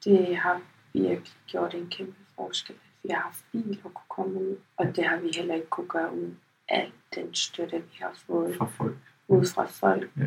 det 0.05 0.37
har 0.37 0.61
virkelig 0.93 1.33
gjort 1.47 1.75
en 1.75 1.91
kæmpe 1.91 2.19
forskel, 2.37 2.75
at 2.77 2.81
vi 3.03 3.09
har 3.09 3.21
haft 3.21 3.45
bil 3.53 3.81
og 3.85 3.95
kunne 3.95 4.09
komme 4.09 4.41
ud. 4.41 4.57
Og 4.77 4.97
det 4.97 5.05
har 5.05 5.17
vi 5.17 5.31
heller 5.37 5.55
ikke 5.55 5.67
kunne 5.67 5.89
gøre 5.89 6.15
uden 6.15 6.41
al 6.69 6.93
den 7.15 7.35
støtte, 7.35 7.77
vi 7.83 7.97
har 8.01 8.13
fået 8.27 8.57
Fra 8.57 8.65
folk. 8.67 8.97
ud 9.29 9.47
fra 9.55 9.65
folk. 9.65 10.11
Ja. 10.17 10.27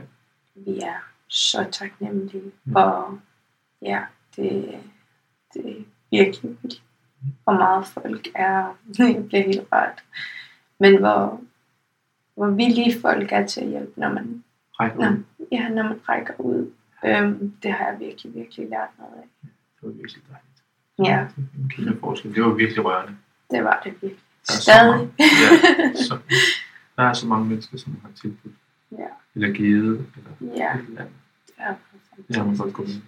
Vi 0.55 0.79
er 0.79 0.99
så 1.27 1.67
taknemmelige. 1.71 2.51
Ja. 2.67 2.79
Og 2.81 3.19
ja, 3.81 4.05
det, 4.35 4.79
det 5.53 5.85
virkelig 6.11 6.57
vildt, 6.61 6.81
hvor 7.43 7.53
meget 7.53 7.85
folk 7.87 8.27
er. 8.35 8.77
Jeg 8.99 9.25
bliver 9.27 9.43
helt 9.43 9.67
rørt. 9.71 10.03
Men 10.79 10.99
hvor, 10.99 11.41
hvor 12.35 12.47
villige 12.49 12.99
folk 13.01 13.31
er 13.31 13.45
til 13.47 13.61
at 13.61 13.67
hjælpe, 13.69 13.99
når 13.99 14.09
man, 14.13 14.43
Række 14.79 14.97
Nå. 14.97 15.05
ud. 15.09 15.23
ja, 15.51 15.69
når 15.69 15.83
man 15.83 15.99
rækker 16.09 16.33
ud. 16.39 16.71
Øhm, 17.05 17.55
det 17.63 17.71
har 17.73 17.85
jeg 17.89 17.99
virkelig, 17.99 18.33
virkelig 18.35 18.69
lært 18.69 18.89
noget 18.99 19.13
af. 19.13 19.27
Det 19.41 19.49
var 19.81 19.89
virkelig 19.89 20.21
dejligt. 20.29 20.63
Ja. 21.11 21.27
Det 21.35 21.45
var 21.53 21.63
en 21.63 21.69
kæmpe 21.69 21.99
forskel. 21.99 22.35
Det 22.35 22.43
var 22.43 22.53
virkelig 22.53 22.85
rørende. 22.85 23.17
Det 23.51 23.63
var 23.63 23.81
det 23.83 23.91
virkelig. 23.91 24.11
Der 24.47 24.53
er 24.53 24.55
så 24.55 24.61
Stadig. 24.61 24.89
mange- 24.91 25.11
Ja, 25.19 25.93
så, 25.95 26.19
der 26.97 27.03
er 27.03 27.13
så 27.13 27.27
mange 27.27 27.45
mennesker, 27.45 27.77
som 27.77 27.97
har 28.01 28.09
tilbudt. 28.21 28.53
Ja. 28.91 29.07
Eller 29.35 29.49
givet. 29.53 30.05
Eller 30.17 30.55
Ja. 30.57 30.73
et 30.75 30.79
eller 30.87 31.01
andet. 31.01 31.13
Det 31.47 31.55
har 31.57 31.65
været 31.65 32.27
Det 32.27 32.35
har 32.35 32.43
man 32.45 32.57
godt 32.57 32.73
gået 32.73 32.87
med. 32.87 33.01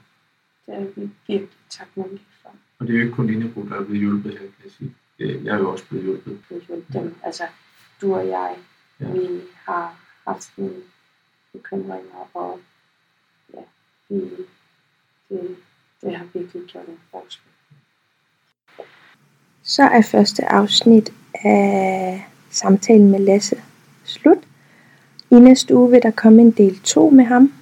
Det 0.66 0.88
er 0.88 1.02
vi 1.02 1.10
virkelig 1.28 1.50
taknemmelige 1.70 2.26
for. 2.42 2.50
Og 2.80 2.88
det 2.88 2.94
er 2.94 2.98
jo 2.98 3.04
ikke 3.04 3.16
kun 3.16 3.30
Ingebro, 3.30 3.62
der 3.70 3.76
er 3.76 3.84
blevet 3.84 4.00
hjulpet 4.00 4.32
her, 4.32 4.40
kan 4.40 4.64
jeg 4.64 4.72
sige. 4.72 4.96
Jeg 5.20 5.54
er 5.54 5.58
jo 5.58 5.72
også 5.72 5.86
blevet 5.90 6.06
hjulpet. 6.06 6.40
dem. 6.94 7.16
Altså, 7.24 7.44
du 8.02 8.16
og 8.16 8.28
jeg, 8.28 8.56
ja. 9.00 9.12
vi 9.12 9.28
har 9.66 9.96
haft 10.28 10.58
nogle 10.58 10.76
bekymringer, 11.54 12.30
og 12.34 12.60
ja, 13.54 13.60
vi, 14.10 14.22
det, 15.30 15.56
det 16.02 16.16
har 16.16 16.26
virkelig 16.34 16.64
gjort 16.68 16.88
en 16.88 17.00
forskel. 17.12 17.52
Så 19.64 19.84
er 19.84 20.02
første 20.02 20.46
afsnit 20.46 21.14
af 21.34 22.28
samtalen 22.50 23.12
med 23.12 23.20
Lasse 23.20 23.64
slut. 24.04 24.38
I 25.32 25.36
næste 25.36 25.76
uge 25.76 25.92
vil 25.92 26.02
der 26.02 26.12
komme 26.12 26.42
en 26.42 26.52
del 26.52 26.80
2 26.80 27.10
med 27.10 27.26
ham. 27.26 27.54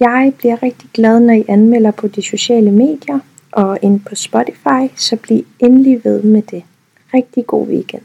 Jeg 0.00 0.34
bliver 0.38 0.62
rigtig 0.62 0.90
glad, 0.94 1.20
når 1.20 1.34
I 1.34 1.44
anmelder 1.48 1.90
på 1.90 2.08
de 2.08 2.22
sociale 2.22 2.70
medier 2.70 3.20
og 3.52 3.78
ind 3.82 4.00
på 4.00 4.14
Spotify, 4.14 4.96
så 4.96 5.16
bliv 5.16 5.46
endelig 5.58 6.04
ved 6.04 6.22
med 6.22 6.42
det. 6.42 6.62
Rigtig 7.14 7.46
god 7.46 7.68
weekend. 7.68 8.02